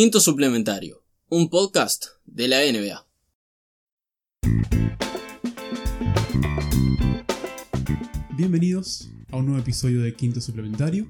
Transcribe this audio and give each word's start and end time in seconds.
Quinto 0.00 0.20
Suplementario, 0.20 1.02
un 1.28 1.50
podcast 1.50 2.04
de 2.24 2.46
la 2.46 2.58
NBA. 2.60 3.04
Bienvenidos 8.36 9.10
a 9.32 9.38
un 9.38 9.46
nuevo 9.46 9.60
episodio 9.60 10.00
de 10.00 10.14
Quinto 10.14 10.40
Suplementario. 10.40 11.08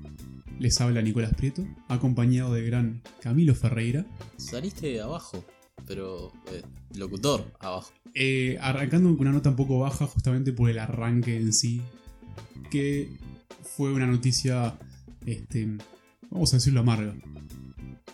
Les 0.59 0.81
habla 0.81 1.03
Nicolás 1.03 1.35
Prieto, 1.35 1.67
acompañado 1.89 2.55
de 2.55 2.63
gran 2.63 3.03
Camilo 3.21 3.55
Ferreira. 3.55 4.07
Saliste 4.39 4.99
abajo, 5.03 5.45
pero 5.87 6.33
eh, 6.51 6.63
locutor 6.95 7.45
abajo. 7.61 7.93
Eh, 8.15 8.57
arrancando 8.63 9.11
con 9.11 9.21
una 9.21 9.33
nota 9.33 9.51
un 9.51 9.57
poco 9.57 9.81
baja 9.81 10.07
justamente 10.07 10.55
por 10.55 10.71
el 10.71 10.79
arranque 10.79 11.37
en 11.37 11.53
sí, 11.53 11.83
que 12.71 13.19
fue 13.61 13.93
una 13.93 14.07
noticia, 14.07 14.79
este, 15.27 15.77
vamos 16.31 16.55
a 16.55 16.57
decirlo 16.57 16.81
amarga. 16.81 17.15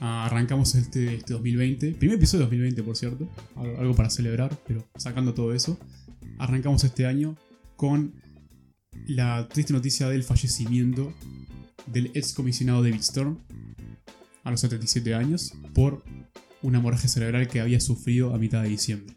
Ah, 0.01 0.27
Arrancamos 0.27 0.75
este, 0.75 1.15
este 1.15 1.33
2020, 1.35 1.93
primer 1.93 2.17
episodio 2.17 2.41
de 2.41 2.47
2020 2.47 2.83
por 2.83 2.97
cierto, 2.97 3.29
algo 3.57 3.79
algo 3.79 3.95
para 3.95 4.11
celebrar, 4.11 4.57
pero 4.67 4.87
sacando 4.97 5.35
todo 5.35 5.55
eso, 5.55 5.79
arrancamos 6.39 6.85
este 6.85 7.07
año 7.07 7.37
con 7.77 8.15
la 9.07 9.49
triste 9.49 9.73
noticia 9.73 10.09
del 10.09 10.23
fallecimiento 10.23 11.13
del 11.87 12.11
ex 12.15 12.33
comisionado 12.33 12.83
David 12.83 13.03
Stern 13.03 13.39
a 14.45 14.51
los 14.51 14.61
77 14.61 15.15
años 15.15 15.53
por 15.75 16.03
una 16.63 16.79
hemorragia 16.79 17.09
cerebral 17.09 17.49
que 17.49 17.61
había 17.61 17.81
sufrido 17.81 18.35
a 18.35 18.39
mitad 18.39 18.63
de 18.63 18.69
diciembre. 18.69 19.15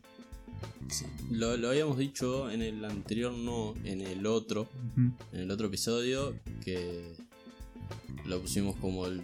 Sí, 0.89 1.05
Lo, 1.31 1.57
lo 1.57 1.69
habíamos 1.69 1.97
dicho 1.97 2.49
en 2.49 2.61
el 2.61 2.83
anterior, 2.85 3.33
no 3.33 3.73
en 3.83 4.01
el 4.01 4.25
otro, 4.25 4.69
en 4.95 5.39
el 5.39 5.51
otro 5.51 5.67
episodio, 5.67 6.35
que 6.63 7.13
lo 8.25 8.41
pusimos 8.41 8.75
como 8.77 9.05
el, 9.05 9.21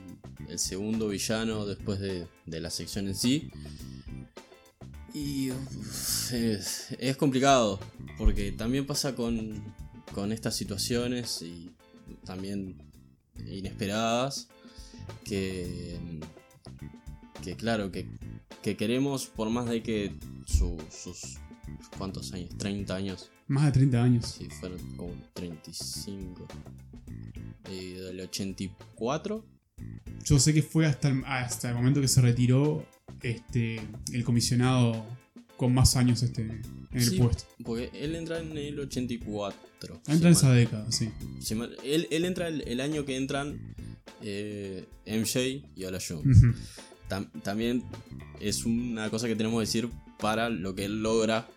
el 0.50 0.60
segundo 0.60 1.10
villano 1.10 1.66
después 1.66 2.00
de, 2.00 2.28
de 2.46 2.60
la 2.60 2.70
sección 2.70 3.08
en 3.08 3.16
sí. 3.16 3.50
Y 5.14 5.52
uf, 5.52 6.34
es, 6.34 6.88
es 7.00 7.18
complicado, 7.18 7.80
porque 8.18 8.52
también 8.52 8.86
pasa 8.88 9.16
con, 9.16 9.64
con 10.14 10.32
estas 10.32 10.56
situaciones 10.56 11.42
y 11.44 11.70
también 12.26 12.78
inesperadas, 13.48 14.48
que, 15.24 16.00
que 17.44 17.56
claro, 17.56 17.92
que, 17.92 18.08
que 18.64 18.76
queremos, 18.76 19.28
por 19.28 19.50
más 19.50 19.68
de 19.70 19.84
que 19.84 20.14
su- 20.48 20.82
sus... 20.90 21.38
¿Cuántos 21.98 22.34
años? 22.34 22.50
30 22.58 22.96
años. 22.96 23.30
Más 23.48 23.66
de 23.66 23.72
30 23.72 24.04
años. 24.04 24.36
Sí, 24.38 24.48
fueron 24.50 24.80
como 24.98 25.14
35. 25.34 26.48
Y 27.72 27.92
del 27.94 28.20
84. 28.22 29.46
Yo 30.24 30.40
sé 30.40 30.54
que 30.54 30.62
fue 30.64 30.86
hasta 30.86 31.10
el, 31.10 31.24
hasta 31.26 31.70
el 31.70 31.76
momento 31.76 32.00
que 32.02 32.08
se 32.08 32.22
retiró 32.22 32.86
este, 33.22 33.82
el 34.12 34.24
comisionado 34.24 35.06
con 35.58 35.74
más 35.74 35.96
años 35.96 36.24
este, 36.24 36.42
en 36.44 36.62
el 36.92 37.02
Sí, 37.04 37.18
puesto. 37.18 37.44
Porque 37.64 37.90
él 37.94 38.16
entra 38.16 38.40
en 38.40 38.58
el 38.58 38.80
84. 38.80 40.02
Entra 40.08 40.30
en 40.30 40.34
esa 40.36 40.48
mal- 40.48 40.56
década, 40.58 40.92
sí. 40.92 41.10
él, 41.84 42.08
él 42.10 42.26
entra 42.26 42.48
el, 42.48 42.62
el 42.68 42.80
año 42.80 43.06
que 43.06 43.18
entran 43.18 43.76
eh, 44.22 44.86
MJ 45.06 45.42
y. 45.76 45.86
Ujú. 45.86 46.54
Tam- 47.10 47.30
también 47.42 47.84
es 48.40 48.66
una 48.66 49.10
cosa 49.10 49.28
que 49.28 49.36
tenemos 49.36 49.58
que 49.58 49.66
decir 49.66 49.90
para 50.20 50.50
lo 50.50 50.74
que 50.74 50.86
él 50.86 51.04
logra 51.04 51.48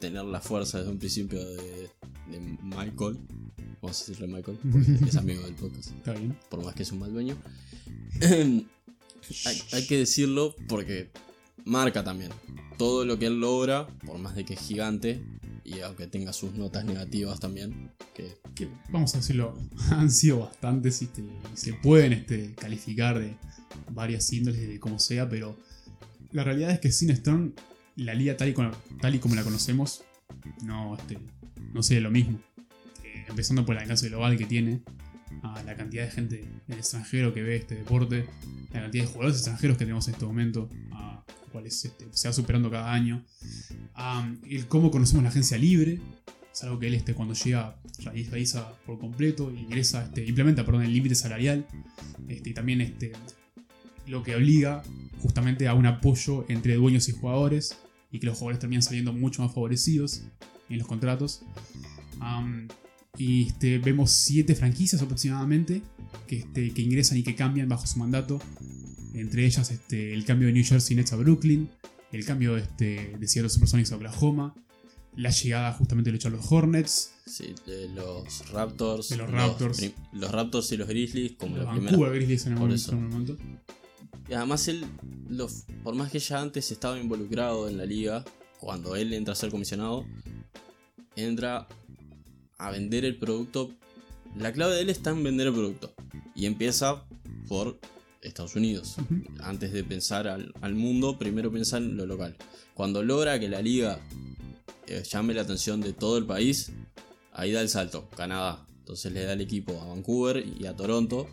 tener 0.00 0.24
la 0.24 0.40
fuerza 0.40 0.78
desde 0.78 0.90
un 0.90 0.98
principio 0.98 1.38
de, 1.44 1.88
de 2.30 2.40
Michael. 2.62 3.18
Vamos 3.80 4.02
a 4.02 4.06
decirle 4.06 4.26
Michael, 4.26 4.58
porque 4.72 5.08
es 5.08 5.16
amigo 5.16 5.42
del 5.42 5.54
podcast. 5.54 5.90
Está 5.92 6.12
bien. 6.12 6.36
por 6.48 6.64
más 6.64 6.74
que 6.74 6.82
es 6.82 6.92
un 6.92 6.98
mal 6.98 7.12
dueño. 7.12 7.36
hay, 8.20 8.66
hay 9.72 9.86
que 9.86 9.98
decirlo 9.98 10.54
porque 10.68 11.10
marca 11.64 12.02
también 12.02 12.32
todo 12.78 13.04
lo 13.04 13.18
que 13.18 13.26
él 13.26 13.40
logra, 13.40 13.86
por 14.06 14.18
más 14.18 14.34
de 14.34 14.44
que 14.44 14.54
es 14.54 14.60
gigante, 14.60 15.22
y 15.64 15.80
aunque 15.80 16.06
tenga 16.06 16.32
sus 16.32 16.54
notas 16.54 16.84
negativas 16.84 17.38
también, 17.40 17.90
que 18.14 18.38
Que, 18.54 18.68
vamos 18.88 19.14
a 19.14 19.18
decirlo, 19.18 19.58
han 19.90 20.10
sido 20.10 20.40
bastantes 20.40 21.02
este, 21.02 21.22
y 21.22 21.56
se 21.56 21.74
pueden 21.74 22.12
este, 22.12 22.54
calificar 22.54 23.18
de 23.18 23.36
varias 23.90 24.32
índoles 24.32 24.66
de 24.66 24.80
como 24.80 24.98
sea, 24.98 25.28
pero 25.28 25.58
la 26.32 26.44
realidad 26.44 26.70
es 26.70 26.80
que 26.80 26.90
sin 26.90 27.14
Stern, 27.14 27.54
la 27.96 28.14
liga 28.14 28.36
tal 28.36 28.48
y, 28.48 28.54
como, 28.54 28.70
tal 29.00 29.14
y 29.14 29.18
como 29.18 29.34
la 29.34 29.42
conocemos, 29.42 30.04
no, 30.62 30.96
este, 30.96 31.18
no 31.74 31.82
sería 31.82 32.02
lo 32.02 32.10
mismo. 32.10 32.40
Empezando 33.28 33.64
por 33.64 33.76
el 33.76 33.82
alcance 33.82 34.08
global 34.08 34.36
que 34.36 34.46
tiene, 34.46 34.82
a 35.42 35.62
la 35.62 35.76
cantidad 35.76 36.04
de 36.04 36.10
gente 36.10 36.48
del 36.66 36.78
extranjero 36.78 37.32
que 37.32 37.42
ve 37.42 37.56
este 37.56 37.74
deporte, 37.76 38.26
la 38.72 38.82
cantidad 38.82 39.04
de 39.04 39.10
jugadores 39.10 39.36
extranjeros 39.36 39.76
que 39.76 39.84
tenemos 39.84 40.08
en 40.08 40.14
este 40.14 40.26
momento, 40.26 40.68
a 40.92 41.24
cuales 41.52 41.84
este, 41.84 42.06
se 42.10 42.28
va 42.28 42.32
superando 42.32 42.70
cada 42.70 42.92
año, 42.92 43.24
el 44.48 44.66
cómo 44.66 44.90
conocemos 44.90 45.22
la 45.22 45.30
agencia 45.30 45.58
libre, 45.58 46.00
es 46.52 46.64
algo 46.64 46.78
que 46.78 46.88
él 46.88 46.94
este, 46.94 47.14
cuando 47.14 47.34
llega 47.34 47.76
realiza 48.04 48.72
por 48.84 48.98
completo, 48.98 49.50
ingresa, 49.50 50.04
este, 50.04 50.24
implementa 50.24 50.64
perdón, 50.64 50.82
el 50.82 50.92
límite 50.92 51.14
salarial 51.14 51.66
este, 52.26 52.50
y 52.50 52.54
también 52.54 52.80
este, 52.80 53.12
lo 54.06 54.22
que 54.22 54.34
obliga 54.34 54.82
justamente 55.20 55.68
a 55.68 55.74
un 55.74 55.86
apoyo 55.86 56.44
entre 56.48 56.74
dueños 56.74 57.08
y 57.08 57.12
jugadores 57.12 57.78
y 58.10 58.18
que 58.18 58.26
los 58.26 58.38
jugadores 58.38 58.58
terminan 58.58 58.82
saliendo 58.82 59.12
mucho 59.12 59.42
más 59.42 59.52
favorecidos 59.52 60.24
en 60.68 60.78
los 60.78 60.88
contratos. 60.88 61.42
Y 63.18 63.48
este, 63.48 63.78
vemos 63.78 64.10
siete 64.12 64.54
franquicias 64.54 65.02
aproximadamente 65.02 65.82
que, 66.26 66.36
este, 66.38 66.72
que 66.72 66.82
ingresan 66.82 67.18
y 67.18 67.22
que 67.22 67.34
cambian 67.34 67.68
bajo 67.68 67.86
su 67.86 67.98
mandato. 67.98 68.40
Entre 69.14 69.44
ellas 69.44 69.70
este, 69.70 70.14
el 70.14 70.24
cambio 70.24 70.46
de 70.48 70.54
New 70.54 70.64
Jersey 70.64 70.94
Nets 70.96 71.12
a 71.12 71.16
Brooklyn, 71.16 71.68
el 72.12 72.24
cambio 72.24 72.56
este, 72.56 73.16
de 73.18 73.28
Seattle 73.28 73.50
Supersonics 73.50 73.90
a 73.92 73.96
Oklahoma, 73.96 74.54
la 75.16 75.30
llegada 75.30 75.72
justamente 75.72 76.10
de 76.10 76.12
los 76.12 76.22
Charlotte 76.22 76.44
Hornets, 76.48 77.12
sí, 77.26 77.54
de 77.66 77.88
los 77.88 78.50
Raptors, 78.52 79.08
De 79.08 79.16
los 79.16 79.28
Raptors. 79.30 79.80
los 80.12 80.72
y 80.72 80.76
los 80.76 80.88
Grizzlies, 80.88 81.32
como 81.38 81.56
los 81.56 81.66
Vancouver 81.66 81.88
primera. 81.90 82.12
Grizzlies 82.14 82.46
en 82.46 82.52
el 82.52 82.58
momento. 82.58 82.92
en 82.92 82.98
el 82.98 83.08
momento. 83.08 83.36
Y 84.30 84.34
además 84.34 84.68
él, 84.68 84.84
lo- 85.28 85.48
por 85.82 85.94
más 85.96 86.12
que 86.12 86.18
ya 86.20 86.40
antes 86.40 86.70
estaba 86.70 87.00
involucrado 87.00 87.68
en 87.68 87.78
la 87.78 87.84
liga, 87.86 88.24
cuando 88.60 88.94
él 88.94 89.12
entra 89.12 89.32
a 89.32 89.36
ser 89.36 89.50
comisionado, 89.50 90.04
entra 91.16 91.66
a 92.58 92.70
vender 92.70 93.04
el 93.04 93.16
producto. 93.18 93.72
La 94.36 94.52
clave 94.52 94.74
de 94.74 94.82
él 94.82 94.90
está 94.90 95.10
en 95.10 95.22
vender 95.22 95.46
el 95.48 95.52
producto. 95.54 95.94
Y 96.34 96.46
empieza 96.46 97.04
por 97.48 97.78
Estados 98.22 98.56
Unidos. 98.56 98.96
Antes 99.40 99.72
de 99.72 99.84
pensar 99.84 100.28
al, 100.28 100.52
al 100.60 100.74
mundo, 100.74 101.18
primero 101.18 101.50
piensa 101.50 101.78
en 101.78 101.96
lo 101.96 102.04
local. 102.06 102.36
Cuando 102.74 103.02
logra 103.02 103.38
que 103.40 103.48
la 103.48 103.62
liga 103.62 104.00
eh, 104.86 105.02
llame 105.10 105.34
la 105.34 105.42
atención 105.42 105.80
de 105.80 105.92
todo 105.92 106.18
el 106.18 106.26
país, 106.26 106.72
ahí 107.32 107.52
da 107.52 107.60
el 107.60 107.68
salto, 107.68 108.08
Canadá. 108.16 108.64
Entonces 108.80 109.12
le 109.12 109.24
da 109.24 109.32
el 109.34 109.40
equipo 109.40 109.80
a 109.80 109.86
Vancouver 109.86 110.44
y 110.58 110.66
a 110.66 110.74
Toronto. 110.74 111.28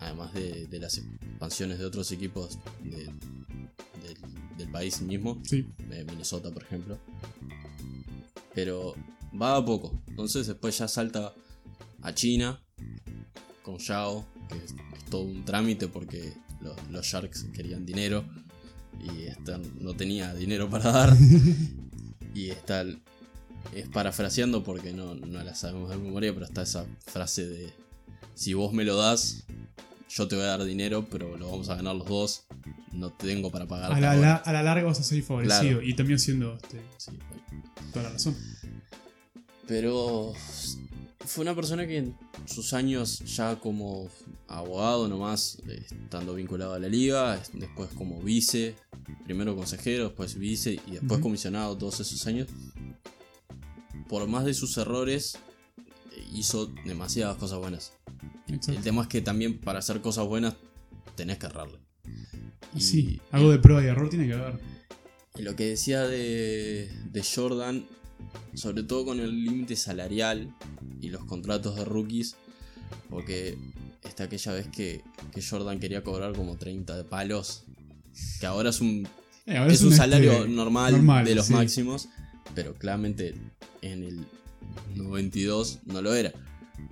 Además 0.00 0.32
de, 0.34 0.66
de 0.66 0.78
las 0.78 0.98
expansiones 0.98 1.78
de 1.78 1.84
otros 1.86 2.10
equipos 2.12 2.58
de- 2.82 3.04
del- 3.06 4.56
del 4.58 4.68
país 4.70 5.00
mismo 5.02 5.40
Sí, 5.44 5.66
de 5.88 6.04
Minnesota, 6.04 6.50
por 6.52 6.62
ejemplo. 6.62 6.98
Pero 8.54 8.94
va 9.40 9.56
a 9.56 9.64
poco. 9.64 10.02
Entonces 10.08 10.46
después 10.46 10.76
ya 10.78 10.88
salta 10.88 11.32
a 12.02 12.14
China 12.14 12.60
con 13.62 13.78
Yao, 13.78 14.24
que 14.48 14.56
es, 14.58 14.74
es 14.96 15.04
todo 15.10 15.22
un 15.22 15.44
trámite 15.44 15.88
porque 15.88 16.32
los, 16.60 16.76
los 16.90 17.06
Sharks 17.06 17.44
querían 17.52 17.84
dinero 17.86 18.24
y 19.00 19.24
esta 19.24 19.58
no 19.80 19.94
tenía 19.94 20.34
dinero 20.34 20.68
para 20.70 20.90
dar. 20.92 21.16
y 22.34 22.50
está, 22.50 22.84
es 23.74 23.88
parafraseando 23.92 24.62
porque 24.62 24.92
no, 24.92 25.14
no 25.14 25.42
la 25.42 25.54
sabemos 25.54 25.90
de 25.90 25.96
memoria, 25.98 26.32
pero 26.34 26.46
está 26.46 26.62
esa 26.62 26.84
frase 27.06 27.46
de 27.46 27.72
si 28.34 28.52
vos 28.54 28.72
me 28.72 28.84
lo 28.84 28.96
das, 28.96 29.44
yo 30.10 30.28
te 30.28 30.36
voy 30.36 30.44
a 30.44 30.48
dar 30.48 30.64
dinero, 30.64 31.06
pero 31.10 31.36
lo 31.36 31.50
vamos 31.50 31.68
a 31.70 31.76
ganar 31.76 31.96
los 31.96 32.06
dos. 32.06 32.44
No 32.92 33.10
tengo 33.10 33.50
para 33.50 33.66
pagar. 33.66 33.92
a 33.92 33.98
la, 34.00 34.14
la- 34.14 34.36
a 34.36 34.52
la 34.52 34.62
larga 34.62 34.86
vas 34.86 35.00
a 35.00 35.02
ser 35.02 35.20
favorecido 35.24 35.60
Claro. 35.78 35.82
y 35.82 35.94
también 35.94 36.18
siendo 36.20 36.54
este, 36.54 36.80
Sí, 36.98 37.10
toda 37.92 38.04
la 38.04 38.10
razón. 38.12 38.36
Pero 39.66 40.32
fue 41.24 41.42
una 41.42 41.54
persona 41.54 41.86
que 41.86 41.98
en 41.98 42.16
sus 42.46 42.72
años 42.74 43.20
ya 43.20 43.56
como 43.56 44.08
abogado 44.48 45.08
nomás, 45.08 45.58
estando 45.68 46.34
vinculado 46.34 46.74
a 46.74 46.78
la 46.78 46.88
liga, 46.88 47.36
es- 47.36 47.50
después 47.54 47.88
como 47.96 48.20
vice, 48.20 48.74
primero 49.24 49.56
consejero, 49.56 50.04
después 50.04 50.34
vice 50.38 50.78
y 50.86 50.92
después 50.92 51.20
comisionado 51.20 51.76
todos 51.78 52.00
esos 52.00 52.26
años, 52.26 52.48
por 54.08 54.26
más 54.28 54.44
de 54.44 54.52
sus 54.54 54.76
errores, 54.76 55.38
hizo 56.32 56.66
demasiadas 56.84 57.36
cosas 57.36 57.58
buenas. 57.58 57.92
Exacto. 58.48 58.72
El 58.72 58.82
tema 58.84 59.02
es 59.02 59.08
que 59.08 59.20
también 59.22 59.58
para 59.58 59.78
hacer 59.78 60.00
cosas 60.02 60.26
buenas 60.26 60.54
tenés 61.16 61.38
que 61.38 61.46
errarle. 61.46 61.78
Y- 62.74 62.80
sí, 62.80 63.20
algo 63.30 63.50
de 63.50 63.58
prueba 63.58 63.82
y 63.82 63.86
error 63.86 64.10
tiene 64.10 64.26
que 64.26 64.34
haber. 64.34 64.60
Y 65.36 65.42
lo 65.42 65.56
que 65.56 65.64
decía 65.70 66.02
de, 66.06 66.90
de 67.10 67.22
Jordan, 67.24 67.86
sobre 68.54 68.82
todo 68.82 69.04
con 69.04 69.20
el 69.20 69.44
límite 69.44 69.76
salarial 69.76 70.54
y 71.00 71.08
los 71.10 71.24
contratos 71.24 71.76
de 71.76 71.84
rookies, 71.84 72.36
Porque 73.10 73.56
está 74.02 74.24
aquella 74.24 74.52
vez 74.52 74.68
que, 74.68 75.02
que 75.32 75.42
Jordan 75.42 75.80
quería 75.80 76.02
cobrar 76.02 76.34
como 76.34 76.56
30 76.56 76.96
de 76.96 77.04
palos. 77.04 77.64
Que 78.40 78.46
ahora 78.46 78.70
es 78.70 78.80
un, 78.80 79.08
Eh, 79.46 79.56
ahora 79.56 79.72
es 79.72 79.82
un 79.82 79.88
este, 79.88 79.98
salario 79.98 80.46
normal, 80.46 80.92
normal, 80.92 81.24
de 81.24 81.34
los 81.34 81.46
sí. 81.46 81.52
máximos. 81.52 82.08
Pero 82.54 82.74
claramente 82.74 83.34
en 83.82 84.04
el 84.04 84.24
92 84.94 85.80
no 85.86 86.02
lo 86.02 86.14
era. 86.14 86.32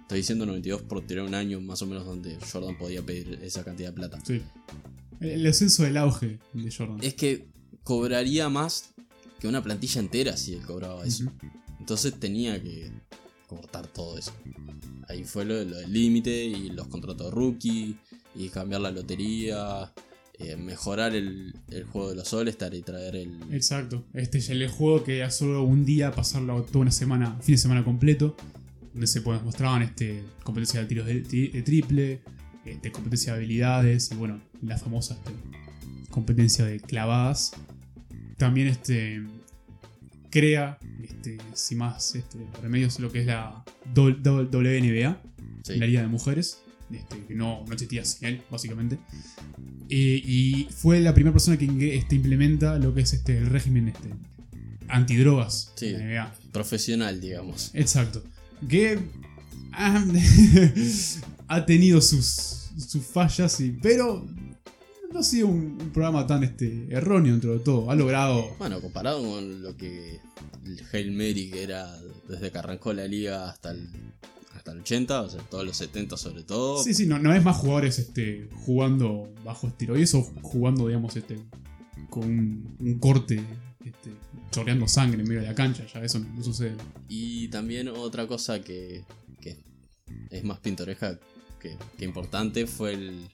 Estoy 0.00 0.18
diciendo 0.18 0.46
92 0.46 0.82
por 0.82 1.06
tirar 1.06 1.24
un 1.24 1.34
año 1.34 1.60
más 1.60 1.82
o 1.82 1.86
menos 1.86 2.04
donde 2.04 2.38
Jordan 2.52 2.76
podía 2.76 3.02
pedir 3.02 3.38
esa 3.42 3.64
cantidad 3.64 3.90
de 3.90 3.94
plata. 3.94 4.18
Sí. 4.26 4.42
El, 5.20 5.28
el 5.30 5.46
ascenso 5.46 5.84
del 5.84 5.96
auge 5.96 6.38
de 6.52 6.72
Jordan. 6.72 6.98
Es 7.02 7.14
que 7.14 7.46
cobraría 7.84 8.48
más 8.48 8.92
que 9.42 9.48
una 9.48 9.60
plantilla 9.60 10.00
entera 10.00 10.36
si 10.36 10.54
él 10.54 10.62
cobraba 10.62 11.04
eso. 11.04 11.24
Entonces 11.80 12.14
tenía 12.14 12.62
que 12.62 12.92
cortar 13.48 13.88
todo 13.88 14.16
eso. 14.16 14.32
Ahí 15.08 15.24
fue 15.24 15.44
lo, 15.44 15.64
lo 15.64 15.78
del 15.78 15.92
límite 15.92 16.44
y 16.44 16.70
los 16.70 16.86
contratos 16.86 17.34
rookie 17.34 17.98
y 18.36 18.48
cambiar 18.50 18.82
la 18.82 18.92
lotería, 18.92 19.92
eh, 20.38 20.54
mejorar 20.54 21.16
el, 21.16 21.56
el 21.70 21.82
juego 21.82 22.10
de 22.10 22.14
los 22.14 22.32
All-Star 22.32 22.72
y 22.72 22.82
traer 22.82 23.16
el... 23.16 23.36
Exacto. 23.50 24.04
Este 24.14 24.38
es 24.38 24.48
el 24.48 24.68
juego 24.68 25.02
que 25.02 25.18
era 25.18 25.30
solo 25.32 25.64
un 25.64 25.84
día, 25.84 26.12
pasarlo 26.12 26.62
toda 26.62 26.82
una 26.82 26.92
semana, 26.92 27.36
fin 27.42 27.56
de 27.56 27.58
semana 27.58 27.84
completo, 27.84 28.36
donde 28.92 29.08
se 29.08 29.22
mostraban 29.22 29.82
este, 29.82 30.22
competencia 30.44 30.78
de 30.78 30.86
tiros 30.86 31.06
de 31.06 31.62
triple, 31.64 32.22
este, 32.64 32.92
competencia 32.92 33.32
de 33.32 33.38
habilidades 33.38 34.12
y 34.12 34.14
bueno, 34.14 34.40
la 34.62 34.78
famosa 34.78 35.14
este, 35.14 35.32
competencia 36.10 36.64
de 36.64 36.78
clavadas. 36.78 37.54
También 38.42 38.66
este, 38.66 39.22
crea, 40.28 40.76
este, 41.04 41.38
sin 41.54 41.78
más 41.78 42.16
este, 42.16 42.38
remedios, 42.60 42.98
lo 42.98 43.12
que 43.12 43.20
es 43.20 43.26
la 43.26 43.62
WNBA, 43.94 45.16
Sí. 45.62 45.76
la 45.76 45.86
Liga 45.86 46.00
de 46.00 46.08
Mujeres, 46.08 46.58
este, 46.90 47.24
que 47.28 47.36
no, 47.36 47.64
no 47.64 47.72
existía 47.72 48.04
sin 48.04 48.26
él, 48.26 48.42
básicamente. 48.50 48.98
Eh, 49.88 50.20
y 50.24 50.66
fue 50.74 50.98
la 50.98 51.14
primera 51.14 51.32
persona 51.32 51.56
que 51.56 51.96
este, 51.96 52.16
implementa 52.16 52.80
lo 52.80 52.92
que 52.92 53.02
es 53.02 53.12
este, 53.12 53.38
el 53.38 53.46
régimen 53.46 53.86
este, 53.86 54.08
antidrogas 54.88 55.70
Sí. 55.76 55.92
NBA. 55.94 56.34
Profesional, 56.50 57.20
digamos. 57.20 57.70
Exacto. 57.74 58.24
Que 58.68 58.98
ah, 59.70 60.04
ha 61.46 61.64
tenido 61.64 62.00
sus, 62.00 62.70
sus 62.76 63.06
fallas, 63.06 63.60
y, 63.60 63.70
pero 63.70 64.26
no 65.12 65.20
ha 65.20 65.22
sido 65.22 65.48
un, 65.48 65.78
un 65.80 65.90
programa 65.90 66.26
tan 66.26 66.44
este, 66.44 66.86
erróneo 66.90 67.32
dentro 67.32 67.52
de 67.52 67.60
todo. 67.60 67.90
Ha 67.90 67.94
logrado... 67.94 68.54
Bueno, 68.58 68.80
comparado 68.80 69.22
con 69.22 69.62
lo 69.62 69.76
que 69.76 70.20
el 70.64 70.82
Hail 70.92 71.12
Mary 71.12 71.50
que 71.50 71.62
era 71.62 71.98
desde 72.28 72.50
que 72.50 72.58
arrancó 72.58 72.92
la 72.92 73.06
liga 73.06 73.48
hasta 73.48 73.70
el, 73.72 73.88
hasta 74.54 74.72
el 74.72 74.80
80, 74.80 75.22
o 75.22 75.30
sea, 75.30 75.40
todos 75.42 75.64
los 75.66 75.76
70 75.76 76.16
sobre 76.16 76.42
todo. 76.42 76.82
Sí, 76.82 76.94
sí, 76.94 77.06
no, 77.06 77.18
no 77.18 77.34
es 77.34 77.44
más 77.44 77.56
jugadores 77.56 77.98
este, 77.98 78.48
jugando 78.64 79.32
bajo 79.44 79.66
esteroides 79.66 80.14
o 80.14 80.22
jugando, 80.42 80.86
digamos, 80.86 81.16
este, 81.16 81.38
con 82.08 82.24
un, 82.24 82.76
un 82.80 82.98
corte, 82.98 83.42
este, 83.84 84.10
chorreando 84.50 84.86
sangre 84.88 85.22
en 85.22 85.28
medio 85.28 85.42
de 85.42 85.48
la 85.48 85.54
cancha. 85.54 85.84
Ya 85.92 86.02
eso 86.02 86.18
no, 86.18 86.28
no 86.34 86.42
sucede. 86.42 86.76
Y 87.08 87.48
también 87.48 87.88
otra 87.88 88.26
cosa 88.26 88.60
que, 88.60 89.04
que 89.40 89.58
es 90.30 90.44
más 90.44 90.58
pintoresca 90.60 91.18
que, 91.62 91.76
que 91.96 92.04
importante 92.04 92.66
fue 92.66 92.94
el, 92.94 93.28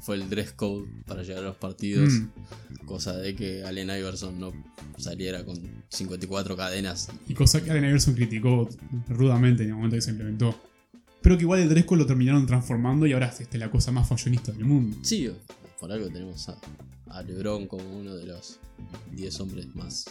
fue 0.00 0.16
el 0.16 0.28
dress 0.30 0.52
code 0.52 0.86
para 1.06 1.22
llegar 1.22 1.44
a 1.44 1.48
los 1.48 1.56
partidos. 1.56 2.12
Mm. 2.12 2.84
Cosa 2.86 3.16
de 3.16 3.34
que 3.34 3.64
Allen 3.64 3.90
Iverson 3.90 4.38
no 4.40 4.52
saliera 4.96 5.44
con 5.44 5.60
54 5.88 6.56
cadenas. 6.56 7.08
Y 7.28 7.34
cosa 7.34 7.62
que 7.62 7.70
Allen 7.70 7.84
Iverson 7.84 8.14
criticó 8.14 8.68
rudamente 9.08 9.64
en 9.64 9.70
el 9.70 9.74
momento 9.74 9.96
que 9.96 10.02
se 10.02 10.10
implementó. 10.10 10.58
Pero 11.22 11.36
que 11.36 11.42
igual 11.42 11.60
el 11.60 11.68
Dresco 11.68 11.96
lo 11.96 12.06
terminaron 12.06 12.46
transformando 12.46 13.06
y 13.06 13.12
ahora 13.12 13.26
es 13.26 13.40
este, 13.40 13.58
la 13.58 13.70
cosa 13.70 13.90
más 13.90 14.08
fashionista 14.08 14.52
del 14.52 14.64
mundo. 14.64 14.96
Sí, 15.02 15.28
por 15.80 15.90
algo 15.90 16.08
tenemos 16.08 16.48
a, 16.48 16.56
a 17.10 17.22
LeBron 17.22 17.66
como 17.66 17.84
uno 17.98 18.14
de 18.14 18.26
los 18.26 18.60
10 19.12 19.40
hombres 19.40 19.74
más 19.74 20.04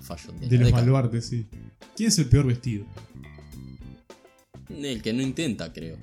fashion 0.00 0.40
de, 0.40 0.46
De 0.48 0.56
la 0.56 0.60
los 0.62 0.66
década. 0.68 0.82
baluartes, 0.82 1.26
sí. 1.26 1.46
¿Quién 1.94 2.08
es 2.08 2.18
el 2.18 2.26
peor 2.26 2.46
vestido? 2.46 2.86
El 4.70 5.02
que 5.02 5.12
no 5.12 5.20
intenta, 5.22 5.72
creo. 5.72 5.98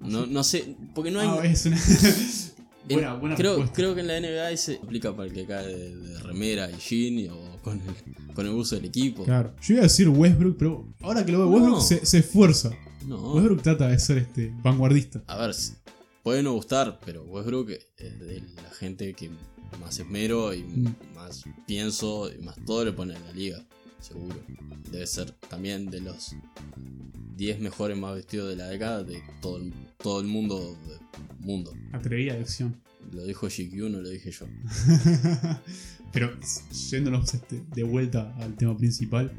No, 0.00 0.26
no 0.26 0.44
sé, 0.44 0.76
porque 0.94 1.10
no 1.10 1.20
hay... 1.20 1.28
Ah, 1.28 1.44
es 1.44 1.66
una. 1.66 1.76
en- 2.88 2.94
buena, 2.94 3.14
buena 3.14 3.36
creo, 3.36 3.50
respuesta. 3.52 3.74
creo 3.74 3.94
que 3.94 4.00
en 4.00 4.06
la 4.06 4.20
NBA 4.20 4.56
se 4.56 4.76
aplica 4.76 5.14
para 5.14 5.28
el 5.28 5.34
que 5.34 5.44
cae 5.46 5.66
de, 5.66 5.96
de 5.96 6.18
remera 6.20 6.70
y 6.70 6.76
jean 6.76 7.30
o 7.32 7.58
con 7.62 7.80
el, 7.80 8.34
con 8.34 8.46
el 8.46 8.52
uso 8.52 8.76
del 8.76 8.86
equipo. 8.86 9.24
Claro. 9.24 9.54
Yo 9.62 9.74
iba 9.74 9.80
a 9.80 9.84
decir 9.84 10.08
Westbrook, 10.08 10.56
pero 10.58 10.86
ahora 11.02 11.24
que 11.26 11.32
lo 11.32 11.38
veo, 11.38 11.46
No. 11.48 11.54
Westbrook 11.56 11.82
se, 11.82 12.06
se 12.06 12.18
esfuerza. 12.18 12.70
No. 13.06 13.34
Westbrook 13.34 13.62
trata 13.62 13.88
de 13.88 13.98
ser 13.98 14.18
este 14.18 14.52
vanguardista. 14.62 15.22
A 15.26 15.36
ver, 15.38 15.54
puede 16.22 16.42
no 16.42 16.52
gustar, 16.54 17.00
pero 17.04 17.24
Westbrook 17.24 17.70
es 17.70 18.18
de 18.20 18.42
la 18.62 18.70
gente 18.70 19.12
que 19.14 19.30
más 19.80 19.98
esmero 19.98 20.54
y 20.54 20.62
Mm. 20.62 20.94
más 21.14 21.44
pienso 21.66 22.30
y 22.32 22.38
más 22.42 22.56
todo 22.64 22.84
le 22.84 22.92
pone 22.92 23.14
en 23.14 23.22
la 23.24 23.32
liga, 23.32 23.66
seguro. 24.00 24.36
Debe 24.90 25.06
ser 25.06 25.32
también 25.48 25.86
de 25.90 26.00
los 26.00 26.34
10 27.36 27.60
mejores 27.60 27.96
más 27.96 28.14
vestidos 28.14 28.50
de 28.50 28.56
la 28.56 28.66
década 28.66 29.04
de 29.04 29.22
todo 29.40 29.58
el, 29.58 29.72
todo 29.98 30.20
el 30.20 30.26
mundo. 30.26 30.76
mundo. 31.40 31.72
Atrevida 31.92 32.34
elección. 32.34 32.76
Lo 33.12 33.24
dijo 33.24 33.46
GQ, 33.46 33.90
no 33.90 34.00
lo 34.00 34.08
dije 34.08 34.30
yo. 34.30 34.46
Pero 36.12 36.30
yéndonos 36.90 37.32
este, 37.34 37.62
de 37.74 37.82
vuelta 37.82 38.34
al 38.36 38.54
tema 38.56 38.76
principal, 38.76 39.32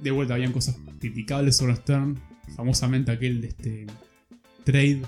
de 0.00 0.10
vuelta 0.10 0.34
habían 0.34 0.52
cosas 0.52 0.76
criticables 0.98 1.56
sobre 1.56 1.76
Stern, 1.76 2.18
famosamente 2.56 3.12
aquel 3.12 3.40
de 3.40 3.48
este 3.48 3.86
trade 4.64 5.02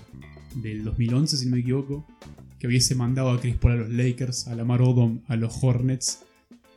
del 0.56 0.84
2011, 0.84 1.36
si 1.36 1.46
no 1.46 1.52
me 1.52 1.60
equivoco, 1.60 2.06
que 2.58 2.66
hubiese 2.66 2.94
mandado 2.94 3.30
a 3.30 3.40
Chris 3.40 3.56
Paul 3.56 3.72
a 3.72 3.76
los 3.76 3.90
Lakers, 3.90 4.48
a 4.48 4.54
Lamar 4.54 4.82
Odom 4.82 5.20
a 5.28 5.36
los 5.36 5.52
Hornets 5.62 6.20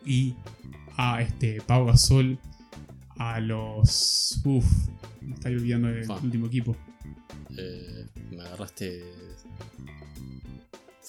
y 0.06 0.36
a 0.98 1.22
este 1.22 1.62
Pau 1.62 1.86
Gasol 1.86 2.38
a 3.18 3.40
los... 3.40 4.42
Uff, 4.44 4.66
me 5.22 5.36
estoy 5.36 5.54
olvidando 5.56 5.88
del 5.88 6.06
Fa. 6.06 6.16
último 6.22 6.48
equipo. 6.48 6.76
Eh, 7.58 8.06
me 8.32 8.42
agarraste. 8.42 9.04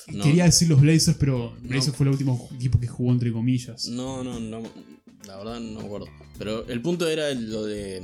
No, 0.09 0.25
Quería 0.25 0.45
decir 0.45 0.69
los 0.69 0.81
Blazers, 0.81 1.17
pero 1.19 1.55
No. 1.63 1.69
Blazers 1.69 1.95
fue 1.97 2.07
el 2.07 2.13
último 2.13 2.49
equipo 2.55 2.81
que 2.81 2.87
jugó 2.87 3.13
entre 3.13 3.33
comillas. 3.33 3.89
no, 3.89 4.25
no, 4.25 4.41
no. 4.41 4.63
La 5.27 5.37
verdad 5.37 5.61
no 5.61 5.81
me 5.81 5.87
acuerdo. 5.87 6.07
Pero 6.39 6.67
el 6.69 6.81
punto 6.81 7.07
era 7.09 7.31
lo 7.35 7.65
de. 7.65 8.03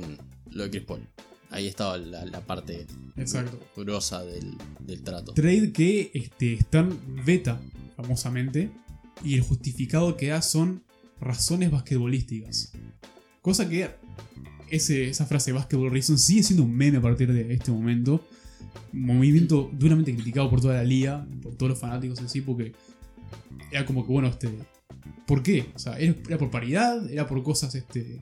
Lo 0.51 0.63
de 0.63 0.69
Chris 0.69 0.83
Paul. 0.83 1.01
Ahí 1.49 1.65
estaba 1.67 1.97
la, 1.97 2.23
la 2.25 2.41
parte 2.41 2.85
Exacto. 3.15 3.59
grosa 3.75 4.23
del, 4.23 4.53
del 4.79 5.01
trato. 5.01 5.33
Trade 5.33 5.71
que 5.71 6.11
este, 6.13 6.59
Stern 6.61 6.99
veta 7.25 7.59
famosamente 7.95 8.69
y 9.23 9.35
el 9.35 9.41
justificado 9.41 10.15
que 10.17 10.27
da 10.27 10.41
son 10.41 10.83
razones 11.25 11.71
basquetbolísticas. 11.71 12.71
Cosa 13.41 13.67
que 13.67 13.89
ese- 14.69 15.09
esa 15.09 15.25
frase 15.25 15.51
basketball 15.51 15.91
reason 15.91 16.17
sigue 16.17 16.43
siendo 16.43 16.63
un 16.63 16.73
meme 16.75 16.97
a 16.97 17.01
partir 17.01 17.31
de 17.31 17.53
este 17.53 17.71
momento. 17.71 18.25
Un 18.93 19.05
movimiento 19.17 19.69
duramente 19.73 20.13
criticado 20.13 20.49
por 20.49 20.61
toda 20.61 20.75
la 20.75 20.83
liga, 20.83 21.27
por 21.41 21.55
todos 21.55 21.71
los 21.71 21.79
fanáticos 21.79 22.19
en 22.19 22.29
sí, 22.29 22.41
porque 22.41 22.73
era 23.71 23.85
como 23.85 24.05
que, 24.05 24.11
bueno, 24.11 24.29
este. 24.29 24.49
¿Por 25.27 25.41
qué? 25.43 25.65
O 25.75 25.79
sea, 25.79 25.97
era, 25.97 26.37
por 26.37 26.51
paridad, 26.51 27.09
era 27.09 27.27
por 27.27 27.41
cosas 27.43 27.73
este, 27.75 28.21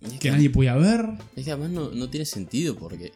es 0.00 0.12
que 0.12 0.18
que, 0.18 0.30
nadie 0.30 0.48
podía 0.50 0.74
ver. 0.76 1.06
es 1.36 1.44
que 1.44 1.52
además 1.52 1.70
no, 1.70 1.90
no 1.90 2.08
tiene 2.10 2.24
sentido 2.26 2.74
porque 2.76 3.12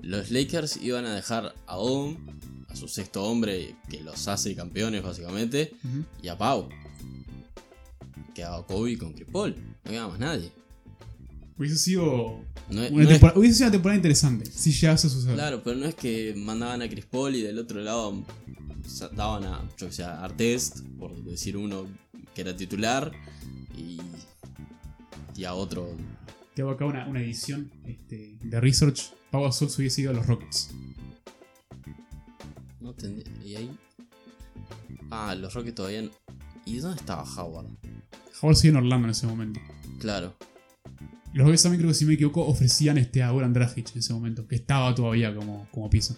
los 0.00 0.30
Lakers 0.30 0.76
iban 0.82 1.04
a 1.06 1.14
dejar 1.14 1.54
a 1.66 1.76
Odom, 1.78 2.16
a 2.68 2.74
su 2.76 2.88
sexto 2.88 3.22
hombre 3.24 3.76
que 3.88 4.00
los 4.02 4.26
hace 4.28 4.54
campeones 4.56 5.02
básicamente, 5.02 5.72
y 6.20 6.28
a 6.28 6.36
Pau. 6.36 6.68
Quedaba 8.34 8.66
Kobe 8.66 8.96
con 8.98 9.12
Chris 9.12 9.28
Paul. 9.30 9.54
No 9.84 9.90
quedaba 9.90 10.08
más 10.10 10.18
nadie. 10.18 10.50
Hubiese 11.56 11.76
sido 11.78 12.40
No 12.70 12.82
es- 12.82 12.90
una, 12.90 13.02
no 13.04 13.10
es- 13.10 13.20
tempora- 13.20 13.38
hubiese 13.38 13.54
sido 13.56 13.66
una 13.68 13.72
temporada 13.72 13.96
interesante 13.96 14.46
si 14.50 14.72
llegase 14.72 15.06
a 15.06 15.10
suceder. 15.10 15.34
Claro, 15.36 15.62
pero 15.62 15.76
no 15.76 15.86
es 15.86 15.94
que 15.94 16.34
mandaban 16.36 16.82
a 16.82 16.88
Chris 16.88 17.04
Paul 17.06 17.34
y 17.36 17.42
del 17.42 17.58
otro 17.58 17.80
lado 17.80 18.24
daban 19.14 19.44
a, 19.44 19.62
yo 19.78 19.86
que 19.86 19.92
sé, 19.92 20.02
a 20.04 20.22
Artest, 20.24 20.80
por 20.98 21.14
decir 21.24 21.56
uno 21.56 21.86
que 22.34 22.40
era 22.40 22.56
titular, 22.56 23.12
y, 23.76 24.00
y 25.36 25.44
a 25.44 25.54
otro. 25.54 25.88
Te 26.54 26.62
hago 26.62 26.72
acá 26.72 26.84
una, 26.86 27.06
una 27.06 27.20
edición 27.20 27.70
este, 27.86 28.36
de 28.42 28.60
research. 28.60 29.12
Pau 29.30 29.42
Gasol 29.44 29.70
se 29.70 29.80
hubiese 29.82 30.02
ido 30.02 30.10
a 30.10 30.14
los 30.14 30.26
Rockets. 30.26 30.70
No 32.80 32.92
tendría- 32.94 33.32
y 33.44 33.56
ahí. 33.56 33.70
Ah, 35.10 35.34
los 35.34 35.54
Rockets 35.54 35.74
todavía. 35.76 36.02
no- 36.02 36.10
¿Y 36.66 36.78
dónde 36.78 36.98
estaba 37.00 37.22
Howard? 37.24 37.66
Howard 38.40 38.56
sigue 38.56 38.70
en 38.70 38.76
Orlando 38.76 39.06
en 39.06 39.10
ese 39.12 39.26
momento. 39.26 39.60
Claro. 40.00 40.34
Los 41.32 41.44
Rockets 41.46 41.62
también 41.64 41.80
creo 41.80 41.90
que 41.90 41.94
si 41.98 42.04
me 42.04 42.14
equivoco 42.14 42.46
ofrecían 42.46 42.98
este, 42.98 43.22
a 43.22 43.30
Goran 43.30 43.52
Dragic 43.52 43.90
en 43.92 43.98
ese 43.98 44.12
momento, 44.12 44.46
que 44.46 44.54
estaba 44.54 44.94
todavía 44.94 45.34
como, 45.34 45.66
como 45.72 45.90
pieza. 45.90 46.16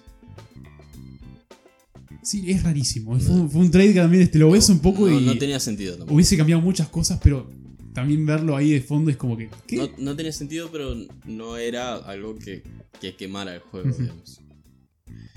Sí, 2.23 2.51
es 2.51 2.63
rarísimo. 2.65 3.19
Fue, 3.21 3.35
un- 3.35 3.51
fue 3.51 3.61
un 3.61 3.71
trade 3.71 3.95
que 3.95 4.01
también 4.01 4.23
este, 4.25 4.39
lo 4.39 4.51
ves 4.51 4.69
un 4.69 4.81
poco 4.81 5.09
no, 5.09 5.19
y 5.21 5.25
no 5.25 5.39
tenía 5.39 5.61
sentido 5.61 5.93
tampoco. 5.93 6.15
hubiese 6.15 6.37
cambiado 6.37 6.61
muchas 6.61 6.89
cosas, 6.89 7.21
pero 7.23 7.49
también 7.95 8.27
verlo 8.27 8.57
ahí 8.57 8.73
de 8.73 8.81
fondo 8.81 9.11
es 9.11 9.17
como 9.17 9.37
que... 9.37 9.49
¿qué? 9.67 9.77
No, 9.77 9.89
no 9.99 10.17
tenía 10.17 10.33
sentido, 10.33 10.69
pero 10.73 10.95
no 11.27 11.57
era 11.57 11.95
algo 11.97 12.37
que 12.39 12.63
que 13.01 13.15
quemara 13.15 13.55
el 13.55 13.61
juego, 13.61 13.91
digamos. 13.97 14.41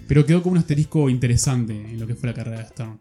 Pero 0.08 0.26
quedó 0.26 0.42
como 0.42 0.54
un 0.54 0.60
asterisco 0.60 1.10
interesante 1.10 1.74
en 1.74 2.00
lo 2.00 2.08
que 2.08 2.16
fue 2.16 2.30
la 2.30 2.34
carrera 2.34 2.60
de 2.60 2.68
Stern. 2.70 2.98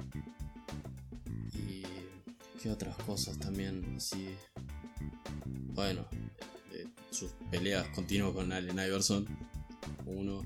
Qué 2.69 2.73
otras 2.73 2.97
cosas 2.97 3.39
también, 3.39 3.83
así. 3.97 4.29
Bueno, 5.73 6.07
eh, 6.75 6.87
sus 7.11 7.31
peleas 7.51 7.89
continuas 7.95 8.35
con 8.35 8.53
Allen 8.53 8.79
Iverson. 8.79 9.25
Uno, 10.05 10.43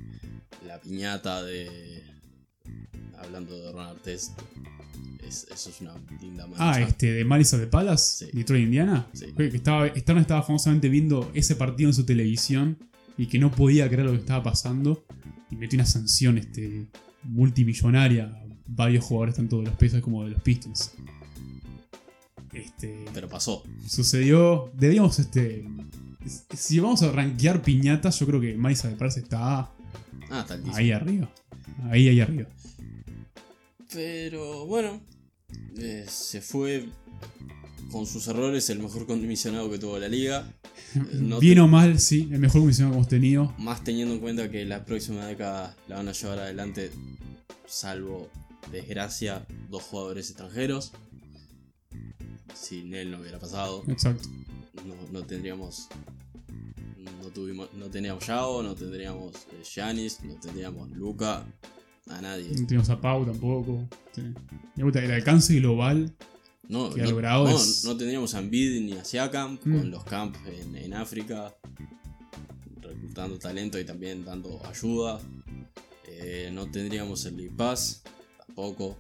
la 0.65 0.81
piñata 0.81 1.43
de. 1.43 2.05
Hablando 3.19 3.59
de 3.59 3.73
Ron 3.73 3.87
Artest. 3.87 4.39
Es, 5.27 5.49
eso 5.53 5.71
es 5.71 5.81
una 5.81 5.95
linda 6.21 6.47
mancha. 6.47 6.75
Ah, 6.75 6.81
este, 6.81 7.11
de 7.11 7.25
Marisa 7.25 7.59
de 7.59 7.67
Palace, 7.67 8.27
Sí. 8.27 8.31
Detroit, 8.33 8.67
Indiana. 8.67 9.09
Sí. 9.13 9.27
Que 9.37 9.49
estaba, 9.49 9.89
Stern 9.89 10.19
estaba 10.19 10.45
famosamente 10.45 10.89
viendo 10.89 11.29
ese 11.35 11.57
partido 11.57 11.91
en 11.91 11.95
su 11.95 12.07
televisión 12.07 12.79
y 13.19 13.27
que 13.27 13.41
no 13.41 13.51
podía 13.51 13.89
creer 13.89 14.07
lo 14.07 14.13
que 14.13 14.19
estaba 14.19 14.45
pasando. 14.45 15.05
Y 15.51 15.57
metió 15.57 15.77
una 15.77 15.87
sanción 15.87 16.39
este, 16.39 16.87
multimillonaria 17.25 18.27
a 18.27 18.45
varios 18.69 19.05
jugadores, 19.05 19.35
tanto 19.35 19.57
de 19.59 19.65
los 19.65 19.75
Pacers 19.75 20.03
como 20.05 20.23
de 20.23 20.31
los 20.31 20.43
Pistons. 20.43 20.93
Este, 22.53 23.05
Pero 23.15 23.29
pasó. 23.29 23.63
sucedió. 23.87 24.71
Deberíamos, 24.75 25.19
este. 25.19 25.65
Si 26.55 26.79
vamos 26.79 27.03
a 27.03 27.11
rankear 27.11 27.63
piñatas, 27.63 28.19
yo 28.21 28.27
creo 28.27 28.41
que 28.41 28.55
Marisa 28.55 28.89
de 28.89 28.97
Palace 28.97 29.21
está 29.21 29.71
Ah, 30.31 30.47
ahí 30.73 30.93
arriba. 30.93 31.31
Ahí, 31.91 32.09
ahí 32.09 32.21
arriba. 32.21 32.49
Pero 33.93 34.67
bueno, 34.67 35.01
eh, 35.77 36.07
se 36.09 36.41
fue 36.41 36.89
con 37.91 38.07
sus 38.07 38.27
errores 38.29 38.71
el 38.71 38.79
mejor 38.79 39.07
comisionado 39.07 39.71
que 39.71 39.79
tuvo 39.79 39.99
la 39.99 40.09
liga. 40.09 40.51
Eh, 40.95 41.01
no 41.15 41.39
Bien 41.41 41.59
o 41.59 41.69
mal, 41.69 41.99
sí, 41.99 42.29
el 42.33 42.39
mejor 42.39 42.63
comisionado 42.63 42.93
que 42.95 42.99
hemos 42.99 43.09
tenido. 43.09 43.55
Más 43.59 43.85
teniendo 43.85 44.15
en 44.15 44.21
cuenta 44.21 44.51
que 44.51 44.65
la 44.65 44.85
próxima 44.85 45.27
década 45.27 45.77
la 45.89 45.97
van 45.97 46.09
a 46.09 46.13
llevar 46.13 46.39
adelante, 46.39 46.91
salvo 47.67 48.31
desgracia, 48.71 49.45
dos 49.69 49.83
jugadores 49.83 50.31
extranjeros. 50.31 50.93
Sin 52.55 52.95
él 52.95 53.11
no 53.11 53.19
hubiera 53.21 53.39
pasado. 53.39 53.83
Exacto. 53.89 54.29
No, 54.87 54.95
no 55.11 55.25
tendríamos. 55.27 55.89
No 57.23 57.29
tuvimos. 57.29 57.69
No 57.75 57.87
teníamos 57.91 58.27
Yao, 58.27 58.63
no 58.63 58.75
tendríamos 58.75 59.35
eh, 59.53 59.63
Giannis, 59.65 60.23
no 60.25 60.35
tendríamos 60.37 60.91
Luca, 60.93 61.45
a 62.09 62.21
nadie. 62.21 62.49
No 62.59 62.67
tenemos 62.67 62.91
a 62.91 63.01
Pau 63.01 63.25
tampoco. 63.25 63.89
Sí. 64.13 64.23
Me 64.77 64.85
gusta 64.85 65.05
el 65.05 65.11
alcance 65.13 65.55
global. 65.59 66.13
No, 66.69 66.91
que 66.95 67.01
ha 67.01 67.05
no, 67.05 67.11
logrado 67.11 67.45
no, 67.49 67.57
es- 67.57 67.85
no 67.85 67.97
tendríamos 67.97 68.35
a 68.35 68.39
Embiid 68.39 68.81
ni 68.83 68.93
a 68.93 69.05
Siakam 69.05 69.59
Mm. 69.65 69.79
con 69.79 69.91
los 69.91 70.05
camps 70.05 70.39
en, 70.47 70.77
en 70.77 70.95
África, 70.95 71.55
reclutando 72.81 73.39
talento 73.39 73.79
y 73.79 73.85
también 73.85 74.25
dando 74.25 74.65
ayuda. 74.67 75.21
Eh, 76.07 76.51
no 76.53 76.71
tendríamos 76.71 77.25
el 77.27 77.37
League 77.37 77.53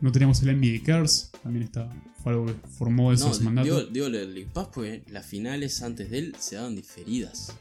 No 0.00 0.12
teníamos 0.12 0.42
el 0.42 0.56
NBA 0.58 0.82
Cares. 0.84 1.30
También 1.42 1.64
está. 1.64 1.88
Fue 2.22 2.32
algo 2.32 2.46
que 2.46 2.54
formó 2.78 3.12
eso 3.12 3.26
No, 3.26 3.32
ese 3.32 3.42
mandato. 3.42 3.66
digo, 3.68 3.90
digo 3.90 4.06
el 4.06 4.34
League 4.34 4.50
Pass 4.52 4.68
porque 4.72 5.02
las 5.10 5.26
finales 5.26 5.82
antes 5.82 6.10
de 6.10 6.18
él 6.18 6.36
se 6.38 6.56
daban 6.56 6.76
diferidas. 6.76 7.52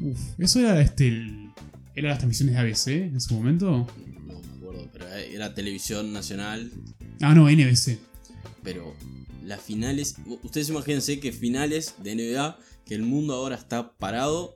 Uf, 0.00 0.18
eso 0.38 0.60
era 0.60 0.80
este. 0.80 1.08
el- 1.08 1.50
era 1.96 2.08
las 2.10 2.18
transmisiones 2.18 2.54
de 2.56 2.60
ABC 2.60 2.88
en 3.04 3.20
su 3.20 3.34
momento. 3.34 3.86
No 4.26 4.40
me 4.40 4.52
acuerdo, 4.56 4.88
pero 4.92 5.06
era 5.08 5.54
televisión 5.54 6.12
nacional. 6.12 6.70
Ah, 7.20 7.34
no, 7.34 7.48
NBC. 7.48 7.98
Pero 8.62 8.94
las 9.44 9.60
finales. 9.62 10.16
Ustedes 10.42 10.68
imagínense 10.70 11.20
que 11.20 11.30
finales 11.32 11.94
de 12.02 12.14
NBA, 12.16 12.58
que 12.84 12.94
el 12.96 13.02
mundo 13.02 13.34
ahora 13.34 13.54
está 13.56 13.92
parado, 13.92 14.54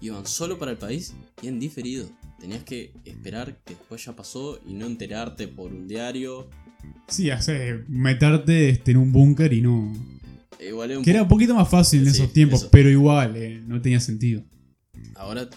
iban 0.00 0.26
solo 0.26 0.58
para 0.58 0.70
el 0.70 0.78
país 0.78 1.14
y 1.42 1.48
en 1.48 1.58
diferido. 1.58 2.08
Tenías 2.38 2.62
que 2.64 2.92
esperar 3.04 3.56
que 3.64 3.74
después 3.74 4.04
ya 4.04 4.14
pasó 4.14 4.60
y 4.66 4.74
no 4.74 4.86
enterarte 4.86 5.48
por 5.48 5.72
un 5.72 5.88
diario. 5.88 6.48
Sí, 7.08 7.30
hace 7.30 7.82
meterte 7.88 8.68
este, 8.68 8.90
en 8.92 8.98
un 8.98 9.12
búnker 9.12 9.52
y 9.52 9.62
no. 9.62 9.92
Eh, 10.58 10.68
Igual 10.68 11.02
Que 11.02 11.10
era 11.10 11.22
un 11.22 11.28
poquito 11.28 11.54
más 11.54 11.68
fácil 11.68 12.00
en 12.06 12.12
Sí, 12.14 12.20
esos 12.22 12.32
tiempos, 12.32 12.60
eso. 12.62 12.68
pero 12.70 12.88
igual, 12.90 13.36
eh, 13.36 13.60
no 13.66 13.80
tenía 13.80 14.00
sentido. 14.00 14.42
Ahora 15.14 15.48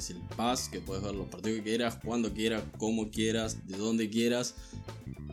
tenés 0.00 0.10
el 0.10 0.36
pass, 0.36 0.68
que 0.68 0.80
puedes 0.80 1.02
ver 1.02 1.14
los 1.14 1.26
partidos 1.28 1.58
que 1.58 1.64
quieras, 1.64 1.98
cuando 2.04 2.32
quieras, 2.32 2.62
como 2.78 3.10
quieras, 3.10 3.66
de 3.66 3.76
donde 3.76 4.08
quieras, 4.08 4.54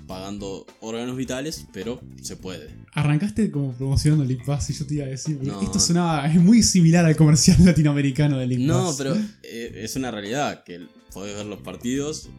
pagando 0.07 0.65
órganos 0.81 1.15
vitales, 1.15 1.65
pero 1.73 1.99
se 2.21 2.35
puede. 2.37 2.69
Arrancaste 2.93 3.51
como 3.51 3.73
promocionando 3.73 4.23
League 4.25 4.43
Pass 4.45 4.69
y 4.69 4.73
yo 4.73 4.85
te 4.85 4.95
iba 4.95 5.05
a 5.05 5.09
decir, 5.09 5.39
No. 5.41 5.61
esto 5.61 5.79
sonaba, 5.79 6.27
es 6.31 6.39
muy 6.41 6.63
similar 6.63 7.05
al 7.05 7.15
comercial 7.15 7.57
latinoamericano 7.65 8.37
de 8.37 8.47
League 8.47 8.63
No, 8.65 8.85
Pass. 8.87 8.95
pero 8.97 9.15
eh, 9.43 9.71
es 9.83 9.95
una 9.95 10.11
realidad 10.11 10.63
que 10.63 10.85
podés 11.13 11.35
ver 11.35 11.45
los 11.45 11.59
partidos 11.61 12.29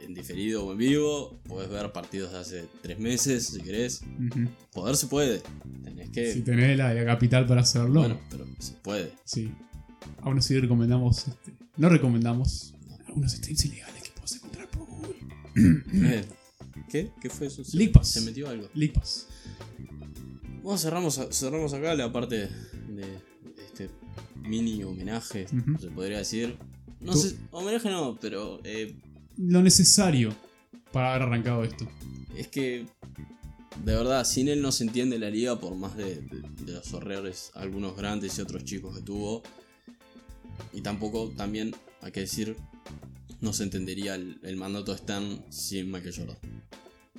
en 0.00 0.14
diferido 0.14 0.64
o 0.64 0.72
en 0.72 0.78
vivo, 0.78 1.38
podés 1.46 1.68
ver 1.68 1.92
partidos 1.92 2.32
de 2.32 2.38
hace 2.38 2.64
tres 2.82 2.98
meses 2.98 3.46
si 3.48 3.60
querés. 3.60 4.02
Poder 4.72 4.96
se 4.96 5.06
puede, 5.08 5.42
tenés 5.84 6.08
que... 6.10 6.32
Si 6.32 6.40
tenés 6.42 6.76
la, 6.78 6.94
la 6.94 7.04
capital 7.04 7.46
para 7.46 7.60
hacerlo, 7.62 8.00
bueno, 8.00 8.20
pero 8.30 8.46
se 8.58 8.72
puede. 8.74 9.12
sí. 9.24 9.50
Aún 10.22 10.38
así 10.38 10.58
recomendamos, 10.58 11.28
este, 11.28 11.52
no 11.78 11.88
recomendamos 11.88 12.74
algunos 13.06 13.32
streams 13.32 13.64
ilegales 13.64 14.02
que 14.02 14.10
puedes 14.10 14.36
encontrar 14.36 14.68
por 14.68 14.86
Google. 14.86 15.16
¿Qué? 16.90 17.10
¿Qué 17.20 17.30
fue 17.30 17.46
eso? 17.46 17.64
Se- 17.64 17.88
Pass. 17.88 18.08
Se 18.08 18.20
metió 18.22 18.48
algo. 18.48 18.68
Pass. 18.94 19.26
Bueno, 20.62 20.78
cerramos, 20.78 21.20
cerramos 21.30 21.72
acá 21.72 21.94
la 21.94 22.12
parte 22.12 22.48
de, 22.88 23.04
este 23.64 23.88
mini 24.42 24.82
homenaje, 24.84 25.46
se 25.80 25.88
podría 25.88 26.18
decir. 26.18 26.56
No 27.00 27.12
Tú- 27.12 27.18
sé, 27.20 27.36
homenaje 27.52 27.90
no, 27.90 28.18
pero 28.20 28.60
eh, 28.64 28.94
Lo 29.36 29.62
necesario 29.62 30.34
para 30.92 31.10
haber 31.10 31.22
arrancado 31.22 31.62
esto. 31.64 31.88
Es 32.36 32.48
que, 32.48 32.86
de 33.84 33.94
verdad, 33.94 34.24
sin 34.24 34.48
él 34.48 34.60
no 34.62 34.72
se 34.72 34.84
entiende 34.84 35.18
la 35.18 35.30
liga 35.30 35.58
por 35.60 35.74
más 35.76 35.96
de, 35.96 36.16
de- 36.16 36.42
de 36.64 36.72
los 36.72 36.92
errores, 36.92 37.50
algunos 37.54 37.96
grandes 37.96 38.36
y 38.38 38.40
otros 38.42 38.64
chicos 38.64 38.96
que 38.96 39.02
tuvo. 39.02 39.42
Y 40.72 40.80
tampoco, 40.80 41.32
también, 41.36 41.74
hay 42.02 42.12
que 42.12 42.20
decir, 42.20 42.56
no 43.40 43.52
se 43.52 43.64
entendería 43.64 44.14
el, 44.14 44.38
el 44.42 44.56
mandato 44.56 44.92
de 44.92 44.96
Stan 44.96 45.44
sin 45.50 45.90
Michael 45.90 46.14
Jordan. 46.16 46.36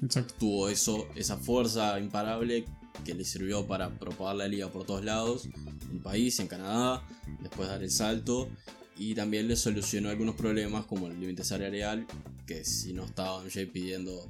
Exacto. 0.04 0.34
Tuvo 0.40 0.70
eso, 0.70 1.08
esa 1.16 1.38
fuerza 1.38 2.00
imparable 2.00 2.66
que 3.04 3.14
le 3.14 3.24
sirvió 3.24 3.66
para 3.66 3.90
propagar 3.90 4.36
la 4.36 4.48
liga 4.48 4.70
por 4.70 4.86
todos 4.86 5.04
lados, 5.04 5.46
en 5.46 5.98
el 5.98 6.00
país, 6.00 6.40
en 6.40 6.48
Canadá, 6.48 7.06
después 7.42 7.70
dar 7.70 7.82
el 7.84 7.92
salto. 7.92 8.50
Y 8.98 9.16
también 9.16 9.48
le 9.48 9.56
solucionó 9.56 10.10
algunos 10.10 10.36
problemas 10.36 10.86
como 10.86 11.08
el 11.08 11.20
límite 11.20 11.44
salarial, 11.46 12.06
que 12.46 12.66
si 12.66 12.92
no 12.92 13.06
estaba 13.06 13.42
MJ 13.42 13.68
pidiendo 13.72 14.28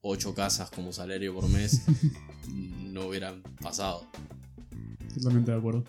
8 0.00 0.34
casas 0.34 0.70
como 0.70 0.92
salario 0.92 1.34
por 1.34 1.48
mes, 1.48 1.82
no 2.48 3.08
hubieran 3.08 3.42
pasado. 3.60 4.06
Totalmente 5.14 5.50
de 5.50 5.58
acuerdo. 5.58 5.84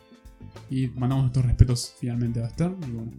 Y 0.70 0.88
mandamos 0.88 1.26
nuestros 1.26 1.46
respetos 1.46 1.94
finalmente 2.00 2.40
a 2.40 2.44
Baster. 2.44 2.72
Y 2.88 2.92
bueno, 2.92 3.12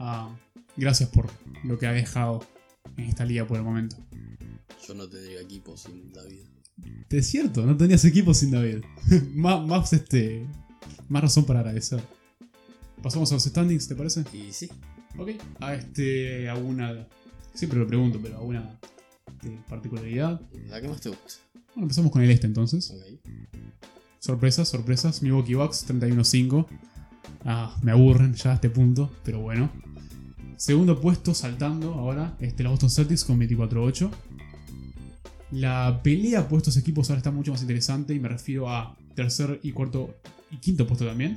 ah, 0.00 0.36
gracias 0.76 1.08
por 1.08 1.30
lo 1.64 1.78
que 1.78 1.86
ha 1.86 1.92
dejado 1.92 2.44
en 2.96 3.04
esta 3.04 3.24
liga 3.24 3.46
por 3.46 3.56
el 3.56 3.64
momento. 3.64 3.96
Yo 4.86 4.94
no 4.94 5.08
tendría 5.08 5.40
equipo 5.40 5.76
sin 5.76 6.12
David. 6.12 6.40
Es 7.10 7.26
cierto, 7.26 7.64
no 7.66 7.76
tenías 7.76 8.04
equipo 8.04 8.34
sin 8.34 8.50
David. 8.50 8.82
más, 9.34 9.64
más, 9.66 9.92
este, 9.92 10.46
más 11.08 11.22
razón 11.22 11.44
para 11.44 11.60
agradecer. 11.60 12.02
Pasamos 13.02 13.30
a 13.32 13.34
los 13.34 13.44
standings, 13.44 13.88
¿te 13.88 13.94
parece? 13.94 14.24
Y 14.32 14.52
sí, 14.52 14.70
Ok. 15.18 15.30
A 15.60 15.74
este, 15.74 16.48
alguna. 16.48 17.06
Siempre 17.54 17.78
lo 17.78 17.86
pregunto, 17.86 18.18
pero 18.22 18.38
alguna 18.38 18.78
este, 19.26 19.58
particularidad. 19.68 20.40
la 20.68 20.80
que 20.80 20.88
más 20.88 21.00
te 21.00 21.10
gusta. 21.10 21.34
Bueno, 21.74 21.82
empezamos 21.82 22.10
con 22.10 22.22
el 22.22 22.30
este 22.30 22.46
entonces. 22.46 22.90
Ok. 22.90 23.02
Sorpresas, 24.22 24.68
sorpresas. 24.68 25.20
Milwaukee 25.20 25.54
Bucks 25.54 25.84
31-5. 25.88 26.66
Ah, 27.44 27.76
me 27.82 27.90
aburren 27.90 28.34
ya 28.34 28.52
a 28.52 28.54
este 28.54 28.70
punto, 28.70 29.10
pero 29.24 29.40
bueno. 29.40 29.68
Segundo 30.56 31.00
puesto 31.00 31.34
saltando 31.34 31.94
ahora, 31.94 32.36
este, 32.38 32.62
los 32.62 32.70
Boston 32.70 32.90
Celtics 32.90 33.24
con 33.24 33.40
24-8. 33.40 34.10
La 35.50 36.00
pelea 36.04 36.48
por 36.48 36.58
estos 36.58 36.76
equipos 36.76 37.10
ahora 37.10 37.18
está 37.18 37.32
mucho 37.32 37.50
más 37.50 37.62
interesante 37.62 38.14
y 38.14 38.20
me 38.20 38.28
refiero 38.28 38.70
a 38.70 38.96
tercer 39.16 39.58
y 39.64 39.72
cuarto 39.72 40.14
y 40.52 40.58
quinto 40.58 40.86
puesto 40.86 41.04
también. 41.04 41.36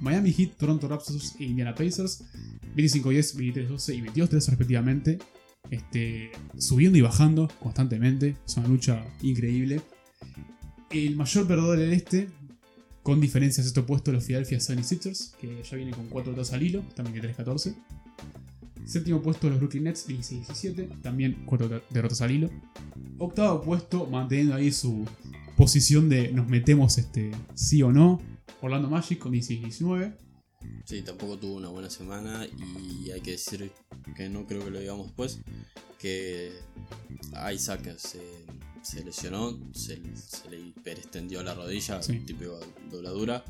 Miami 0.00 0.32
Heat, 0.32 0.52
Toronto 0.56 0.88
Raptors 0.88 1.36
e 1.38 1.44
Indiana 1.44 1.74
Pacers 1.74 2.24
25-10, 2.74 3.36
23-12 3.68 3.94
y 3.94 4.00
22-13 4.00 4.30
respectivamente. 4.32 5.18
Este, 5.70 6.32
subiendo 6.56 6.96
y 6.96 7.02
bajando 7.02 7.50
constantemente. 7.60 8.36
Es 8.46 8.56
una 8.56 8.68
lucha 8.68 9.04
increíble. 9.20 9.82
El 10.92 11.16
mayor 11.16 11.46
perdedor 11.46 11.78
del 11.78 11.92
este, 11.94 12.28
con 13.02 13.18
diferencias 13.18 13.66
este 13.66 13.80
puesto, 13.82 14.12
los 14.12 14.24
Philadelphia 14.24 14.58
76ers, 14.58 15.34
que 15.36 15.62
ya 15.62 15.76
vienen 15.76 15.94
con 15.94 16.08
4 16.08 16.32
derrotas 16.32 16.52
al 16.52 16.62
hilo, 16.62 16.80
están 16.80 17.06
23-14. 17.06 17.74
Séptimo 18.84 19.22
puesto 19.22 19.48
los 19.48 19.58
Brooklyn 19.58 19.84
Nets, 19.84 20.06
16-17, 20.06 21.00
también 21.00 21.44
4 21.46 21.82
derrotas 21.88 22.20
al 22.20 22.32
hilo. 22.32 22.50
Octavo 23.18 23.62
puesto, 23.62 24.06
manteniendo 24.06 24.54
ahí 24.54 24.70
su 24.70 25.06
posición 25.56 26.10
de 26.10 26.30
nos 26.32 26.46
metemos 26.48 26.98
este 26.98 27.30
sí 27.54 27.82
o 27.82 27.90
no, 27.90 28.20
Orlando 28.60 28.90
Magic 28.90 29.18
con 29.18 29.32
16-19. 29.32 30.14
Sí, 30.84 31.02
tampoco 31.02 31.38
tuvo 31.38 31.56
una 31.56 31.68
buena 31.68 31.88
semana 31.88 32.46
y 32.46 33.10
hay 33.10 33.20
que 33.22 33.32
decir 33.32 33.72
que 34.14 34.28
no 34.28 34.46
creo 34.46 34.62
que 34.62 34.70
lo 34.70 34.78
digamos 34.78 35.06
después, 35.06 35.40
que 35.98 36.52
Isaac 37.52 37.96
se, 37.96 38.20
se 38.82 39.04
lesionó, 39.04 39.58
se, 39.72 40.00
se 40.14 40.50
le 40.50 40.58
hiperextendió 40.60 41.42
la 41.42 41.54
rodilla, 41.54 42.02
Sí. 42.02 42.18
típico 42.20 42.58
dobladura, 42.90 43.44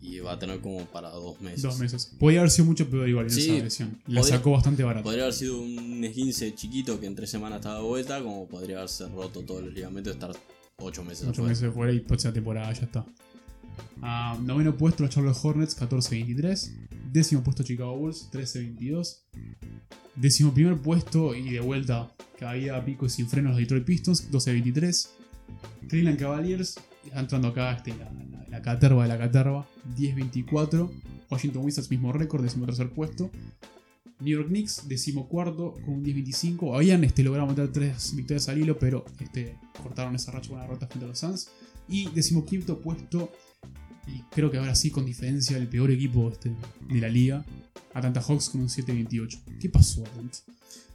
y 0.00 0.18
va 0.20 0.32
a 0.32 0.38
tener 0.38 0.60
como 0.60 0.84
para 0.86 1.10
dos 1.10 1.40
meses. 1.40 1.62
Dos 1.62 1.78
meses. 1.78 2.12
Podría 2.18 2.40
haber 2.40 2.50
sido 2.50 2.66
mucho 2.66 2.88
peor 2.88 3.08
igual 3.08 3.26
en 3.26 3.30
Sí, 3.32 3.50
esa 3.50 3.64
lesión. 3.64 4.00
La 4.06 4.20
podría- 4.20 4.36
sacó 4.38 4.52
bastante 4.52 4.82
barata. 4.82 5.04
Podría 5.04 5.24
haber 5.24 5.34
sido 5.34 5.60
un 5.60 6.02
esguince 6.04 6.54
chiquito 6.54 6.98
que 6.98 7.06
en 7.06 7.14
tres 7.14 7.30
semanas 7.30 7.56
estaba 7.58 7.76
de 7.76 7.82
vuelta, 7.84 8.22
como 8.22 8.46
podría 8.48 8.78
haberse 8.78 9.06
roto 9.08 9.42
todos 9.42 9.62
los 9.64 9.74
ligamentos 9.74 10.12
y 10.12 10.14
estar 10.14 10.32
ocho 10.78 11.04
meses 11.04 11.24
Ocho 11.24 11.30
afuera. 11.42 11.48
meses 11.50 11.74
fuera 11.74 11.92
y 11.92 12.00
próxima 12.00 12.32
temporada 12.32 12.72
ya 12.72 12.82
está. 12.84 13.04
Ah, 14.02 14.38
noveno 14.42 14.76
puesto 14.76 15.02
los 15.02 15.12
Charlotte 15.14 15.36
Hornets, 15.42 15.78
14-23. 15.78 16.88
Décimo 17.12 17.42
puesto 17.42 17.62
Chicago 17.62 17.96
Bulls, 17.96 18.28
13-22. 18.32 19.18
Décimo 20.16 20.52
primer 20.52 20.76
puesto 20.76 21.34
y 21.34 21.50
de 21.50 21.60
vuelta 21.60 22.12
caía 22.38 22.76
a 22.76 22.84
pico 22.84 23.06
y 23.06 23.10
sin 23.10 23.28
frenos 23.28 23.52
los 23.52 23.58
Detroit 23.60 23.84
Pistons, 23.84 24.30
12-23. 24.30 25.08
Cleveland 25.88 26.18
Cavaliers, 26.18 26.78
entrando 27.14 27.48
acá 27.48 27.72
este, 27.72 27.94
la, 27.96 28.04
la- 28.12 28.30
la 28.48 28.62
caterva 28.62 29.02
de 29.04 29.08
la 29.08 29.18
caterva, 29.18 29.66
10-24. 29.96 30.90
Washington 31.30 31.64
Wizards, 31.64 31.90
mismo 31.90 32.12
récord, 32.12 32.42
décimo 32.42 32.66
tercer 32.66 32.90
puesto. 32.90 33.30
New 34.18 34.36
York 34.36 34.48
Knicks, 34.48 34.88
decimocuarto 34.88 35.74
con 35.84 35.94
un 35.94 36.04
10-25. 36.04 36.74
Habían 36.76 37.04
este, 37.04 37.22
logrado 37.22 37.46
meter 37.46 37.70
tres 37.72 38.14
victorias 38.16 38.48
al 38.48 38.58
hilo, 38.58 38.78
pero 38.78 39.04
este, 39.20 39.56
cortaron 39.82 40.14
esa 40.16 40.32
racha 40.32 40.48
con 40.48 40.56
una 40.58 40.66
derrota 40.66 40.86
frente 40.88 41.04
a 41.04 41.08
los 41.08 41.18
Suns. 41.18 41.50
Y 41.88 42.08
decimoquinto 42.10 42.80
puesto, 42.80 43.32
y 44.14 44.22
creo 44.30 44.50
que 44.50 44.58
ahora 44.58 44.74
sí 44.74 44.90
con 44.90 45.04
diferencia, 45.04 45.56
el 45.56 45.68
peor 45.68 45.90
equipo 45.90 46.30
este, 46.30 46.52
de 46.88 47.00
la 47.00 47.08
liga. 47.08 47.44
Atlanta 47.94 48.20
Hawks 48.20 48.50
con 48.50 48.60
un 48.60 48.68
7-28. 48.68 49.58
¿Qué 49.60 49.68
pasó, 49.68 50.04
Atlanta? 50.06 50.38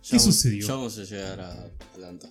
¿Qué 0.08 0.18
vamos- 0.18 0.36
segundo? 0.36 0.68
Ya 0.68 0.74
vamos 0.76 0.98
a 1.00 1.04
llegar 1.04 1.40
a 1.42 1.52
Atlanta. 1.94 2.30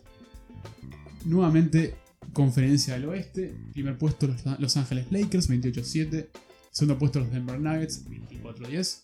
Nuevamente, 1.24 1.94
conferencia 2.32 2.94
del 2.94 3.06
oeste. 3.06 3.54
Primer 3.72 3.96
puesto 3.98 4.26
los 4.26 4.42
Los 4.58 4.76
Ángeles 4.76 5.06
Lakers, 5.10 5.48
28-7. 5.48 6.28
Segundo 6.70 6.98
puesto 6.98 7.20
los 7.20 7.30
Denver 7.30 7.58
Nuggets, 7.60 8.04
24-10. 8.06 9.02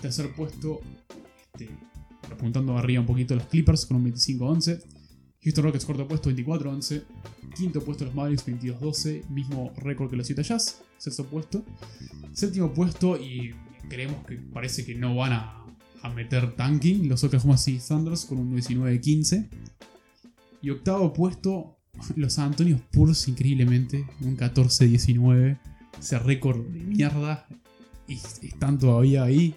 Tercer 0.00 0.34
puesto, 0.34 0.80
este, 1.52 1.68
apuntando 2.30 2.76
arriba 2.78 3.00
un 3.00 3.06
poquito 3.06 3.34
los 3.34 3.46
Clippers 3.46 3.86
con 3.86 3.96
un 3.98 4.04
25-11. 4.12 4.82
Houston 5.42 5.64
Rockets 5.64 5.84
cuarto 5.84 6.06
puesto, 6.08 6.30
24-11. 6.30 7.02
Quinto 7.56 7.82
puesto 7.84 8.04
los 8.04 8.14
Mavericks, 8.14 8.46
22-12. 8.46 9.28
Mismo 9.28 9.72
récord 9.76 10.10
que 10.10 10.16
los 10.16 10.28
Utah 10.30 10.42
Jazz. 10.42 10.78
Sexto 11.02 11.26
puesto. 11.26 11.64
Séptimo 12.32 12.72
puesto 12.72 13.16
y 13.16 13.56
creemos 13.88 14.24
que 14.24 14.36
parece 14.36 14.84
que 14.84 14.94
no 14.94 15.16
van 15.16 15.32
a, 15.32 15.66
a 16.00 16.08
meter 16.10 16.54
tanking. 16.54 17.08
Los 17.08 17.24
Oklahoma 17.24 17.56
City 17.56 17.82
Thunders 17.84 18.24
con 18.24 18.38
un 18.38 18.56
19-15. 18.56 19.48
Y 20.62 20.70
octavo 20.70 21.12
puesto, 21.12 21.76
los 22.14 22.34
San 22.34 22.50
Antonio 22.50 22.76
Spurs, 22.76 23.26
increíblemente, 23.26 24.06
un 24.20 24.36
14-19. 24.36 25.58
Ese 25.98 26.20
récord 26.20 26.64
de 26.68 26.78
mierda. 26.78 27.48
Y 28.06 28.14
están 28.46 28.78
todavía 28.78 29.24
ahí. 29.24 29.56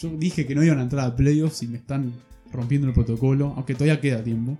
Yo 0.00 0.08
dije 0.08 0.46
que 0.46 0.56
no 0.56 0.64
iban 0.64 0.80
a 0.80 0.82
entrar 0.82 1.06
a 1.06 1.14
playoffs 1.14 1.62
y 1.62 1.68
me 1.68 1.78
están 1.78 2.12
rompiendo 2.50 2.88
el 2.88 2.92
protocolo, 2.92 3.52
aunque 3.54 3.74
todavía 3.74 4.00
queda 4.00 4.24
tiempo. 4.24 4.58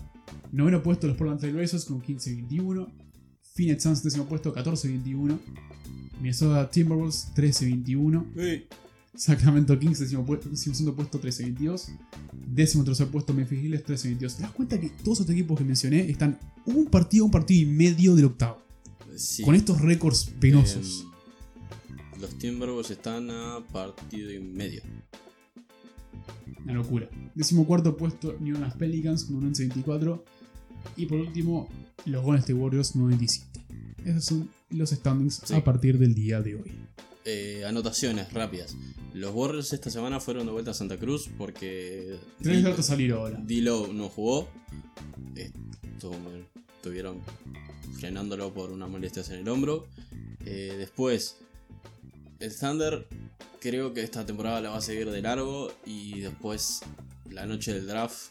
Noveno 0.53 0.85
puesto 0.85 1.09
los 1.09 1.17
Portland 1.17 1.41
Trail 1.41 1.57
Blazers 1.57 1.85
con 1.85 2.01
15-21. 2.01 3.12
Phoenix 3.55 3.83
Suns 3.83 4.03
décimo 4.03 4.25
puesto 4.25 4.55
14-21. 4.55 5.39
Minnesota 6.21 6.71
Timberwolves 6.71 7.29
13-21. 7.35 8.25
Sacramento 9.15 9.79
Kings 9.79 9.99
décimo, 9.99 10.25
puesto, 10.25 10.49
décimo 10.49 10.75
segundo 10.75 10.97
puesto 10.97 11.21
13-22. 11.21 11.89
Décimo 12.33 12.85
tercer 12.85 13.09
puesto 13.09 13.35
Memphis 13.35 13.59
Grizzlies 13.59 13.85
13-22. 13.85 14.37
¿Te 14.37 14.43
das 14.43 14.53
cuenta 14.53 14.81
que 14.81 14.89
todos 14.89 15.21
estos 15.21 15.35
equipos 15.35 15.59
que 15.59 15.65
mencioné 15.65 16.09
están 16.09 16.39
un 16.65 16.87
partido, 16.87 17.27
un 17.27 17.31
partido 17.31 17.63
y 17.63 17.67
medio 17.67 18.15
del 18.15 18.27
octavo? 18.27 18.63
Sí. 19.17 19.43
Con 19.43 19.55
estos 19.55 19.81
récords 19.83 20.31
penosos. 20.41 21.05
Em, 21.91 22.21
los 22.21 22.39
Timberwolves 22.39 22.91
están 22.91 23.31
a 23.31 23.59
partido 23.73 24.33
y 24.33 24.41
medio. 24.41 24.83
Una 26.65 26.75
locura. 26.75 27.09
Décimo 27.35 27.67
cuarto 27.67 27.97
puesto 27.97 28.37
New 28.41 28.55
Orleans 28.55 28.77
Pelicans 28.77 29.25
con 29.25 29.37
un 29.37 29.53
11-24. 29.53 30.23
Y 30.97 31.07
por 31.07 31.19
último, 31.19 31.69
los 32.05 32.23
Golden 32.23 32.41
State 32.41 32.55
Warriors 32.55 32.97
97. 32.97 33.61
Esos 34.05 34.25
son 34.25 34.51
los 34.71 34.91
standings 34.91 35.43
Sí. 35.45 35.55
a 35.55 35.63
partir 35.65 35.99
del 35.99 36.15
día 36.15 36.41
de 36.41 36.57
hoy. 36.57 36.73
Eh, 37.25 37.65
anotaciones 37.67 38.33
rápidas. 38.33 38.75
Los 39.15 39.33
Warriors 39.35 39.73
esta 39.73 39.91
semana 39.91 40.19
fueron 40.19 40.47
de 40.47 40.53
vuelta 40.53 40.73
a 40.73 40.75
Santa 40.75 40.99
Cruz 40.99 41.29
porque 41.39 42.17
datos 42.41 42.81
a 42.81 42.83
salir 42.83 43.13
ahora. 43.13 43.39
D'Lo 43.47 43.93
no 43.93 44.09
jugó. 44.09 44.49
Estu- 45.35 46.47
Estuvieron 46.77 47.21
frenándolo 48.01 48.53
por 48.53 48.73
unas 48.73 48.89
molestias 48.91 49.29
en 49.31 49.37
el 49.37 49.49
hombro. 49.49 49.87
Eh, 50.45 50.75
después, 50.77 51.37
el 52.41 52.53
Thunder 52.59 53.07
creo 53.61 53.95
que 53.95 54.03
esta 54.03 54.27
temporada 54.27 54.61
la 54.61 54.71
va 54.71 54.79
a 54.79 54.81
seguir 54.81 55.09
de 55.11 55.23
largo. 55.23 55.71
Y 55.87 56.21
después, 56.23 56.81
la 57.31 57.47
noche 57.47 57.73
del 57.73 57.87
draft. 57.87 58.31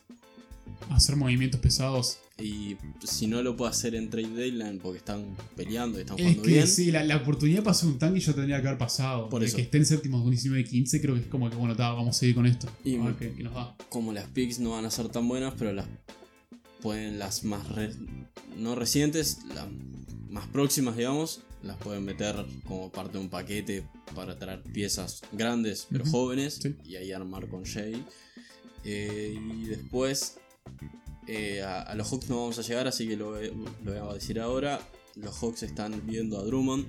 Hacer 0.89 1.15
movimientos 1.15 1.61
pesados. 1.61 2.19
Y 2.41 2.77
si 3.03 3.27
no 3.27 3.41
lo 3.43 3.55
puede 3.55 3.71
hacer 3.71 3.93
en 3.95 4.09
trade 4.09 4.29
deadline 4.29 4.79
porque 4.79 4.97
están 4.99 5.35
peleando 5.55 5.97
y 5.99 6.01
están 6.01 6.17
Es 6.17 6.23
jugando 6.23 6.43
que 6.43 6.49
bien. 6.49 6.67
sí, 6.67 6.91
la, 6.91 7.03
la 7.03 7.17
oportunidad 7.17 7.67
hacer 7.67 7.89
un 7.89 7.99
tanque 7.99 8.19
ya 8.19 8.33
tendría 8.33 8.61
que 8.61 8.67
haber 8.67 8.79
pasado. 8.79 9.29
Por 9.29 9.43
eso. 9.43 9.55
que 9.57 9.61
esté 9.63 9.77
en 9.77 9.85
séptimo 9.85 10.23
con 10.23 10.31
19-15, 10.33 11.01
creo 11.01 11.15
que 11.15 11.21
es 11.21 11.27
como 11.27 11.49
que 11.49 11.55
bueno, 11.55 11.75
ta, 11.75 11.91
vamos 11.91 12.15
a 12.15 12.19
seguir 12.19 12.35
con 12.35 12.45
esto. 12.45 12.67
Y 12.83 12.95
a 12.97 13.03
ver 13.03 13.13
me- 13.13 13.17
qué, 13.17 13.33
qué 13.33 13.43
nos 13.43 13.53
da. 13.53 13.75
como 13.89 14.11
las 14.13 14.27
picks 14.29 14.59
no 14.59 14.71
van 14.71 14.85
a 14.85 14.91
ser 14.91 15.09
tan 15.09 15.27
buenas, 15.27 15.53
pero 15.57 15.71
las 15.73 15.85
pueden 16.81 17.19
las 17.19 17.43
más 17.43 17.67
re- 17.69 17.93
no 18.57 18.75
recientes, 18.75 19.39
las 19.53 19.67
más 20.29 20.47
próximas, 20.47 20.97
digamos, 20.97 21.41
las 21.61 21.77
pueden 21.77 22.03
meter 22.05 22.35
como 22.65 22.91
parte 22.91 23.13
de 23.13 23.23
un 23.23 23.29
paquete 23.29 23.83
para 24.15 24.35
traer 24.39 24.63
piezas 24.63 25.21
grandes 25.31 25.85
pero 25.91 26.05
jóvenes 26.05 26.55
sí. 26.61 26.75
y 26.83 26.95
ahí 26.95 27.11
armar 27.11 27.47
con 27.49 27.63
Jay. 27.65 28.03
Eh, 28.83 29.37
y 29.61 29.65
después 29.65 30.37
eh, 31.33 31.61
a, 31.61 31.81
a 31.81 31.95
los 31.95 32.09
Hawks 32.11 32.29
no 32.29 32.37
vamos 32.41 32.59
a 32.59 32.61
llegar, 32.61 32.87
así 32.87 33.07
que 33.07 33.15
lo, 33.17 33.31
voy- 33.31 33.51
lo 33.83 33.91
voy 33.93 34.09
a 34.11 34.13
decir 34.13 34.39
ahora. 34.39 34.79
Los 35.15 35.35
Hawks 35.41 35.63
están 35.63 36.05
viendo 36.05 36.39
a 36.39 36.43
Drummond, 36.43 36.85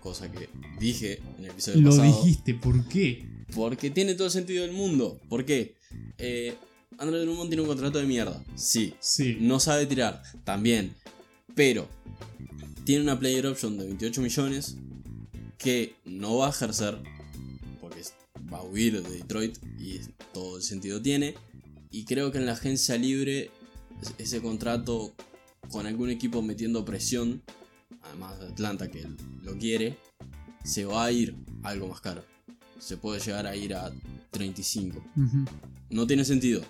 cosa 0.00 0.30
que 0.30 0.48
dije 0.78 1.20
en 1.38 1.44
el 1.44 1.50
episodio 1.50 1.80
Lo 1.80 1.90
pasado. 1.90 2.06
dijiste, 2.06 2.54
¿por 2.54 2.86
qué? 2.88 3.26
Porque 3.54 3.90
tiene 3.90 4.14
todo 4.14 4.26
el 4.26 4.32
sentido 4.32 4.62
del 4.62 4.72
mundo. 4.72 5.20
¿Por 5.28 5.44
qué? 5.44 5.74
Eh, 6.18 6.54
André 6.98 7.20
Drummond 7.20 7.48
tiene 7.50 7.62
un 7.62 7.68
contrato 7.68 7.98
de 7.98 8.04
mierda. 8.06 8.42
Sí. 8.54 8.94
Sí. 9.00 9.36
No 9.40 9.58
sabe 9.60 9.86
tirar. 9.86 10.22
También. 10.44 10.94
Pero 11.54 11.88
tiene 12.84 13.02
una 13.02 13.18
player 13.18 13.46
option 13.46 13.76
de 13.78 13.84
28 13.86 14.20
millones 14.20 14.76
que 15.58 15.94
no 16.04 16.36
va 16.38 16.48
a 16.48 16.50
ejercer 16.50 16.98
porque 17.80 18.02
va 18.52 18.58
a 18.58 18.62
huir 18.64 19.02
de 19.02 19.08
Detroit 19.18 19.56
y 19.78 20.00
todo 20.32 20.56
el 20.58 20.62
sentido 20.62 21.00
tiene. 21.00 21.34
Y 21.94 22.04
creo 22.06 22.32
que 22.32 22.38
en 22.38 22.46
la 22.46 22.52
agencia 22.52 22.96
libre 22.98 23.50
es- 24.02 24.14
ese 24.18 24.42
contrato 24.42 25.14
con 25.70 25.86
algún 25.86 26.10
equipo 26.10 26.42
metiendo 26.42 26.84
presión, 26.84 27.40
además 28.02 28.40
de 28.40 28.46
Atlanta 28.48 28.90
que 28.90 29.06
lo 29.42 29.56
quiere, 29.58 29.96
se 30.64 30.84
va 30.86 31.04
a 31.04 31.12
ir 31.12 31.36
algo 31.62 31.86
más 31.86 32.00
caro. 32.00 32.24
Se 32.80 32.96
puede 32.96 33.20
llegar 33.20 33.46
a 33.46 33.54
ir 33.54 33.74
a 33.74 33.92
35. 34.32 34.98
Ujú. 35.16 35.44
No 35.90 36.06
tiene 36.06 36.24
sentido. 36.24 36.62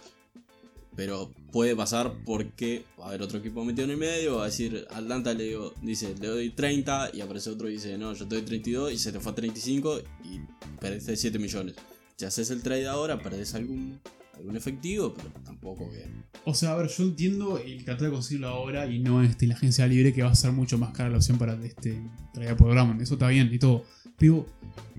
Pero 0.94 1.32
puede 1.50 1.74
pasar 1.74 2.12
porque 2.26 2.84
va 3.00 3.06
a 3.06 3.08
haber 3.08 3.22
otro 3.22 3.38
equipo 3.38 3.64
metido 3.64 3.84
en 3.87 3.90
el 3.92 3.96
medio. 3.96 4.37
Va 4.37 4.42
a 4.42 4.46
decir, 4.46 4.87
Atlanta 4.90 5.32
le 5.34 5.44
digo, 5.44 5.72
dice, 5.82 6.14
le 6.20 6.28
doy 6.28 6.50
30. 6.50 7.10
Y 7.14 7.20
aparece 7.22 7.48
otro 7.50 7.68
y 7.68 7.72
dice, 7.74 7.96
no, 7.98 8.12
yo 8.12 8.28
te 8.28 8.37
doy 8.37 8.44
32. 8.44 8.92
Y 8.92 8.98
se 8.98 9.10
te 9.10 9.18
fue 9.20 9.32
a 9.32 9.34
35 9.34 10.00
y 10.22 10.40
perdiste 10.78 11.16
7 11.16 11.38
millones. 11.38 11.74
Si 12.16 12.26
haces 12.26 12.50
el 12.50 12.62
trade 12.62 12.87
ahora, 12.87 13.18
perdés 13.20 13.54
algún, 13.54 14.00
algún 14.37 14.57
efectivo, 14.57 15.14
pero 15.14 15.29
tampoco 15.44 15.90
que. 15.90 16.05
O 16.44 16.55
sea, 16.55 16.73
a 16.73 16.77
ver, 16.77 16.88
yo 16.88 17.05
entiendo 17.05 17.59
el 17.59 17.85
tratar 17.85 18.09
de 18.09 18.12
conseguirlo 18.12 18.49
ahora 18.49 18.87
y 18.87 18.99
no 18.99 19.23
este, 19.23 19.47
la 19.47 19.55
agencia 19.55 19.87
libre 19.87 20.12
que 20.12 20.23
va 20.23 20.31
a 20.31 20.35
ser 20.35 20.53
mucho 20.53 20.79
más 20.79 20.92
cara 20.92 21.11
la 21.11 21.16
opción 21.16 21.38
para 21.38 21.55
este, 21.64 22.01
traer 22.33 22.57
programa. 22.57 22.97
Eso 23.01 23.14
está 23.14 23.29
bien 23.29 23.51
y 23.53 23.59
todo. 23.59 23.85
Pero, 24.18 24.47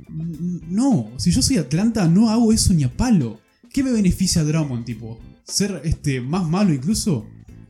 no, 0.09 1.11
si 1.17 1.31
yo 1.31 1.41
soy 1.41 1.57
Atlanta, 1.57 2.07
no 2.07 2.29
hago 2.29 2.51
eso 2.51 2.73
ni 2.73 2.83
a 2.83 2.91
palo. 2.91 3.39
¿Qué 3.71 3.83
me 3.83 3.91
beneficia 3.91 4.41
a 4.41 4.45
Drummond, 4.45 4.85
tipo? 4.85 5.19
¿Ser 5.43 5.81
este, 5.83 6.21
más 6.21 6.47
malo 6.47 6.73
incluso? 6.73 7.27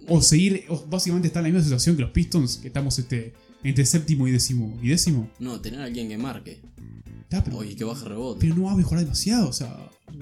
¿O 0.08 0.22
seguir, 0.22 0.66
o 0.70 0.86
básicamente 0.86 1.28
estar 1.28 1.42
en 1.42 1.52
la 1.52 1.54
misma 1.54 1.64
situación 1.64 1.96
que 1.96 2.04
los 2.04 2.12
Pistons, 2.12 2.58
que 2.58 2.68
estamos 2.68 2.98
este, 3.00 3.34
entre 3.64 3.86
séptimo 3.86 4.28
y 4.28 4.32
décimo? 4.32 4.78
¿Y 4.82 4.90
décimo? 4.90 5.30
No, 5.40 5.60
tener 5.60 5.82
a 5.82 5.86
alguien 5.86 6.08
que 6.08 6.18
marque. 6.18 6.62
Está, 7.26 7.44
pero, 7.44 7.58
Oye, 7.58 7.76
que 7.76 7.84
baje 7.84 8.06
rebote. 8.06 8.40
pero 8.40 8.56
no 8.56 8.64
va 8.64 8.72
a 8.72 8.76
mejorar 8.76 9.04
demasiado. 9.04 9.50
O 9.50 9.54
sea, 9.54 9.76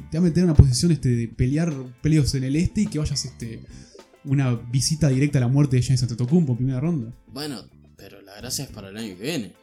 te 0.09 0.17
va 0.17 0.23
a 0.25 0.27
meter 0.27 0.39
en 0.39 0.45
una 0.45 0.55
posición 0.55 0.91
este, 0.91 1.09
de 1.09 1.27
pelear 1.27 1.73
peleos 2.01 2.33
en 2.35 2.43
el 2.45 2.55
este 2.55 2.81
y 2.81 2.87
que 2.87 2.97
vayas 2.99 3.23
este, 3.25 3.61
una 4.23 4.53
visita 4.55 5.09
directa 5.09 5.37
a 5.37 5.41
la 5.41 5.47
muerte 5.47 5.75
de 5.75 5.81
Giannis 5.81 6.03
Antetokounmpo 6.03 6.53
en 6.53 6.57
primera 6.57 6.79
ronda. 6.79 7.13
Bueno, 7.27 7.61
pero 7.97 8.21
la 8.21 8.35
gracia 8.37 8.65
es 8.65 8.71
para 8.71 8.89
el 8.89 8.97
año 8.97 9.15
que 9.17 9.23
viene. 9.23 9.53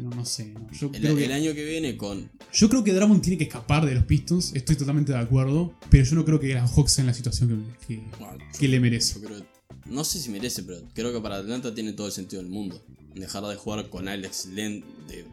No, 0.00 0.10
no 0.10 0.24
sé. 0.24 0.46
no. 0.54 0.70
Yo, 0.72 0.90
El, 0.92 1.00
creo 1.00 1.16
que, 1.16 1.24
el 1.24 1.32
año 1.32 1.52
que 1.54 1.64
viene 1.64 1.96
con. 1.96 2.30
yo 2.52 2.68
creo 2.68 2.84
que 2.84 2.92
Drummond 2.92 3.20
tiene 3.22 3.36
que 3.38 3.44
escapar 3.44 3.84
de 3.86 3.94
los 3.94 4.04
Pistons. 4.04 4.52
Estoy 4.54 4.76
totalmente 4.76 5.12
de 5.12 5.18
acuerdo. 5.18 5.74
Pero 5.90 6.04
yo 6.04 6.14
no 6.16 6.24
creo 6.24 6.38
que 6.38 6.54
los 6.54 6.70
Hawks 6.70 6.92
sean 6.92 7.06
la 7.06 7.14
situación 7.14 7.64
que, 7.86 7.96
que- 7.96 8.02
bueno, 8.18 8.38
yo- 8.38 8.58
que 8.58 8.68
le 8.68 8.78
merece. 8.80 9.20
yo 9.20 9.26
creo- 9.26 9.46
no 9.86 10.04
sé 10.04 10.18
si 10.20 10.28
merece, 10.30 10.62
pero 10.62 10.82
creo 10.94 11.12
que 11.12 11.20
para 11.20 11.36
Atlanta 11.36 11.74
tiene 11.74 11.92
todo 11.94 12.06
el 12.06 12.12
sentido 12.12 12.42
del 12.42 12.50
mundo. 12.50 12.82
Dejar 13.14 13.42
de 13.46 13.56
jugar 13.56 13.88
con 13.90 14.06
Alex 14.06 14.46
Len 14.46 14.84
de 15.08 15.24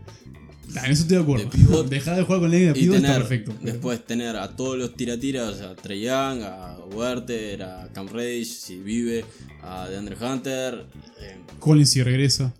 en 0.73 0.91
eso 0.91 1.01
estoy 1.04 1.17
de 1.17 1.23
acuerdo. 1.23 1.45
De 1.45 1.51
pivot. 1.51 1.88
Dejar 1.89 2.15
de 2.17 2.23
jugar 2.23 2.39
con 2.41 2.51
Lenny 2.51 2.65
de 2.65 2.71
y 2.71 2.73
pivot 2.84 2.95
está 2.97 3.08
tener 3.08 3.21
perfecto. 3.21 3.54
pero- 3.60 3.71
después 3.71 4.06
tener 4.06 4.36
a 4.36 4.56
todos 4.56 4.78
los 4.78 4.95
tira-tiras, 4.95 5.54
o 5.54 5.58
sea, 5.58 5.69
a 5.71 5.75
Trey 5.75 6.01
Young, 6.01 6.41
a 6.43 6.78
Werther, 6.91 7.63
a 7.63 7.89
Cam 7.93 8.08
Reddish, 8.08 8.47
si 8.60 8.78
vive, 8.78 9.25
a 9.63 9.88
DeAndre 9.89 10.15
Hunter. 10.23 10.86
eh, 11.21 11.38
Collins 11.60 11.89
si 11.89 12.04
regresa. 12.04 12.54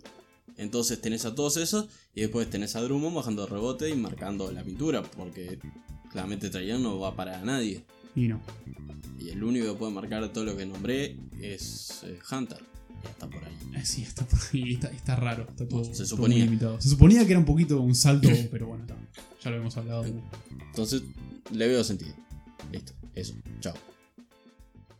entonces 0.56 1.00
tenés 1.00 1.24
a 1.26 1.34
todos 1.34 1.56
esos 1.58 1.86
y 2.14 2.22
después 2.22 2.48
tenés 2.48 2.74
a 2.76 2.80
Drummond 2.80 3.14
bajando 3.16 3.44
el 3.44 3.50
rebote 3.50 3.90
y 3.90 3.94
marcando 3.94 4.50
la 4.50 4.62
pintura, 4.62 5.02
porque 5.02 5.58
claramente 6.10 6.48
Trey 6.50 6.66
Young 6.68 6.80
no 6.82 6.98
va 6.98 7.08
a 7.08 7.16
parar 7.16 7.36
a 7.42 7.44
nadie. 7.44 7.84
Y 8.14 8.28
no. 8.28 8.40
Y 9.18 9.28
el 9.28 9.42
único 9.44 9.66
que 9.72 9.78
puede 9.78 9.92
marcar 9.92 10.32
todo 10.32 10.44
lo 10.44 10.56
que 10.56 10.64
nombré 10.64 11.16
es 11.42 12.00
eh, 12.04 12.18
Hunter. 12.30 12.58
Está 13.10 13.28
por 13.28 13.44
ahí. 13.44 13.52
Eh, 13.74 13.84
Sí, 13.84 14.02
está 14.02 14.24
por 14.26 14.38
ahí. 14.52 14.74
Está, 14.74 14.88
está 14.88 15.16
raro. 15.16 15.46
Está 15.48 15.66
todo, 15.68 15.84
Se 15.84 16.04
suponía. 16.06 16.44
limitado. 16.44 16.80
Se 16.80 16.88
suponía 16.88 17.24
que 17.24 17.30
era 17.32 17.38
un 17.40 17.44
poquito 17.46 17.80
un 17.80 17.94
salto, 17.94 18.28
pero 18.50 18.66
bueno, 18.66 18.84
está. 18.84 18.96
ya 19.42 19.50
lo 19.50 19.56
hemos 19.58 19.76
hablado. 19.76 20.04
Entonces 20.66 21.02
le 21.52 21.68
veo 21.68 21.82
sentido. 21.84 22.14
Listo, 22.72 22.92
eso. 23.14 23.34
Chao. 23.60 23.74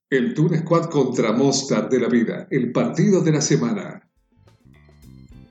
El 0.08 0.34
Toon 0.34 0.56
Squad 0.60 0.88
contra 0.88 1.32
Mostar 1.32 1.88
de 1.88 1.98
la 1.98 2.08
Vida, 2.08 2.46
el 2.50 2.70
partido 2.70 3.22
de 3.22 3.32
la 3.32 3.40
semana. 3.40 4.08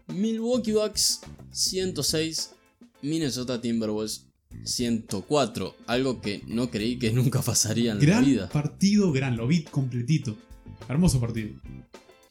Milwaukee 0.07 0.71
Bucks 0.71 1.21
106, 1.51 2.51
Minnesota 3.01 3.59
Timberwolves 3.59 4.27
104. 4.63 5.75
Algo 5.87 6.21
que 6.21 6.41
no 6.47 6.69
creí 6.71 6.97
que 6.97 7.11
nunca 7.11 7.41
pasaría 7.41 7.91
en 7.91 7.99
la 7.99 8.05
Gran 8.05 8.23
vida. 8.25 8.49
partido, 8.49 9.11
gran. 9.11 9.35
Lo 9.35 9.45
vi 9.47 9.63
completito. 9.63 10.37
Hermoso 10.87 11.19
partido. 11.19 11.49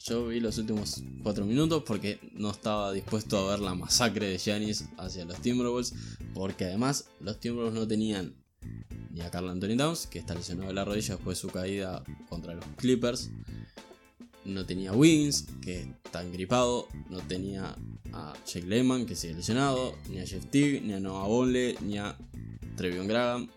Yo 0.07 0.27
vi 0.27 0.39
los 0.39 0.59
últimos 0.59 1.03
4 1.23 1.47
minutos 1.47 1.83
porque 1.87 2.19
no 2.35 2.51
estaba 2.51 2.93
dispuesto 2.93 3.39
a 3.39 3.53
ver 3.53 3.61
la 3.61 3.75
masacre 3.75 4.29
de 4.29 4.37
Giannis 4.37 4.85
hacia 4.99 5.25
los 5.25 5.41
Timberwolves. 5.41 5.95
Porque 6.35 6.67
además 6.67 7.07
los 7.21 7.41
Timberwolves 7.41 7.81
no 7.81 7.89
tenían 7.89 8.35
ni 9.11 9.23
a 9.23 9.31
Carl 9.31 9.49
Anthony 9.49 9.79
Towns, 9.79 10.07
que 10.07 10.19
está 10.19 10.35
lesionado 10.35 10.69
de 10.69 10.75
la 10.75 10.85
rodilla 10.85 11.15
después 11.15 11.39
de 11.39 11.41
su 11.41 11.49
caída 11.49 12.05
contra 12.29 12.53
los 12.53 12.67
Clippers. 12.77 13.31
No 14.45 14.67
tenía 14.67 14.91
a 14.91 14.95
Wiggins, 14.95 15.47
que 15.63 15.91
está 16.05 16.23
engripado. 16.23 16.87
No 17.09 17.21
tenía 17.21 17.75
a 18.13 18.35
Jake 18.45 18.67
Lehman, 18.67 19.07
que 19.07 19.17
sigue 19.17 19.33
lesionado. 19.33 19.97
Ni 20.11 20.19
a 20.19 20.27
Jeff 20.27 20.45
Teague, 20.51 20.83
ni 20.83 20.93
a 20.93 21.01
Noah 21.01 21.27
Bonle, 21.29 21.79
ni 21.81 21.97
a 21.97 22.15
Trevion 22.77 23.09
Graham. 23.09 23.49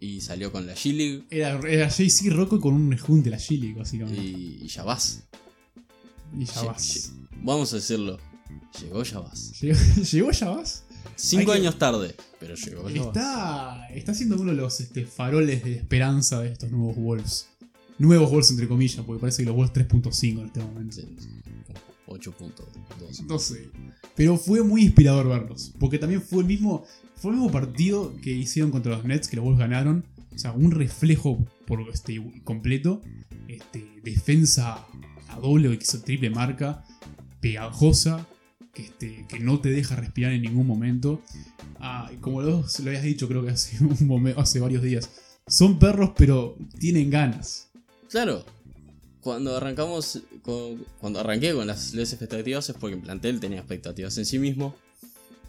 Y 0.00 0.20
salió 0.20 0.52
con 0.52 0.66
la 0.66 0.74
G-League. 0.74 1.24
Era, 1.30 1.58
era 1.68 1.88
JC 1.88 2.30
Rocco 2.30 2.60
con 2.60 2.74
un 2.74 2.90
rejunte 2.90 3.30
de 3.30 3.36
la 3.36 3.42
Chile, 3.42 3.74
básicamente. 3.76 4.22
Y, 4.22 4.60
y 4.62 4.68
ya 4.68 4.84
vas. 4.84 5.24
Y, 6.38 6.44
ya 6.44 6.62
vas. 6.62 7.12
Vamos 7.42 7.72
a 7.72 7.76
decirlo. 7.76 8.18
Llegó 8.80 9.02
ya 9.02 9.18
vas. 9.20 9.60
¿Llegó, 9.60 9.78
llegó 10.12 10.30
ya 10.30 10.50
vas? 10.50 10.84
Cinco 11.16 11.52
Hay 11.52 11.60
que- 11.60 11.66
años 11.66 11.78
tarde, 11.78 12.14
pero 12.38 12.54
llegó 12.54 12.88
ya 12.88 13.02
vas. 13.02 13.06
Está, 13.16 13.88
está 13.88 14.14
siendo 14.14 14.36
uno 14.36 14.52
de 14.52 14.56
los 14.56 14.80
este, 14.80 15.04
faroles 15.04 15.64
de 15.64 15.74
esperanza 15.74 16.40
de 16.40 16.52
estos 16.52 16.70
nuevos 16.70 16.96
Wolves. 16.96 17.48
Nuevos 17.98 18.30
Wolves, 18.30 18.50
entre 18.52 18.68
comillas, 18.68 19.04
porque 19.04 19.20
parece 19.20 19.42
que 19.42 19.46
los 19.46 19.56
Wolves 19.56 19.72
3.5 19.74 20.38
en 20.40 20.46
este 20.46 20.60
momento. 20.60 20.96
Sí, 20.96 21.08
8.2. 22.06 23.26
No 23.26 23.38
sé. 23.38 23.68
Pero 24.14 24.36
fue 24.36 24.62
muy 24.62 24.82
inspirador 24.84 25.28
verlos. 25.28 25.72
Porque 25.78 25.98
también 25.98 26.22
fue 26.22 26.40
el 26.40 26.46
mismo. 26.46 26.84
Fue 27.18 27.32
el 27.32 27.38
mismo 27.38 27.50
partido 27.50 28.14
que 28.22 28.30
hicieron 28.30 28.70
contra 28.70 28.92
los 28.92 29.04
Nets, 29.04 29.26
que 29.26 29.36
los 29.36 29.44
Wolves 29.44 29.58
ganaron. 29.58 30.04
O 30.34 30.38
sea, 30.38 30.52
un 30.52 30.70
reflejo 30.70 31.44
por 31.66 31.80
este 31.92 32.22
completo. 32.44 33.02
Este, 33.48 33.84
defensa 34.04 34.86
a 35.28 35.40
doble 35.40 35.76
hizo 35.80 36.00
triple 36.00 36.30
marca. 36.30 36.84
Pegajosa. 37.40 38.26
Que, 38.72 38.82
este, 38.82 39.26
que 39.28 39.40
no 39.40 39.60
te 39.60 39.70
deja 39.70 39.96
respirar 39.96 40.32
en 40.32 40.42
ningún 40.42 40.66
momento. 40.66 41.20
Ah, 41.80 42.08
como 42.20 42.40
lo, 42.40 42.64
lo 42.82 42.88
habías 42.88 43.02
dicho, 43.02 43.26
creo 43.26 43.44
que 43.44 43.50
hace, 44.36 44.60
varios 44.60 44.82
días. 44.82 45.10
Son 45.48 45.80
perros, 45.80 46.12
pero 46.16 46.56
tienen 46.78 47.10
ganas. 47.10 47.68
Claro. 48.10 48.44
Cuando 49.20 49.56
arrancamos, 49.56 50.22
cuando 51.00 51.18
arranqué 51.18 51.52
con 51.52 51.66
las, 51.66 51.94
las 51.94 52.12
expectativas 52.12 52.68
es 52.68 52.76
porque 52.76 52.94
el 52.94 53.02
plantel 53.02 53.40
tenía 53.40 53.58
expectativas 53.58 54.16
en 54.18 54.24
sí 54.24 54.38
mismo. 54.38 54.76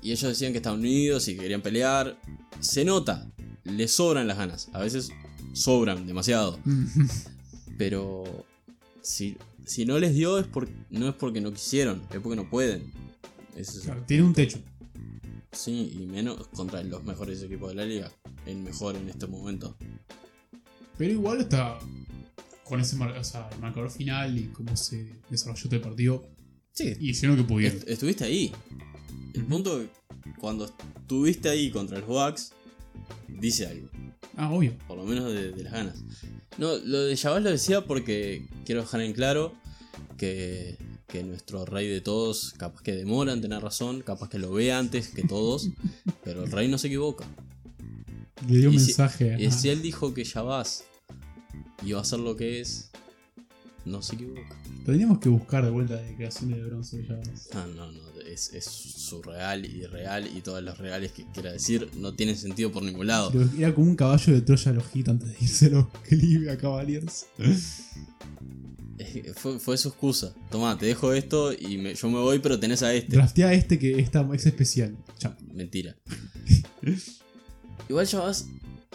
Y 0.01 0.11
ellos 0.11 0.29
decían 0.29 0.51
que 0.53 0.57
estaban 0.59 0.79
unidos 0.79 1.27
y 1.27 1.35
que 1.35 1.41
querían 1.41 1.61
pelear. 1.61 2.19
Se 2.59 2.85
nota, 2.85 3.29
les 3.65 3.91
sobran 3.91 4.27
las 4.27 4.37
ganas. 4.37 4.69
A 4.73 4.79
veces 4.79 5.09
sobran 5.53 6.07
demasiado. 6.07 6.59
Pero 7.77 8.45
si, 9.01 9.37
si 9.65 9.85
no 9.85 9.99
les 9.99 10.13
dio 10.13 10.37
es 10.39 10.47
por, 10.47 10.67
no 10.89 11.09
es 11.09 11.15
porque 11.15 11.41
no 11.41 11.51
quisieron, 11.53 12.01
es 12.13 12.19
porque 12.19 12.35
no 12.35 12.49
pueden. 12.49 12.91
Es- 13.55 13.79
Claro, 13.83 14.03
tiene 14.05 14.23
un 14.23 14.33
techo. 14.33 14.59
Sí, 15.51 15.97
y 15.99 16.05
menos 16.05 16.47
contra 16.49 16.83
los 16.83 17.03
mejores 17.03 17.41
equipos 17.41 17.69
de 17.69 17.75
la 17.75 17.85
liga. 17.85 18.11
El 18.45 18.57
mejor 18.57 18.95
en 18.95 19.09
este 19.09 19.27
momento. 19.27 19.75
Pero 20.97 21.11
igual 21.11 21.41
está 21.41 21.79
con 22.63 22.79
ese 22.79 22.95
mar- 22.97 23.17
o 23.17 23.23
sea, 23.23 23.49
el 23.51 23.59
marcador 23.59 23.89
final 23.89 24.37
y 24.37 24.47
cómo 24.49 24.75
se 24.77 25.11
desarrolló 25.29 25.69
el 25.71 25.81
partido. 25.81 26.27
Sí, 26.71 26.93
Y 26.99 27.09
hicieron 27.11 27.35
lo 27.37 27.43
que 27.43 27.49
pudieron. 27.49 27.77
est- 27.79 27.89
estuviste 27.89 28.25
ahí. 28.25 28.51
El 29.33 29.45
punto 29.45 29.79
que 30.23 30.33
cuando 30.39 30.65
estuviste 30.65 31.49
ahí 31.49 31.69
contra 31.71 31.99
los 31.99 32.07
Bucks, 32.07 32.53
dice 33.27 33.67
algo. 33.67 33.89
Ah, 34.37 34.51
obvio. 34.51 34.73
Por 34.87 34.97
lo 34.97 35.05
menos 35.05 35.31
de, 35.33 35.51
de 35.51 35.63
las 35.63 35.73
ganas. 35.73 35.95
No, 36.57 36.75
lo 36.77 37.03
de 37.05 37.15
Jabal 37.17 37.43
lo 37.43 37.49
decía 37.51 37.85
porque 37.85 38.47
quiero 38.65 38.81
dejar 38.81 39.01
en 39.01 39.13
claro 39.13 39.53
que, 40.17 40.77
que 41.07 41.23
nuestro 41.23 41.65
rey 41.65 41.87
de 41.87 42.01
todos, 42.01 42.53
capaz 42.57 42.81
que 42.81 42.93
demora 42.93 43.33
en 43.33 43.41
tener 43.41 43.61
razón, 43.61 44.01
capaz 44.01 44.29
que 44.29 44.39
lo 44.39 44.51
ve 44.51 44.71
antes 44.73 45.09
que 45.09 45.23
todos, 45.23 45.69
pero 46.23 46.43
el 46.43 46.51
rey 46.51 46.67
no 46.67 46.77
se 46.77 46.87
equivoca. 46.87 47.25
Le 48.47 48.59
dio 48.59 48.69
un 48.69 48.79
si- 48.79 48.87
mensaje. 48.87 49.35
Y 49.39 49.51
si 49.51 49.69
él 49.69 49.81
dijo 49.81 50.13
que 50.13 50.25
Jabás 50.25 50.85
iba 51.85 51.99
a 52.01 52.05
ser 52.05 52.19
lo 52.19 52.35
que 52.35 52.61
es, 52.61 52.91
no 53.89 54.01
se 54.01 54.15
equivoca. 54.15 54.41
Tendríamos 54.85 55.19
que 55.19 55.29
buscar 55.29 55.65
de 55.65 55.71
vuelta 55.71 55.95
la 55.95 56.15
creación 56.15 56.51
de 56.51 56.63
bronce 56.63 57.05
ya. 57.07 57.19
Ah, 57.53 57.67
no, 57.75 57.91
no, 57.91 58.01
es, 58.25 58.53
es 58.53 58.65
surreal 58.65 59.65
y 59.65 59.85
real 59.85 60.29
y 60.35 60.41
todos 60.41 60.63
los 60.63 60.77
reales 60.77 61.11
que 61.11 61.25
quiera 61.33 61.51
decir 61.51 61.89
no 61.97 62.13
tienen 62.13 62.37
sentido 62.37 62.71
por 62.71 62.83
ningún 62.83 63.07
lado. 63.07 63.31
Pero 63.31 63.49
era 63.57 63.73
como 63.75 63.87
un 63.87 63.95
caballo 63.95 64.33
de 64.33 64.41
Troya 64.41 64.71
los 64.73 64.85
antes 65.07 65.27
de 65.29 65.35
irse 65.41 65.65
a 65.67 65.69
los 65.69 65.87
Cleveland 66.07 66.49
a 66.49 66.57
Cavaliers. 66.57 67.25
Fue, 69.35 69.59
fue 69.59 69.77
su 69.77 69.87
excusa. 69.89 70.33
Toma, 70.51 70.77
te 70.77 70.85
dejo 70.85 71.13
esto 71.13 71.53
y 71.53 71.77
me- 71.77 71.95
yo 71.95 72.09
me 72.09 72.19
voy, 72.19 72.39
pero 72.39 72.59
tenés 72.59 72.83
a 72.83 72.93
este. 72.93 73.15
Draftea 73.15 73.47
a 73.47 73.53
este 73.53 73.79
que 73.79 73.97
está, 73.99 74.27
es 74.33 74.45
especial. 74.45 74.95
Chao. 75.17 75.35
Mentira. 75.53 75.95
Igual 77.89 78.07
Jabás 78.07 78.45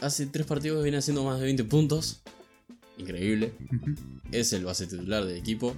hace 0.00 0.26
tres 0.26 0.46
partidos 0.46 0.82
viene 0.82 0.98
haciendo 0.98 1.24
más 1.24 1.38
de 1.38 1.44
20 1.46 1.64
puntos. 1.64 2.22
Increíble. 2.98 3.52
Es 4.30 4.52
el 4.52 4.64
base 4.64 4.86
titular 4.86 5.24
del 5.24 5.36
equipo. 5.36 5.74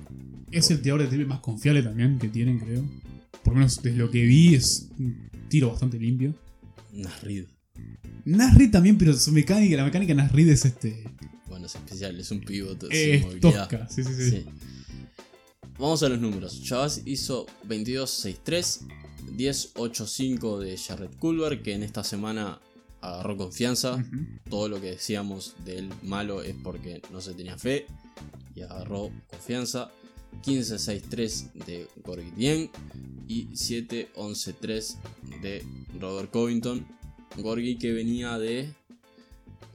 Es 0.52 0.70
el 0.70 0.80
tirador 0.80 1.02
de 1.02 1.08
triple 1.08 1.26
más 1.26 1.40
confiable 1.40 1.82
también 1.82 2.18
que 2.18 2.28
tienen, 2.28 2.58
creo. 2.58 2.84
Por 3.42 3.54
lo 3.54 3.60
menos 3.60 3.82
desde 3.82 3.98
lo 3.98 4.10
que 4.10 4.22
vi 4.22 4.54
es 4.54 4.88
un 4.98 5.30
tiro 5.48 5.70
bastante 5.70 5.98
limpio. 5.98 6.34
Nasrid. 6.92 7.44
Nasrid 8.24 8.70
también, 8.70 8.98
pero 8.98 9.12
su 9.14 9.32
mecánica, 9.32 9.76
la 9.76 9.84
mecánica 9.84 10.14
de 10.14 10.22
Nasrid 10.22 10.48
es 10.48 10.64
este. 10.64 11.04
Bueno, 11.48 11.66
es 11.66 11.74
especial, 11.74 12.18
es 12.18 12.30
un 12.30 12.40
pivot 12.40 12.80
sin 12.82 12.92
Es 12.92 13.22
movilidad. 13.22 13.68
tosca. 13.68 13.88
Sí, 13.88 14.02
sí, 14.04 14.14
sí. 14.16 14.30
Sí. 14.30 14.44
Vamos 15.78 16.02
a 16.02 16.08
los 16.08 16.18
números. 16.20 16.62
Chavas 16.62 17.02
hizo 17.04 17.46
22-6-3, 17.68 18.80
10-8-5 19.36 20.58
de 20.58 20.76
Jared 20.78 21.10
Culver, 21.18 21.62
que 21.62 21.74
en 21.74 21.82
esta 21.82 22.02
semana 22.02 22.60
agarró 23.00 23.36
confianza. 23.36 24.04
Todo 24.48 24.68
lo 24.68 24.80
que 24.80 24.92
decíamos 24.92 25.54
del 25.64 25.90
malo 26.02 26.42
es 26.42 26.54
porque 26.62 27.02
no 27.12 27.20
se 27.20 27.34
tenía 27.34 27.58
fe 27.58 27.86
y 28.54 28.62
agarró 28.62 29.10
confianza. 29.28 29.90
15-6-3 30.42 31.52
de 31.66 31.88
Gorgie 32.04 32.32
Dieng 32.36 32.70
y 33.26 33.46
7-11-3 33.48 34.96
de 35.40 35.64
Robert 35.98 36.30
Covington. 36.30 36.86
Gorgie 37.38 37.78
que 37.78 37.92
venía 37.92 38.38
de 38.38 38.72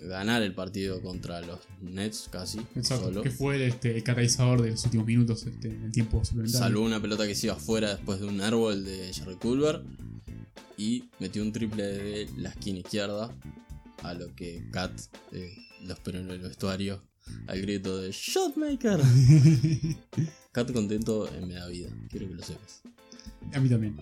ganar 0.01 0.41
el 0.41 0.53
partido 0.53 1.01
contra 1.01 1.41
los 1.41 1.59
Nets 1.81 2.27
casi 2.31 2.59
Exacto. 2.75 3.05
solo. 3.05 3.21
Que 3.21 3.31
fue 3.31 3.67
este, 3.67 3.95
el 3.95 4.03
catalizador 4.03 4.61
de 4.61 4.71
los 4.71 4.83
últimos 4.85 5.05
minutos 5.05 5.45
este, 5.45 5.69
en 5.69 5.83
el 5.83 5.91
tiempo 5.91 6.23
suplementario. 6.25 6.67
Salvó 6.67 6.81
una 6.83 7.01
pelota 7.01 7.27
que 7.27 7.35
se 7.35 7.47
iba 7.47 7.55
afuera 7.55 7.95
después 7.95 8.19
de 8.19 8.27
un 8.27 8.41
árbol 8.41 8.83
de 8.83 9.13
Jerry 9.13 9.35
Culver. 9.35 9.83
Y 10.81 11.03
metió 11.19 11.43
un 11.43 11.51
triple 11.51 11.83
de 11.83 12.29
la 12.37 12.49
esquina 12.49 12.79
izquierda. 12.79 13.31
A 14.01 14.15
lo 14.15 14.33
que 14.35 14.67
Kat 14.71 14.91
eh, 15.31 15.55
lo 15.83 15.93
esperó 15.93 16.17
en 16.17 16.31
el 16.31 16.39
vestuario. 16.39 16.99
Al 17.45 17.61
grito 17.61 17.99
de 17.99 18.11
Shotmaker. 18.11 18.99
Kat 20.51 20.71
contento 20.73 21.27
eh, 21.31 21.45
me 21.45 21.53
da 21.53 21.67
vida. 21.67 21.89
Quiero 22.09 22.27
que 22.27 22.33
lo 22.33 22.41
sepas. 22.41 22.81
A 23.53 23.59
mí 23.59 23.69
también. 23.69 23.95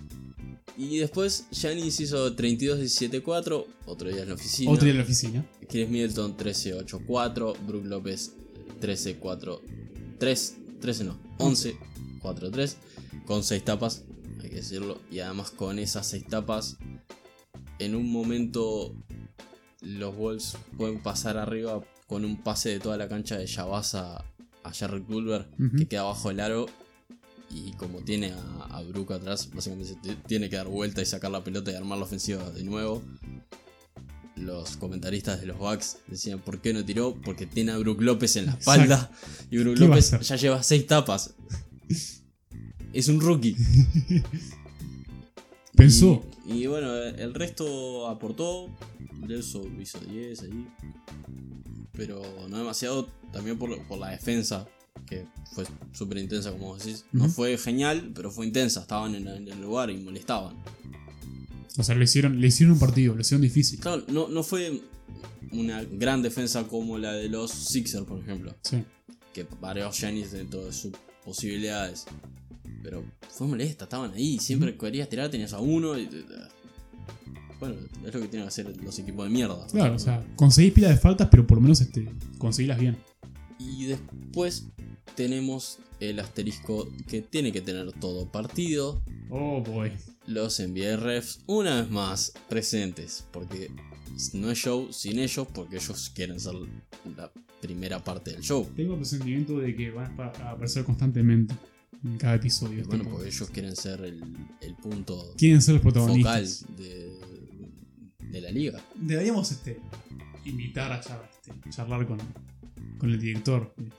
Y 0.78 1.00
después 1.00 1.48
Giannis 1.52 2.00
hizo 2.00 2.34
32-17-4, 2.34 3.66
otro 3.86 4.08
día 4.08 4.22
en 4.22 4.30
la 4.30 4.36
oficina. 4.36 4.72
Otro 4.72 4.86
día 4.86 4.92
en 4.92 5.00
la 5.00 5.04
oficina. 5.04 5.46
Chris 5.68 5.90
Middleton 5.90 6.38
13-8-4, 6.38 7.58
Brook 7.68 7.86
López 7.88 8.32
13-4, 8.80 9.60
3, 10.18 10.56
13 10.80 11.04
no, 11.04 11.20
11-4-3, 11.40 12.76
con 13.26 13.44
6 13.44 13.66
tapas, 13.66 14.04
hay 14.44 14.50
que 14.50 14.56
decirlo. 14.58 15.00
Y 15.12 15.20
además 15.20 15.52
con 15.52 15.80
esas 15.80 16.08
6 16.08 16.26
tapas, 16.28 16.78
en 17.80 17.96
un 17.96 18.12
momento 18.12 18.96
los 19.82 20.16
Wolves 20.16 20.58
pueden 20.78 21.02
pasar 21.02 21.38
arriba 21.38 21.82
con 22.08 22.26
un 22.26 22.42
pase 22.42 22.70
de 22.70 22.80
toda 22.80 22.98
la 22.98 23.08
cancha 23.08 23.38
de 23.38 23.46
Yabasa 23.46 24.24
a 24.64 24.74
Jarrett 24.74 25.06
Culver, 25.06 25.48
Ujú. 25.60 25.78
que 25.78 25.88
queda 25.88 26.04
bajo 26.04 26.32
el 26.32 26.40
aro. 26.40 26.66
Y 27.52 27.72
como 27.74 28.00
tiene 28.02 28.32
a, 28.34 28.78
a 28.78 28.84
Brook 28.84 29.12
atrás, 29.14 29.50
básicamente 29.54 29.96
se 30.04 30.16
tiene 30.28 30.50
que 30.50 30.56
dar 30.58 30.68
vuelta 30.68 31.02
y 31.02 31.06
sacar 31.06 31.32
la 31.32 31.44
pelota 31.44 31.72
y 31.72 31.76
armar 31.76 31.98
la 31.98 32.04
ofensiva 32.04 32.48
de 32.52 32.64
nuevo. 32.64 33.02
Los 34.36 34.78
comentaristas 34.78 35.42
de 35.42 35.48
los 35.48 35.58
Bucks 35.58 35.98
decían, 36.08 36.40
¿por 36.40 36.62
qué 36.62 36.74
no 36.74 36.86
tiró? 36.86 37.16
Porque 37.16 37.46
tiene 37.46 37.72
a 37.72 37.78
Brook 37.78 38.02
López 38.02 38.36
en 38.38 38.46
la 38.46 38.54
Exacto. 38.54 38.82
espalda. 38.84 39.12
Y 39.52 39.58
Brook 39.58 39.76
¿Qué 39.78 39.88
va 39.88 39.96
a 39.96 40.00
López 40.00 40.20
ya 40.28 40.36
lleva 40.36 40.64
seis 40.64 40.86
tapas. 40.88 41.34
Es 42.94 43.08
un 43.08 43.22
rookie. 43.22 43.56
Pensó. 45.76 46.24
Y, 46.48 46.64
y 46.64 46.68
bueno, 46.68 46.94
el 46.96 47.34
resto 47.34 48.08
aportó. 48.08 48.68
Eso 49.30 49.64
hizo 49.80 50.00
10 50.00 50.42
ahí. 50.44 50.68
Pero 51.94 52.22
no 52.50 52.58
demasiado. 52.58 53.08
También 53.32 53.58
por, 53.58 53.82
por 53.88 54.00
la 54.00 54.10
defensa. 54.10 54.68
Que 55.06 55.26
fue 55.54 55.66
súper 55.94 56.18
intensa, 56.18 56.52
como 56.52 56.68
vos 56.68 56.84
decís. 56.84 57.06
No 57.12 57.26
Ujú. 57.26 57.34
fue 57.34 57.58
genial, 57.58 58.12
pero 58.14 58.32
fue 58.32 58.46
intensa. 58.46 58.82
Estaban 58.82 59.16
en, 59.16 59.28
en 59.28 59.48
el 59.48 59.62
lugar 59.62 59.90
y 59.90 59.98
molestaban. 59.98 60.56
O 61.78 61.84
sea, 61.84 61.96
le 61.96 62.04
hicieron, 62.04 62.42
le 62.42 62.48
hicieron 62.48 62.74
un 62.74 62.80
partido, 62.80 63.16
le 63.16 63.22
hicieron 63.22 63.42
difícil. 63.42 63.80
Claro, 63.80 64.04
no, 64.10 64.28
no 64.28 64.44
fue 64.44 64.82
una 65.52 65.84
gran 65.84 66.22
defensa 66.22 66.68
como 66.68 66.98
la 66.98 67.14
de 67.14 67.30
los 67.30 67.52
Sixers, 67.52 68.06
por 68.06 68.20
ejemplo. 68.20 68.54
Sí. 68.64 68.84
Que 69.34 69.46
varios 69.62 69.98
Giannis 69.98 70.32
dentro 70.32 70.66
de 70.66 70.74
sus 70.74 70.92
posibilidades. 71.24 72.06
Pero 72.82 73.04
fue 73.30 73.48
molesta, 73.48 73.86
estaban 73.86 74.14
ahí. 74.14 74.40
Siempre 74.40 74.76
querías 74.78 75.10
tirar, 75.10 75.30
tenías 75.30 75.54
a 75.54 75.60
uno. 75.60 75.98
Y, 75.98 76.10
bueno, 77.60 77.76
es 78.06 78.14
lo 78.14 78.22
que 78.22 78.28
tienen 78.28 78.44
que 78.44 78.48
hacer 78.48 78.84
los 78.84 78.98
equipos 79.00 79.26
de 79.26 79.32
mierda. 79.32 79.68
Claro, 79.68 79.96
o 79.96 80.00
sea, 80.00 80.26
conseguís 80.36 80.74
pila 80.74 80.90
de 80.90 80.98
faltas, 80.98 81.28
pero 81.30 81.46
por 81.46 81.58
lo 81.58 81.62
menos 81.62 81.82
este, 81.82 82.10
conseguílas 82.38 82.80
bien. 82.80 82.98
Y 83.60 83.86
después 83.86 84.68
tenemos 85.16 85.80
el 86.00 86.20
asterisco 86.20 86.88
que 87.08 87.22
tiene 87.22 87.52
que 87.52 87.62
tener 87.62 87.92
todo 87.94 88.32
partido. 88.32 89.02
Oh 89.30 89.62
boy. 89.62 89.92
Los 90.26 90.60
NBA 90.60 90.98
refs, 90.98 91.42
una 91.48 91.82
vez 91.82 91.92
más, 91.92 92.34
presentes. 92.48 93.26
Porque 93.32 93.70
no 94.34 94.52
es 94.52 94.58
show 94.58 94.92
sin 94.92 95.20
ellos, 95.20 95.48
porque 95.54 95.78
ellos 95.78 96.12
quieren 96.16 96.40
ser 96.40 96.54
la 97.18 97.32
primera 97.62 98.02
parte 98.04 98.32
del 98.32 98.42
show. 98.42 98.68
Tengo 98.76 98.94
el 98.94 99.00
presentimiento 99.00 99.60
de 99.60 99.76
que 99.76 99.92
van 99.92 100.20
a 100.20 100.52
aparecer 100.52 100.86
constantemente 100.86 101.54
en 102.04 102.18
cada 102.18 102.36
episodio. 102.36 102.86
Bueno, 102.86 103.06
porque 103.10 103.28
ellos 103.28 103.50
quieren 103.50 103.76
ser 103.76 104.02
el, 104.02 104.22
el 104.62 104.76
punto 104.76 105.34
quieren 105.38 105.62
ser 105.62 105.76
los 105.76 105.84
focal 105.84 106.04
protagonistas. 106.06 106.66
de, 106.78 107.20
de 108.32 108.42
la 108.42 108.52
liga. 108.52 108.82
Deberíamos 108.96 109.52
este, 109.52 109.80
invitar 110.46 110.92
a 110.92 111.02
charlar, 111.02 111.30
este, 111.32 111.70
charlar 111.70 112.08
con, 112.08 112.18
con 112.98 113.12
el 113.12 113.20
director 113.20 113.74
de, 113.78 113.86
de 113.86 113.92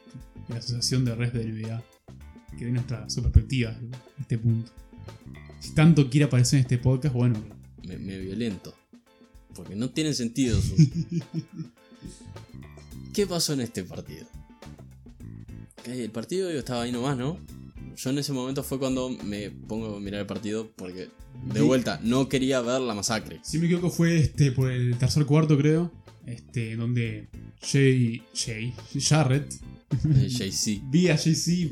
la 0.48 0.56
Asociación 0.56 1.04
de 1.04 1.14
Refs 1.14 1.34
de 1.34 1.44
NBA, 1.44 1.82
que 2.58 2.64
dé 2.64 2.70
nuestra 2.70 3.08
su 3.10 3.22
perspectiva 3.22 3.72
de 3.72 3.90
este 4.20 4.38
punto. 4.38 4.72
Si 5.60 5.74
tanto 5.74 6.08
quiere 6.08 6.24
aparecer 6.24 6.58
en 6.58 6.62
este 6.62 6.78
podcast, 6.78 7.14
bueno, 7.14 7.38
Me, 7.86 7.96
me 7.98 8.18
violento. 8.18 8.74
Porque 9.54 9.74
no 9.74 9.90
tienen 9.90 10.14
sentido 10.14 10.60
su... 10.62 10.76
¿Qué 13.12 13.26
pasó 13.26 13.52
en 13.52 13.60
este 13.60 13.84
partido? 13.84 14.26
El 15.84 16.10
partido 16.10 16.50
yo 16.50 16.58
estaba 16.60 16.82
ahí 16.82 16.92
nomás, 16.92 17.16
¿no? 17.18 17.38
Yo 18.02 18.08
en 18.08 18.18
ese 18.18 18.32
momento 18.32 18.62
fue 18.62 18.78
cuando 18.78 19.10
me 19.10 19.50
pongo 19.50 19.96
a 19.96 20.00
mirar 20.00 20.20
el 20.22 20.26
partido 20.26 20.70
porque, 20.74 21.08
de 21.52 21.60
vuelta, 21.60 22.00
no 22.02 22.30
quería 22.30 22.62
ver 22.62 22.80
la 22.80 22.94
masacre. 22.94 23.40
si 23.42 23.58
me 23.58 23.66
equivoco 23.66 23.90
fue 23.90 24.16
este 24.18 24.52
por 24.52 24.70
el 24.70 24.96
tercer 24.96 25.26
cuarto, 25.26 25.58
creo, 25.58 25.92
este, 26.24 26.76
donde 26.76 27.28
Jay, 27.60 28.22
Jay, 28.34 28.72
Jarrett, 28.98 29.52
Eh, 30.14 30.28
Jay-Z. 30.30 30.82
vi 30.90 31.08
a 31.08 31.16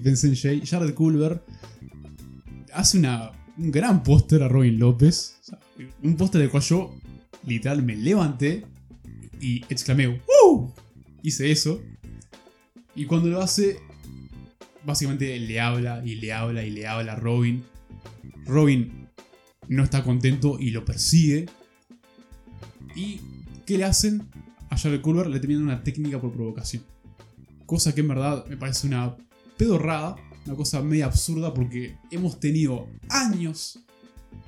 pensé 0.03 0.27
en 0.27 0.37
Jay, 0.37 0.63
Jared 0.67 0.93
Culver, 0.93 1.43
hace 2.75 2.99
una, 2.99 3.33
un 3.57 3.71
gran 3.71 4.03
póster 4.03 4.43
a 4.43 4.49
Robin 4.49 4.79
López. 4.79 5.37
O 5.41 5.45
sea, 5.47 5.59
un 6.03 6.17
póster 6.17 6.43
del 6.43 6.51
cual 6.51 6.63
yo 6.63 6.95
literal 7.47 7.83
me 7.83 7.97
levanté 7.97 8.67
y 9.41 9.63
exclamé 9.71 10.09
¡Woo! 10.09 10.75
Hice 11.23 11.51
eso. 11.51 11.81
Y 12.95 13.07
cuando 13.07 13.29
lo 13.29 13.41
hace, 13.41 13.79
básicamente 14.89 15.39
le 15.39 15.61
habla 15.61 16.03
y 16.03 16.15
le 16.15 16.33
habla 16.33 16.65
y 16.65 16.71
le 16.71 16.87
habla 16.87 17.13
a 17.13 17.17
Robin. 17.17 17.63
Robin 18.47 19.07
no 19.69 19.85
está 19.85 20.03
contento 20.03 20.59
y 20.59 20.71
lo 20.71 20.87
persigue. 20.87 21.45
¿Y 22.97 23.21
qué 23.67 23.77
le 23.77 23.85
hacen? 23.85 24.27
A 24.71 24.79
Jared 24.79 25.03
Culver 25.03 25.27
le 25.27 25.41
terminan 25.41 25.65
una 25.65 25.85
técnica 25.85 26.19
por 26.19 26.33
provocación. 26.33 26.83
Cosa 27.67 27.95
que 27.95 28.01
en 28.01 28.09
verdad 28.09 28.47
me 28.47 28.57
parece 28.57 28.87
una 28.87 29.15
pedorrada, 29.59 30.17
una 30.47 30.57
cosa 30.57 30.81
media 30.81 31.05
absurda 31.05 31.53
porque 31.53 31.99
hemos 32.11 32.41
tenido 32.41 32.89
años 33.11 33.81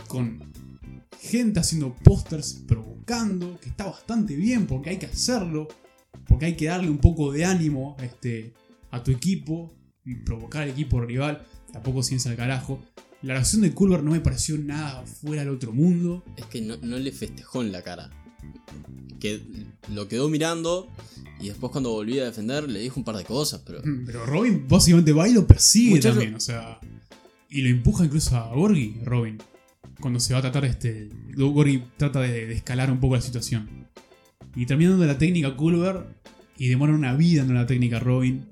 con 0.09 0.42
gente 1.20 1.61
haciendo 1.61 1.94
pósters 1.96 2.64
provocando, 2.66 3.61
que 3.61 3.68
está 3.68 3.85
bastante 3.85 4.35
bien 4.37 4.66
porque 4.66 4.88
hay 4.88 4.98
que 4.98 5.07
hacerlo, 5.07 5.68
porque 6.26 6.46
hay 6.46 6.57
que 6.57 6.66
darle 6.66 6.88
un 6.88 6.98
poco 6.98 7.31
de 7.31 7.44
ánimo 7.44 7.94
este, 8.00 8.55
a 8.90 9.03
tu 9.03 9.11
equipo 9.11 9.74
provocar 10.16 10.62
al 10.62 10.70
equipo 10.70 11.01
rival, 11.01 11.46
tampoco 11.73 12.03
ciencia 12.03 12.31
al 12.31 12.37
carajo. 12.37 12.83
La 13.23 13.35
reacción 13.35 13.62
de 13.62 13.73
Culver 13.73 14.03
no 14.03 14.12
me 14.12 14.20
pareció 14.20 14.57
nada 14.59 15.05
fuera 15.05 15.42
del 15.44 15.51
otro 15.55 15.73
mundo. 15.73 16.25
Es 16.37 16.46
que 16.46 16.61
no, 16.62 16.77
no 16.83 16.99
le 16.99 17.12
festejó 17.12 17.62
en 17.62 17.70
la 17.73 17.83
cara. 17.83 18.11
Que 19.18 19.42
lo 19.92 20.09
quedó 20.09 20.31
mirando 20.31 20.88
y 21.40 21.49
después 21.49 21.70
cuando 21.70 21.90
volví 21.90 22.18
a 22.18 22.25
defender 22.25 22.68
le 22.68 22.81
dijo 22.81 22.99
un 22.99 23.05
par 23.05 23.16
de 23.16 23.25
cosas, 23.25 23.62
pero... 23.66 23.83
Pero 24.07 24.25
Robin 24.25 24.66
básicamente 24.66 25.12
va 25.12 25.29
y 25.29 25.35
lo 25.35 25.46
persigue 25.46 25.90
Muchacho- 25.96 26.14
también, 26.14 26.35
o 26.35 26.40
sea. 26.40 26.81
Y 27.51 27.62
lo 27.62 27.68
empuja 27.68 28.05
incluso 28.05 28.37
a 28.37 28.55
Gorgi, 28.55 29.01
Robin. 29.05 29.37
Cuando 30.01 30.18
se 30.20 30.33
va 30.33 30.38
a 30.38 30.42
tratar 30.42 30.64
este. 30.64 31.11
Gorgi 31.37 31.83
trata 31.99 32.20
de, 32.20 32.46
de 32.46 32.55
escalar 32.55 32.90
un 32.90 33.01
poco 33.01 33.16
la 33.16 33.20
situación. 33.20 33.88
Y 34.57 34.64
terminando 34.66 35.05
la 35.05 35.18
técnica 35.18 35.55
Culver. 35.57 36.07
Y 36.57 36.68
demora 36.68 36.94
una 36.94 37.14
vida 37.14 37.42
en 37.42 37.53
la 37.55 37.66
técnica 37.66 37.99
Robin. 37.99 38.46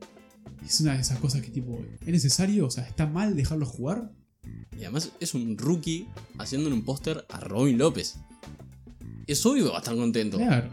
Es 0.65 0.81
una 0.81 0.95
de 0.95 1.01
esas 1.01 1.19
cosas 1.19 1.43
que 1.43 1.51
tipo. 1.51 1.81
¿Es 2.01 2.09
necesario? 2.09 2.67
O 2.67 2.71
sea, 2.71 2.85
¿está 2.85 3.07
mal 3.07 3.37
dejarlo 3.37 3.67
jugar? 3.67 4.13
Y 4.73 4.85
además 4.85 5.13
es 5.21 5.35
un 5.35 5.57
rookie 5.59 6.07
haciéndole 6.39 6.75
un 6.75 6.85
póster 6.85 7.25
a 7.29 7.41
Robin 7.41 7.79
López. 7.79 8.17
Es 9.27 9.45
obvio 9.45 9.65
que 9.65 9.71
va 9.71 9.77
a 9.77 9.81
estar 9.81 9.97
contento. 9.97 10.39
Claro. 10.39 10.71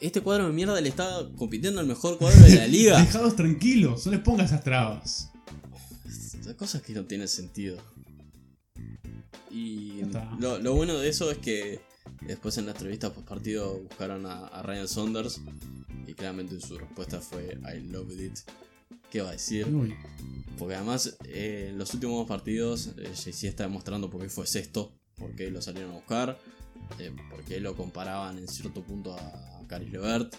Este 0.00 0.20
cuadro 0.20 0.46
de 0.46 0.52
mierda 0.52 0.80
le 0.80 0.88
está 0.88 1.28
compitiendo 1.36 1.80
al 1.80 1.86
mejor 1.86 2.18
cuadro 2.18 2.40
de 2.44 2.54
la 2.54 2.66
liga. 2.68 3.00
Dejados 3.00 3.34
tranquilos, 3.34 4.06
no 4.06 4.12
les 4.12 4.20
pongas 4.20 4.46
esas 4.46 4.62
trabas. 4.62 5.30
Son 6.42 6.54
cosas 6.54 6.82
que 6.82 6.92
no 6.92 7.04
tienen 7.04 7.28
sentido. 7.28 7.78
Y 9.50 10.02
lo 10.38 10.74
bueno 10.74 10.98
de 10.98 11.08
eso 11.08 11.30
es 11.30 11.38
que 11.38 11.80
después 12.22 12.58
en 12.58 12.66
la 12.66 12.72
entrevista 12.72 13.12
post 13.12 13.26
partido 13.28 13.78
buscaron 13.78 14.26
a, 14.26 14.46
a 14.48 14.62
Ryan 14.62 14.88
Saunders 14.88 15.40
y 16.06 16.14
claramente 16.14 16.60
su 16.60 16.78
respuesta 16.78 17.20
fue 17.20 17.58
I 17.74 17.80
loved 17.90 18.18
it. 18.20 18.38
¿Qué 19.10 19.22
va 19.22 19.30
a 19.30 19.32
decir? 19.32 19.66
Uy, 19.66 19.94
Porque 20.58 20.74
además 20.74 21.16
eh, 21.24 21.68
en 21.70 21.78
los 21.78 21.94
últimos 21.94 22.26
partidos 22.28 22.88
eh, 22.98 23.12
Jay-Z 23.14 23.48
está 23.48 23.62
demostrando 23.64 24.10
por 24.10 24.20
qué 24.22 24.28
fue 24.28 24.46
sexto, 24.46 24.92
por 25.16 25.34
qué 25.34 25.50
lo 25.50 25.62
salieron 25.62 25.92
a 25.92 25.94
buscar, 25.94 26.38
eh, 26.98 27.10
por 27.30 27.42
qué 27.44 27.60
lo 27.60 27.74
comparaban 27.74 28.38
en 28.38 28.48
cierto 28.48 28.82
punto 28.82 29.14
a 29.14 29.62
Caris 29.66 29.90
Levert. 29.90 30.34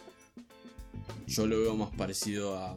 Yo 1.27 1.47
lo 1.47 1.59
veo 1.59 1.75
más 1.75 1.89
parecido 1.95 2.57
a 2.57 2.75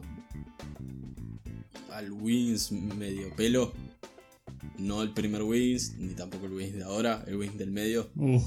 al 1.91 2.11
Wings 2.11 2.71
medio 2.71 3.35
pelo. 3.35 3.71
No 4.79 5.03
el 5.03 5.11
primer 5.11 5.43
Wings, 5.43 5.95
ni 5.97 6.13
tampoco 6.15 6.47
el 6.47 6.53
Wings 6.53 6.73
de 6.73 6.83
ahora, 6.83 7.23
el 7.27 7.35
Wings 7.37 7.57
del 7.57 7.71
medio. 7.71 8.09
uf, 8.15 8.43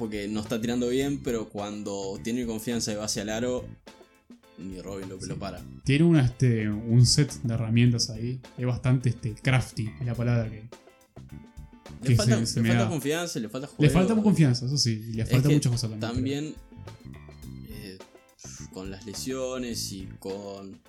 Porque 0.00 0.26
no 0.28 0.40
está 0.40 0.58
tirando 0.60 0.88
bien, 0.88 1.20
pero 1.22 1.48
cuando 1.50 2.18
tiene 2.24 2.46
confianza 2.46 2.90
y 2.90 2.96
va 2.96 3.04
hacia 3.04 3.20
el 3.22 3.28
aro, 3.28 3.66
ni 4.56 4.80
Robin 4.80 5.08
lo, 5.10 5.16
lo 5.18 5.38
para. 5.38 5.60
Tiene 5.84 6.04
una, 6.06 6.24
este, 6.24 6.68
un 6.70 7.04
set 7.04 7.30
de 7.42 7.52
herramientas 7.54 8.08
ahí. 8.08 8.40
Es 8.56 8.64
bastante 8.64 9.10
este, 9.10 9.34
crafty, 9.34 9.90
es 10.00 10.06
la 10.06 10.14
palabra 10.14 10.50
que, 10.50 10.64
Le 12.08 12.16
falta, 12.16 12.38
se- 12.38 12.46
se 12.46 12.56
le 12.56 12.62
me 12.62 12.68
falta 12.70 12.84
da. 12.84 12.88
confianza, 12.90 13.38
le 13.40 13.48
falta 13.50 13.66
juego. 13.66 13.82
Le 13.82 13.90
falta 13.90 14.14
confianza, 14.22 14.64
eso 14.66 14.78
sí. 14.78 14.96
Le 15.12 15.26
falta 15.26 15.50
muchas 15.50 15.70
cosas 15.70 15.90
también. 15.90 16.00
También 16.00 16.54
eh, 17.68 17.98
con 18.72 18.90
las 18.90 19.04
lesiones 19.04 19.92
y 19.92 20.08
con 20.18 20.80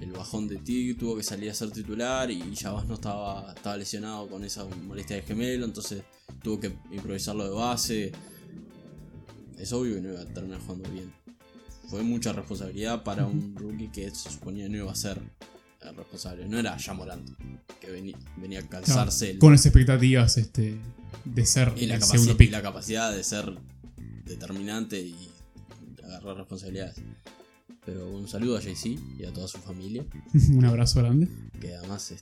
el 0.00 0.12
bajón 0.12 0.46
de 0.48 0.56
Tig, 0.58 0.96
tuvo 0.96 1.16
que 1.16 1.22
salir 1.24 1.50
a 1.50 1.54
ser 1.54 1.70
titular 1.72 2.30
y 2.30 2.54
Javas 2.56 2.86
no 2.86 2.94
estaba, 2.94 3.52
estaba 3.52 3.76
lesionado 3.76 4.28
con 4.28 4.44
esa 4.44 4.64
molestia 4.64 5.16
de 5.16 5.22
gemelo, 5.22 5.64
entonces 5.66 6.02
tuvo 6.42 6.58
que 6.60 6.72
improvisarlo 6.92 7.44
de 7.44 7.50
base. 7.50 8.12
Es 9.60 9.72
obvio 9.72 9.96
que 9.96 10.00
no 10.02 10.12
iba 10.12 10.20
a 10.22 10.24
terminar 10.26 10.60
jugando 10.60 10.88
bien. 10.90 11.12
Fue 11.88 12.02
mucha 12.02 12.32
responsabilidad 12.32 13.02
para 13.02 13.26
un 13.26 13.54
rookie 13.56 13.88
que 13.88 14.10
se 14.10 14.30
suponía 14.30 14.68
no 14.68 14.76
iba 14.76 14.92
a 14.92 14.94
ser 14.94 15.20
el 15.82 15.96
responsable. 15.96 16.48
No 16.48 16.58
era 16.58 16.76
Morant 16.94 17.28
que 17.80 17.90
venía, 17.90 18.16
venía 18.36 18.60
a 18.60 18.68
calzarse. 18.68 19.32
el- 19.32 19.38
Con 19.38 19.52
las 19.52 19.64
expectativas 19.66 20.36
este, 20.36 20.76
de 21.24 21.46
ser 21.46 21.72
y, 21.76 21.86
la 21.86 21.96
el 21.96 22.02
segundo 22.02 22.32
y 22.32 22.36
pick. 22.36 22.50
la 22.52 22.62
capacidad 22.62 23.12
de 23.14 23.24
ser 23.24 23.58
determinante 24.24 25.00
y 25.00 25.16
agarrar 26.04 26.36
responsabilidades. 26.36 26.96
Pero 27.84 28.08
un 28.10 28.28
saludo 28.28 28.56
a 28.56 28.60
JC 28.60 28.98
y 29.18 29.24
a 29.24 29.32
toda 29.32 29.48
su 29.48 29.58
familia, 29.58 30.04
Un 30.52 30.64
abrazo 30.64 31.00
grande. 31.00 31.28
que 31.60 31.74
además. 31.74 32.14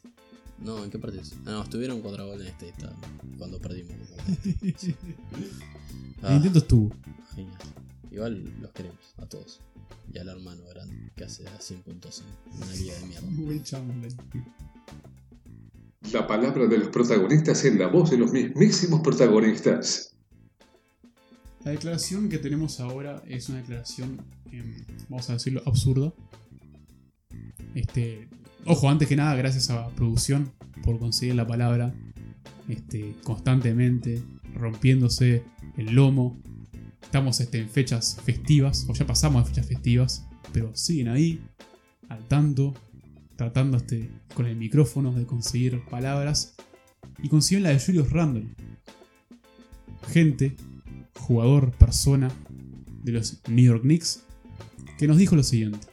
No, 0.60 0.82
¿en 0.84 0.90
qué 0.90 0.98
partidos? 0.98 1.32
Ah, 1.46 1.50
no, 1.52 1.62
estuvieron 1.62 2.00
contra 2.02 2.24
Golden 2.24 2.48
State 2.48 2.68
esta- 2.70 2.94
cuando 3.38 3.58
perdimos. 3.60 3.92
El 3.92 4.74
Ah, 6.22 6.34
intento 6.34 6.58
estuvo. 6.58 6.90
genial. 7.34 7.58
Igual 8.10 8.60
los 8.60 8.72
queremos, 8.72 8.98
a 9.18 9.26
todos. 9.26 9.60
Y 10.12 10.18
al 10.18 10.28
hermano 10.28 10.62
grande, 10.72 11.12
que 11.14 11.24
hace 11.24 11.44
100 11.60 11.82
puntos 11.82 12.22
en 12.22 12.56
una 12.56 12.72
liga 12.74 12.94
de 12.98 13.06
mierda. 13.06 13.28
La 16.12 16.26
palabra 16.26 16.66
de 16.66 16.78
los 16.78 16.88
protagonistas 16.88 17.64
en 17.66 17.78
la 17.78 17.88
voz 17.88 18.10
de 18.10 18.16
los 18.18 18.32
mismísimos 18.32 19.00
protagonistas. 19.02 20.14
La 21.64 21.72
declaración 21.72 22.28
que 22.30 22.38
tenemos 22.38 22.80
ahora 22.80 23.22
es 23.26 23.48
una 23.50 23.58
declaración, 23.58 24.18
em, 24.50 24.84
vamos 25.08 25.28
a 25.28 25.34
decirlo, 25.34 25.60
absurda. 25.66 26.12
Este, 27.74 28.28
ojo, 28.68 28.88
antes 28.88 29.08
que 29.08 29.16
nada, 29.16 29.34
gracias 29.34 29.70
a 29.70 29.88
producción 29.88 30.52
por 30.84 30.98
conseguir 30.98 31.34
la 31.34 31.46
palabra 31.46 31.94
este, 32.68 33.14
constantemente, 33.24 34.22
rompiéndose 34.54 35.42
el 35.76 35.94
lomo. 35.94 36.38
Estamos 37.02 37.40
este, 37.40 37.58
en 37.58 37.68
fechas 37.68 38.20
festivas, 38.24 38.86
o 38.88 38.92
ya 38.92 39.06
pasamos 39.06 39.44
de 39.44 39.50
fechas 39.50 39.66
festivas, 39.66 40.26
pero 40.52 40.76
siguen 40.76 41.08
ahí, 41.08 41.40
al 42.08 42.26
tanto, 42.28 42.74
tratando 43.36 43.78
este, 43.78 44.10
con 44.34 44.46
el 44.46 44.56
micrófono 44.56 45.12
de 45.12 45.24
conseguir 45.24 45.82
palabras. 45.90 46.54
Y 47.22 47.28
consiguieron 47.28 47.64
la 47.64 47.70
de 47.70 47.84
Julius 47.84 48.10
Randle. 48.10 48.46
Gente 50.08 50.54
jugador, 51.18 51.72
persona 51.72 52.30
de 53.02 53.12
los 53.12 53.40
New 53.48 53.64
York 53.64 53.82
Knicks, 53.82 54.22
que 54.98 55.06
nos 55.06 55.16
dijo 55.16 55.36
lo 55.36 55.42
siguiente. 55.42 55.87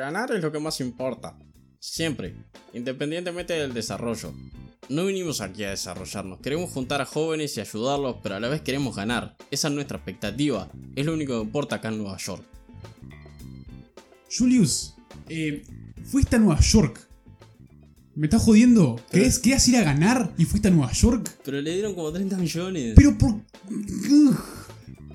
Ganar 0.00 0.32
es 0.32 0.42
lo 0.42 0.50
que 0.50 0.58
más 0.58 0.80
importa. 0.80 1.36
Siempre, 1.78 2.34
independientemente 2.72 3.52
del 3.52 3.74
desarrollo. 3.74 4.32
No 4.88 5.04
vinimos 5.04 5.42
aquí 5.42 5.62
a 5.62 5.70
desarrollarnos, 5.70 6.40
queremos 6.40 6.70
juntar 6.70 7.02
a 7.02 7.04
jóvenes 7.04 7.54
y 7.58 7.60
ayudarlos, 7.60 8.16
pero 8.22 8.36
a 8.36 8.40
la 8.40 8.48
vez 8.48 8.62
queremos 8.62 8.96
ganar. 8.96 9.36
Esa 9.50 9.68
es 9.68 9.74
nuestra 9.74 9.98
expectativa, 9.98 10.70
es 10.96 11.04
lo 11.04 11.12
único 11.12 11.34
que 11.34 11.44
importa 11.44 11.76
acá 11.76 11.88
en 11.88 11.98
Nueva 11.98 12.16
York. 12.16 12.42
Julius, 14.34 14.94
eh, 15.28 15.64
fuiste 16.02 16.36
a 16.36 16.38
Nueva 16.38 16.60
York. 16.60 17.06
¿Me 18.14 18.26
estás 18.26 18.42
jodiendo? 18.42 18.98
¿Querés, 19.10 19.38
querías 19.38 19.68
ir 19.68 19.76
a 19.76 19.82
ganar 19.82 20.32
y 20.38 20.46
fuiste 20.46 20.68
a 20.68 20.70
Nueva 20.70 20.92
York? 20.92 21.30
Pero 21.44 21.60
le 21.60 21.74
dieron 21.74 21.94
como 21.94 22.10
30 22.10 22.38
millones. 22.38 22.94
Pero 22.96 23.18
por... 23.18 23.32
Ugh. 23.32 24.59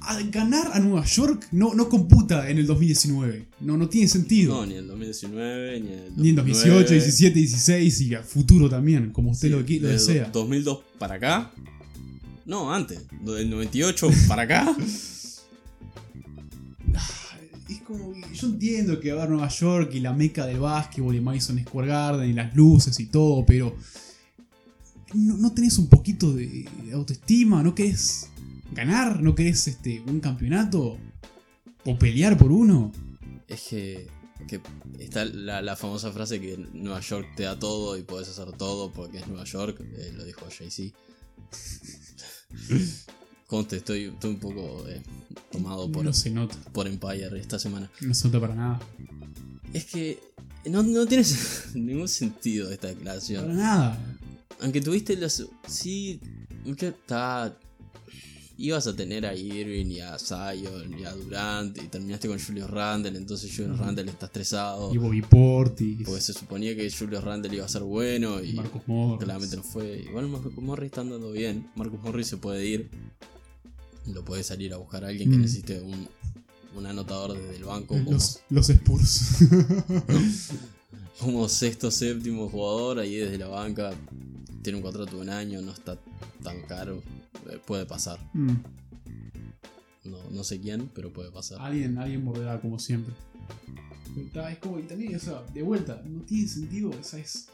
A 0.07 0.21
ganar 0.23 0.71
a 0.73 0.79
Nueva 0.79 1.03
York 1.05 1.47
no, 1.51 1.73
no 1.73 1.89
computa 1.89 2.49
en 2.49 2.57
el 2.59 2.67
2019. 2.67 3.47
No, 3.61 3.75
no 3.77 3.89
tiene 3.89 4.07
sentido. 4.07 4.53
No, 4.55 4.65
ni 4.65 4.73
en 4.73 4.79
el 4.79 4.87
2019, 4.87 5.79
ni 5.81 5.87
en 5.87 5.93
el 5.93 6.13
Ni 6.17 6.29
en 6.29 6.35
2018, 6.35 6.93
17, 6.93 7.39
16 7.39 8.01
y 8.01 8.15
a 8.15 8.21
futuro 8.21 8.69
también, 8.69 9.11
como 9.11 9.31
usted 9.31 9.49
lo, 9.49 9.65
qui- 9.65 9.79
lo 9.81 9.87
desde 9.87 10.13
desea. 10.13 10.29
2002 10.31 10.79
para 10.99 11.15
acá. 11.15 11.51
No, 12.45 12.71
antes. 12.73 12.99
Del 13.23 13.49
98 13.49 14.09
para 14.27 14.43
acá. 14.43 14.75
Es 17.67 17.81
como 17.81 18.13
que 18.13 18.21
yo 18.35 18.47
entiendo 18.47 18.99
que 18.99 19.11
va 19.11 19.23
a 19.23 19.27
Nueva 19.27 19.47
York 19.49 19.91
y 19.95 19.99
la 19.99 20.13
meca 20.13 20.45
del 20.45 20.59
básquetbol 20.59 21.15
y 21.15 21.19
Madison 21.21 21.59
Square 21.59 21.87
Garden 21.87 22.29
y 22.29 22.33
las 22.33 22.55
luces 22.55 22.99
y 22.99 23.07
todo, 23.07 23.43
pero 23.43 23.75
¿no, 25.15 25.35
no 25.37 25.51
tenés 25.51 25.79
un 25.79 25.87
poquito 25.87 26.31
de 26.33 26.67
autoestima? 26.93 27.63
¿No 27.63 27.73
querés 27.73 28.29
ganar? 28.75 29.21
¿No 29.21 29.33
querés 29.33 29.67
este, 29.67 30.01
un 30.05 30.19
campeonato? 30.19 30.97
¿O 31.85 31.97
pelear 31.97 32.37
por 32.37 32.51
uno? 32.51 32.91
Es 33.47 33.61
que, 33.69 34.07
que 34.47 34.59
está 34.99 35.25
la, 35.25 35.61
la 35.61 35.75
famosa 35.75 36.11
frase 36.11 36.39
que 36.41 36.57
Nueva 36.73 36.99
York 36.99 37.27
te 37.35 37.43
da 37.43 37.57
todo 37.57 37.97
y 37.97 38.03
puedes 38.03 38.27
hacer 38.29 38.51
todo 38.53 38.91
porque 38.91 39.17
es 39.19 39.27
Nueva 39.27 39.45
York, 39.45 39.79
eh, 39.81 40.11
lo 40.15 40.23
dijo 40.23 40.45
Jay-Z. 40.55 40.95
Conste, 43.47 43.77
estoy, 43.77 44.05
estoy 44.05 44.31
un 44.31 44.39
poco 44.39 44.85
eh, 44.87 45.01
tomado 45.51 45.91
por, 45.91 46.03
No 46.03 46.13
se 46.13 46.31
nota, 46.31 46.55
por 46.73 46.87
Empire 46.87 47.39
esta 47.39 47.59
semana. 47.59 47.91
no 48.01 48.13
se 48.13 48.27
nota 48.27 48.39
para 48.39 48.55
nada. 48.55 48.79
Es 49.71 49.85
que 49.85 50.19
no, 50.65 50.81
no 50.81 51.05
tiene 51.05 51.23
ningún 51.75 52.07
sentido 52.07 52.71
esta 52.71 52.87
Para 52.87 52.93
declaración. 52.95 53.55
nada. 53.55 53.99
Aunque 54.61 54.81
tuviste 54.81 55.15
los... 55.17 55.47
Sí, 55.67 56.19
mucho 56.63 56.87
está... 56.87 57.55
Ibas 58.57 58.87
a 58.87 58.95
tener 58.95 59.25
a 59.25 59.35
Irving 59.35 59.87
y 59.87 59.99
a 59.99 60.17
Zion 60.17 60.97
y 60.97 61.03
a 61.03 61.11
Durant 61.13 61.77
y 61.77 61.87
terminaste 61.87 62.29
con 62.29 62.39
Julius 62.39 62.69
Randle, 62.69 63.17
entonces 63.17 63.51
Julius 63.53 63.77
Randle 63.77 64.09
está 64.09 64.27
estresado. 64.27 64.93
Y 64.93 64.97
Bobby 64.97 65.21
Portis, 65.21 66.03
Porque 66.05 66.21
se 66.21 66.31
suponía 66.33 66.73
que 66.75 66.89
Julius 66.89 67.21
Randle 67.23 67.53
iba 67.53 67.65
a 67.65 67.67
ser 67.69 67.83
bueno 67.83 68.41
y 68.41 68.53
Marcus 68.53 68.81
Morris. 68.87 69.23
claramente 69.25 69.57
no 69.57 69.63
fue. 69.63 70.05
Igual 70.07 70.27
Marcus 70.29 70.55
Morris 70.57 70.85
está 70.85 71.01
andando 71.01 71.31
bien. 71.33 71.67
Marcus 71.75 72.01
Morris 72.01 72.27
se 72.27 72.37
puede 72.37 72.65
ir. 72.65 72.89
Lo 74.13 74.23
puede 74.23 74.43
salir 74.43 74.73
a 74.73 74.77
buscar 74.77 75.03
a 75.03 75.07
alguien 75.09 75.31
que 75.31 75.37
Mm. 75.37 75.41
necesite 75.41 75.81
un, 75.81 76.07
un 76.77 76.85
anotador 76.85 77.37
desde 77.37 77.57
el 77.57 77.65
banco 77.65 77.95
como, 77.95 78.11
Los, 78.13 78.39
los 78.49 78.69
Spurs. 78.69 79.39
como 81.19 81.47
sexto 81.49 81.91
séptimo 81.91 82.49
jugador 82.49 82.99
ahí 82.99 83.15
desde 83.15 83.37
la 83.37 83.47
banca. 83.47 83.93
Tiene 84.65 84.77
un 84.77 84.83
contrato 84.83 85.17
de 85.17 85.21
un 85.21 85.29
año, 85.29 85.61
no 85.61 85.71
está 85.71 85.95
tan 86.41 86.63
caro. 86.63 87.03
Eh, 87.51 87.59
Puede 87.67 87.85
pasar. 87.85 88.17
Mm. 88.33 88.55
No, 90.05 90.17
no 90.31 90.43
sé 90.43 90.59
quién, 90.59 90.89
pero 90.91 91.13
puede 91.13 91.29
pasar. 91.29 91.61
Alguien, 91.61 91.99
alguien 91.99 92.23
morderá 92.23 92.59
como 92.59 92.79
siempre. 92.79 93.13
Pero 94.15 94.25
está, 94.25 94.51
es 94.51 94.57
como, 94.57 94.79
y 94.79 94.83
también, 94.83 95.15
o 95.15 95.19
sea, 95.19 95.43
de 95.53 95.61
vuelta, 95.61 96.01
no 96.03 96.21
tiene 96.21 96.47
sentido, 96.47 96.89
o 96.89 97.03
sea, 97.03 97.19
es, 97.19 97.47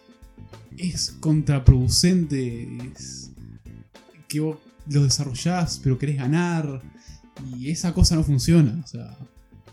es 0.78 1.12
contraproducente, 1.20 2.78
es 2.94 3.32
que 4.30 4.40
vos 4.40 4.60
lo 4.88 5.04
desarrollás, 5.04 5.82
pero 5.84 5.98
querés 5.98 6.16
ganar, 6.16 6.82
y 7.54 7.72
esa 7.72 7.94
cosa 7.94 8.16
no 8.16 8.24
funciona, 8.24 8.82
o 8.82 8.88
sea, 8.88 9.18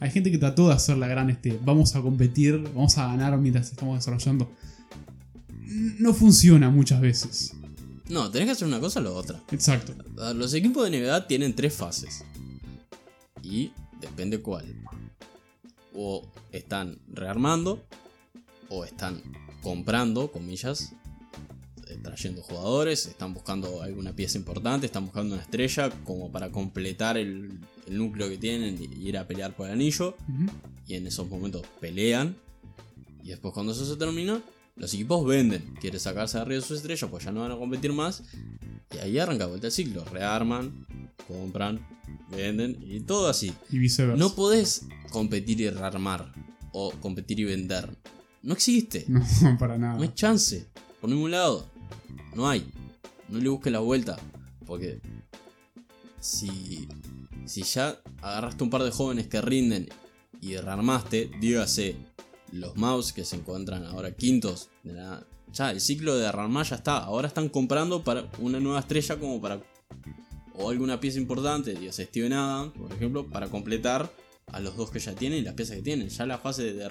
hay 0.01 0.11
gente 0.11 0.33
que 0.33 0.39
trató 0.39 0.67
de 0.67 0.75
hacer 0.75 0.99
la 0.99 1.07
gran, 1.07 1.31
este, 1.31 1.57
vamos 1.65 1.95
a 1.95 2.03
competir, 2.03 2.61
vamos 2.75 2.99
a 2.99 3.07
ganar 3.07 3.39
mientras 3.39 3.71
estamos 3.71 3.97
desarrollando. 3.97 4.51
No 5.69 6.15
funciona 6.15 6.71
muchas 6.71 7.01
veces. 7.01 7.53
No, 8.09 8.31
tenés 8.31 8.47
que 8.47 8.53
hacer 8.53 8.67
una 8.69 8.81
cosa 8.81 9.01
o 9.01 9.03
la 9.03 9.11
otra. 9.11 9.41
Exacto. 9.53 9.95
Los 10.35 10.55
equipos 10.55 10.91
de 10.91 10.99
NBA 11.01 11.27
tienen 11.27 11.55
tres 11.55 11.75
fases. 11.75 12.25
Y 13.43 13.71
depende 14.01 14.41
cuál. 14.41 14.65
O 15.95 16.27
están 16.53 16.99
rearmando. 17.13 17.85
O 18.71 18.85
están 18.85 19.21
comprando, 19.63 20.33
comillas. 20.33 20.93
eh, 21.87 21.99
Trayendo 22.03 22.41
jugadores. 22.43 23.07
Están 23.07 23.35
buscando 23.35 23.83
alguna 23.83 24.15
pieza 24.15 24.39
importante. 24.39 24.87
Están 24.87 25.05
buscando 25.05 25.35
una 25.35 25.43
estrella. 25.43 25.91
Como 26.05 26.33
para 26.33 26.51
completar 26.51 27.19
el, 27.19 27.61
el 27.87 27.99
núcleo 27.99 28.29
que 28.31 28.39
tienen. 28.39 28.79
Y 28.83 29.07
ir 29.09 29.19
a 29.19 29.27
pelear 29.29 29.55
por 29.55 29.67
el 29.67 29.73
anillo. 29.75 30.17
Y 30.87 30.95
en 30.95 31.07
esos 31.07 31.29
momentos 31.29 31.63
pelean. 31.79 32.37
Y 33.23 33.29
después 33.29 33.53
cuando 33.53 33.73
eso 33.73 33.85
se 33.85 33.97
termina. 33.97 34.41
Los 34.79 34.95
equipos 34.95 35.27
venden. 35.27 35.75
Quiere 35.81 35.99
sacarse 35.99 36.39
de 36.39 36.43
arriba 36.43 36.61
de 36.61 36.67
sus 36.67 36.79
estrellas. 36.79 37.11
Pues 37.11 37.25
ya 37.25 37.33
no 37.33 37.41
van 37.41 37.53
a 37.53 37.57
competir 37.57 37.93
más. 37.93 38.23
Y 38.95 38.99
ahí 38.99 39.19
arranca 39.19 39.47
vuelta 39.47 39.67
el 39.67 39.73
ciclo. 39.73 40.05
Rearman, 40.05 40.87
compran, 41.27 41.87
venden 42.31 42.79
y 42.81 43.01
todo 43.01 43.29
así. 43.29 43.53
Y 43.71 43.79
viceversa. 43.79 44.19
No 44.19 44.35
podés 44.35 44.87
competir 45.11 45.61
y 45.61 45.71
rearmar. 45.71 46.33
O 46.73 46.93
competir 46.93 47.41
y 47.41 47.45
vender. 47.45 47.97
No 48.43 48.55
existe. 48.55 49.05
No, 49.43 49.59
para 49.59 49.77
nada. 49.79 49.97
No 49.97 50.03
hay 50.03 50.15
chance. 50.15 50.69
Por 51.01 51.11
ningún 51.11 51.33
lado. 51.33 51.67
No 52.35 52.49
hay. 52.49 52.71
No 53.29 53.39
le 53.39 53.49
busques 53.49 53.73
la 53.73 53.81
vuelta. 53.81 54.17
Porque 54.65 55.01
si, 56.21 56.89
si 57.47 57.63
ya 57.63 58.01
agarraste 58.23 58.63
un 58.63 58.71
par 58.71 58.83
de 58.85 58.91
jóvenes 58.91 59.27
que 59.27 59.41
rinden 59.41 59.89
y 60.41 60.57
rearmaste, 60.57 61.31
dígase 61.41 61.97
los 62.53 62.77
mouse 62.77 63.13
que 63.13 63.25
se 63.25 63.37
encuentran 63.37 63.85
ahora 63.85 64.15
quintos 64.15 64.69
de 64.83 64.93
la- 64.95 65.25
ya 65.53 65.71
el 65.71 65.81
ciclo 65.81 66.17
de 66.17 66.31
rearmar 66.31 66.67
ya 66.67 66.77
está. 66.77 66.99
Ahora 66.99 67.29
están 67.29 67.49
comprando 67.49 68.05
para 68.05 68.29
una 68.39 68.61
nueva 68.61 68.81
estrella 68.81 69.19
como 69.19 69.41
para 69.41 69.61
o 70.55 70.71
alguna 70.71 70.99
pieza 71.01 71.19
importante, 71.19 71.73
dígase 71.75 72.05
Steven 72.07 72.33
Adams, 72.33 72.73
por 72.77 72.93
ejemplo, 72.93 73.29
para 73.31 73.49
completar 73.49 74.13
a 74.49 74.61
los 74.61 74.77
dos 74.77 74.91
que 74.91 74.99
ya 74.99 75.15
tienen 75.15 75.39
y 75.39 75.43
las 75.43 75.55
piezas 75.55 75.77
que 75.77 75.83
tienen. 75.83 76.09
Ya 76.09 76.27
la 76.27 76.39
fase 76.39 76.73
de 76.73 76.89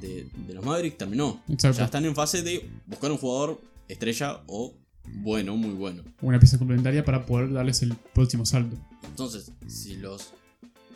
de, 0.00 0.28
de 0.46 0.54
los 0.54 0.64
Mavericks 0.64 0.98
terminó. 0.98 1.42
Exacto. 1.48 1.78
Ya 1.78 1.84
están 1.86 2.04
en 2.04 2.14
fase 2.14 2.42
de 2.42 2.70
buscar 2.86 3.10
un 3.12 3.18
jugador 3.18 3.60
estrella 3.88 4.42
o 4.46 4.74
bueno, 5.22 5.56
muy 5.56 5.74
bueno. 5.74 6.04
Una 6.22 6.38
pieza 6.38 6.58
complementaria 6.58 7.04
para 7.04 7.26
poder 7.26 7.52
darles 7.52 7.82
el 7.82 7.94
próximo 8.14 8.46
salto. 8.46 8.76
Entonces, 9.04 9.52
si 9.66 9.96
los 9.96 10.32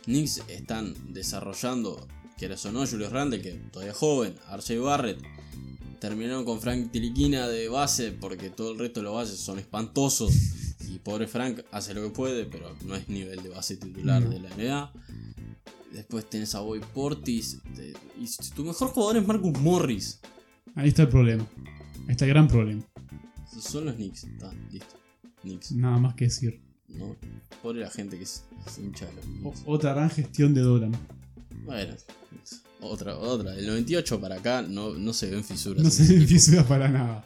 Knicks 0.05 0.43
están 0.47 0.93
desarrollando, 1.13 2.07
quieras 2.37 2.65
o 2.65 2.71
no, 2.71 2.85
Julius 2.85 3.11
Randle, 3.11 3.41
que 3.41 3.51
todavía 3.71 3.91
es 3.91 3.97
joven, 3.97 4.35
RJ 4.55 4.79
Barrett, 4.79 5.19
terminaron 5.99 6.45
con 6.45 6.59
Frank 6.61 6.91
Tiliquina 6.91 7.47
de 7.47 7.67
base 7.69 8.11
porque 8.11 8.49
todo 8.49 8.71
el 8.73 8.79
resto 8.79 8.99
de 8.99 9.05
los 9.05 9.13
bases 9.15 9.39
son 9.39 9.59
espantosos. 9.59 10.31
Y 10.89 10.99
pobre 10.99 11.27
Frank 11.27 11.61
hace 11.71 11.93
lo 11.93 12.03
que 12.03 12.09
puede, 12.09 12.45
pero 12.45 12.75
no 12.85 12.95
es 12.95 13.09
nivel 13.09 13.41
de 13.41 13.49
base 13.49 13.75
titular 13.77 14.27
de 14.29 14.39
la 14.39 14.49
NBA. 14.55 14.93
Después 15.93 16.29
tenés 16.29 16.53
a 16.55 16.59
Boy 16.59 16.81
Portis. 16.93 17.59
y 18.19 18.27
tu 18.53 18.63
mejor 18.65 18.89
jugador 18.89 19.17
es 19.17 19.25
Marcus 19.27 19.57
Morris. 19.59 20.19
Ahí 20.75 20.89
está 20.89 21.03
el 21.03 21.09
problema. 21.09 21.47
Ahí 22.05 22.11
está 22.11 22.25
el 22.25 22.29
gran 22.31 22.47
problema. 22.47 22.83
Son 23.59 23.85
los 23.85 23.95
Knicks. 23.95 24.25
Está, 24.25 24.53
listo. 24.71 24.95
Knicks. 25.41 25.71
Nada 25.71 25.97
más 25.97 26.13
que 26.15 26.25
decir. 26.25 26.61
¿no? 26.89 27.15
Pobre 27.63 27.79
la 27.81 27.89
gente 27.89 28.19
que 28.19 28.25
se, 28.25 28.41
se 28.69 28.81
hincha 28.81 29.05
de 29.05 29.13
los 29.13 29.25
O- 29.25 29.51
Knicks. 29.51 29.61
otra 29.65 29.93
gran 29.93 30.09
gestión 30.09 30.53
de 30.53 30.61
Dolan. 30.61 30.91
Bueno, 31.65 31.95
otra, 32.81 33.17
otra. 33.17 33.51
Del 33.51 33.67
98 33.67 34.21
para 34.21 34.35
acá 34.35 34.61
no, 34.61 34.93
no 34.93 35.13
se 35.13 35.29
ven 35.29 35.43
fisuras. 35.43 35.83
No 35.83 35.89
se 35.89 36.03
el 36.03 36.09
ven 36.09 36.17
equipo. 36.21 36.33
fisuras 36.39 36.65
para 36.65 36.87
nada. 36.87 37.25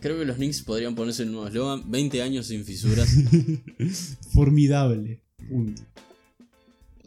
Creo 0.00 0.18
que 0.18 0.24
los 0.24 0.36
Knicks 0.36 0.62
podrían 0.62 0.94
ponerse 0.94 1.22
el 1.22 1.32
nuevo 1.32 1.46
eslogan: 1.46 1.90
20 1.90 2.22
años 2.22 2.46
sin 2.46 2.64
fisuras. 2.64 3.08
Formidable. 4.32 5.22
Punto. 5.48 5.82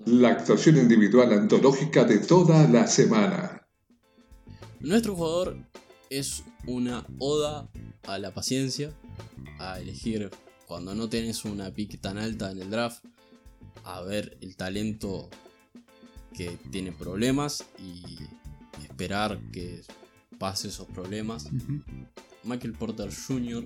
La 0.05 0.29
actuación 0.29 0.77
individual 0.77 1.31
antológica 1.33 2.05
de 2.05 2.19
toda 2.19 2.67
la 2.67 2.87
semana. 2.87 3.67
Nuestro 4.79 5.15
jugador 5.15 5.57
es 6.09 6.43
una 6.65 7.05
oda 7.19 7.69
a 8.03 8.17
la 8.17 8.33
paciencia, 8.33 8.91
a 9.59 9.79
elegir 9.79 10.29
cuando 10.65 10.95
no 10.95 11.07
tenés 11.07 11.45
una 11.45 11.71
pick 11.71 12.01
tan 12.01 12.17
alta 12.17 12.51
en 12.51 12.61
el 12.61 12.69
draft, 12.69 13.03
a 13.83 14.01
ver 14.01 14.37
el 14.41 14.55
talento 14.55 15.29
que 16.33 16.57
tiene 16.71 16.91
problemas 16.91 17.65
y 17.79 18.03
esperar 18.83 19.39
que 19.51 19.81
pase 20.37 20.69
esos 20.69 20.87
problemas. 20.87 21.49
Michael 22.43 22.73
Porter 22.73 23.09
Jr. 23.13 23.63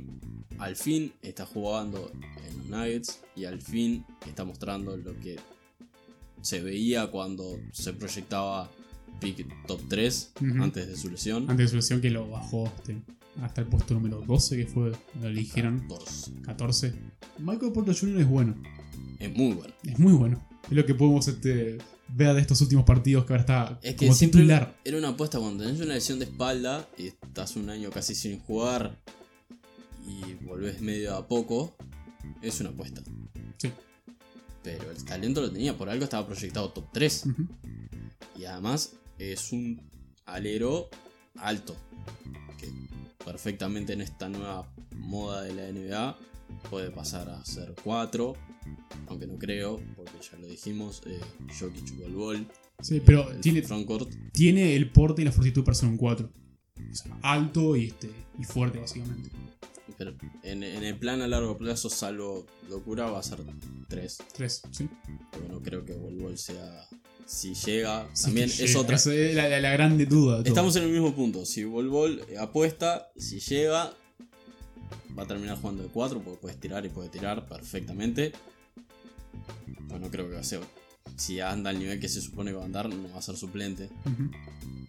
al 0.57 0.75
fin 0.75 1.13
está 1.21 1.45
jugando 1.45 2.11
en 2.45 2.57
los 2.57 2.65
Nuggets 2.67 3.21
y 3.35 3.45
al 3.45 3.61
fin 3.61 4.05
está 4.27 4.43
mostrando 4.43 4.97
lo 4.97 5.17
que 5.19 5.37
se 6.41 6.61
veía 6.61 7.07
cuando 7.09 7.57
se 7.71 7.93
proyectaba 7.93 8.69
pick 9.19 9.47
top 9.65 9.81
3 9.87 10.33
Ujú. 10.41 10.63
antes 10.63 10.87
de 10.87 10.97
su 10.97 11.09
lesión. 11.09 11.49
Antes 11.49 11.65
de 11.65 11.67
su 11.69 11.75
lesión 11.77 12.01
que 12.01 12.09
lo 12.09 12.29
bajó 12.29 12.65
este, 12.77 13.01
hasta 13.41 13.61
el 13.61 13.67
puesto 13.67 13.93
número 13.93 14.21
12, 14.21 14.57
que 14.57 14.65
fue 14.67 14.91
lo 15.21 15.27
eligieron. 15.27 15.79
14. 15.87 16.31
14. 16.41 16.93
Michael 17.39 17.71
Porter 17.71 17.95
Jr. 17.97 18.19
es 18.21 18.27
bueno. 18.27 18.55
Es 19.19 19.33
muy 19.33 19.53
bueno. 19.53 19.73
Es 19.83 19.97
muy 19.99 20.13
bueno. 20.13 20.45
Es 20.65 20.71
lo 20.71 20.85
que 20.85 20.95
podemos 20.95 21.27
este, 21.29 21.77
ver 22.07 22.33
de 22.35 22.41
estos 22.41 22.61
últimos 22.61 22.85
partidos 22.85 23.25
que 23.25 23.33
ahora 23.33 23.41
está 23.41 23.79
Es 23.81 23.95
que 23.95 24.07
como 24.07 24.17
titular. 24.17 24.75
era 24.83 24.97
una 24.97 25.09
apuesta 25.09 25.39
cuando 25.39 25.63
tenés 25.63 25.81
una 25.81 25.93
lesión 25.95 26.19
de 26.19 26.25
espalda 26.25 26.87
y 26.97 27.07
estás 27.07 27.55
un 27.55 27.69
año 27.69 27.89
casi 27.89 28.15
sin 28.15 28.39
jugar 28.39 28.97
y 30.07 30.33
volvés 30.45 30.81
medio 30.81 31.15
a 31.15 31.27
poco, 31.27 31.75
es 32.41 32.59
una 32.59 32.69
apuesta. 32.69 33.01
Sí. 33.57 33.71
Pero 34.63 34.91
el 34.91 35.03
talento 35.03 35.41
lo 35.41 35.51
tenía, 35.51 35.77
por 35.77 35.89
algo 35.89 36.03
estaba 36.03 36.25
proyectado 36.25 36.69
top 36.69 36.85
3. 36.93 37.25
Ujú. 37.27 37.47
Y 38.37 38.45
además 38.45 38.93
es 39.17 39.51
un 39.51 39.81
alero 40.25 40.89
alto. 41.37 41.75
Que 42.57 42.69
perfectamente 43.23 43.93
en 43.93 44.01
esta 44.01 44.29
nueva 44.29 44.67
moda 44.95 45.41
de 45.41 45.53
la 45.53 45.71
NBA 45.71 46.17
puede 46.69 46.91
pasar 46.91 47.29
a 47.29 47.43
ser 47.45 47.73
4. 47.83 48.33
Aunque 49.07 49.27
no 49.27 49.37
creo, 49.37 49.79
porque 49.95 50.11
ya 50.31 50.37
lo 50.39 50.47
dijimos, 50.47 51.01
eh, 51.05 51.19
Jokic 51.59 51.97
Bol 51.99 52.11
Bol, 52.13 52.47
Sí, 52.81 53.01
pero 53.05 53.31
el 53.31 53.39
tiene, 53.39 53.61
frontcourt, 53.61 54.09
tiene 54.33 54.75
el 54.75 54.91
porte 54.91 55.21
y 55.21 55.25
la 55.25 55.31
fortitud 55.31 55.63
para 55.63 55.75
ser 55.75 55.87
un 55.89 55.95
4. 55.97 56.29
O 56.91 56.95
sea, 56.95 57.17
alto 57.21 57.75
y, 57.77 57.85
este, 57.85 58.09
y 58.37 58.43
fuerte, 58.43 58.79
básicamente. 58.79 59.29
pero 59.97 60.13
en, 60.43 60.61
en 60.61 60.83
el 60.83 60.97
plan 60.99 61.21
a 61.21 61.27
largo 61.27 61.57
plazo, 61.57 61.89
salvo 61.89 62.45
locura, 62.69 63.09
va 63.09 63.19
a 63.19 63.23
ser 63.23 63.39
3. 63.87 64.17
3, 64.33 64.61
¿sí? 64.71 64.89
Porque 65.31 65.47
no 65.47 65.61
creo 65.61 65.85
que 65.85 65.93
Bol 65.93 66.15
Bol 66.17 66.37
sea. 66.37 66.85
Si 67.25 67.53
llega, 67.55 68.07
Sí, 68.13 68.25
también 68.25 68.49
es 68.49 68.57
llega. 68.59 68.79
otra. 68.81 68.97
Esa 68.97 69.13
es 69.15 69.33
la, 69.35 69.47
la- 69.49 69.59
la 69.61 69.71
grande 69.71 70.05
duda. 70.05 70.37
todo. 70.39 70.47
Estamos 70.47 70.75
en 70.75 70.83
el 70.83 70.91
mismo 70.91 71.15
punto. 71.15 71.45
Si 71.45 71.63
Bol 71.63 71.87
Bol 71.89 72.21
apuesta, 72.37 73.07
si 73.17 73.39
llega, 73.39 73.93
va 75.17 75.23
a 75.23 75.27
terminar 75.27 75.57
jugando 75.57 75.81
de 75.81 75.89
4 75.89 76.21
porque 76.21 76.39
puedes 76.41 76.59
tirar 76.59 76.85
y 76.85 76.89
puede 76.89 77.07
tirar 77.09 77.47
perfectamente. 77.47 78.33
Pues 79.87 80.01
no 80.01 80.09
creo 80.09 80.27
que 80.27 80.35
va 80.35 80.41
a 80.41 80.43
ser. 80.43 80.61
Si 81.17 81.39
anda 81.39 81.69
al 81.69 81.79
nivel 81.79 81.99
que 81.99 82.09
se 82.09 82.19
supone 82.21 82.51
que 82.51 82.57
va 82.57 82.63
a 82.63 82.65
andar, 82.65 82.89
no 82.89 83.09
va 83.11 83.19
a 83.19 83.21
ser 83.21 83.37
suplente. 83.37 83.89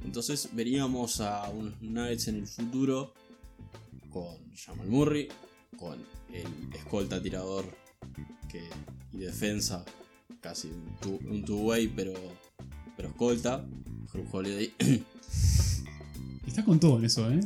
Entonces 0.04 0.48
veríamos 0.52 1.20
a 1.20 1.48
unos 1.50 1.80
Nuggets 1.82 2.28
en 2.28 2.36
el 2.36 2.46
futuro 2.46 3.12
con 4.10 4.36
Jamal 4.54 4.86
Murray, 4.88 5.28
con 5.78 5.98
el 6.32 6.74
escolta 6.74 7.22
tirador 7.22 7.66
que, 8.48 8.68
y 9.12 9.18
defensa, 9.18 9.84
casi 10.40 10.68
un 10.68 10.96
two- 11.00 11.20
un 11.30 11.44
two-way, 11.44 11.88
pero, 11.88 12.14
pero 12.96 13.08
escolta, 13.10 13.64
Drew 14.12 14.26
Holiday. 14.32 14.72
Está 16.46 16.64
con 16.64 16.80
todo 16.80 16.98
en 16.98 17.04
eso, 17.04 17.30
¿eh? 17.30 17.40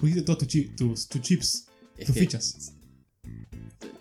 Pusiste 0.00 0.22
todos 0.22 0.40
tus, 0.40 0.48
chi- 0.48 0.68
tus, 0.76 1.06
tus 1.08 1.20
chips, 1.20 1.66
Es 1.96 2.06
tus 2.06 2.14
que 2.14 2.20
fichas. 2.20 2.72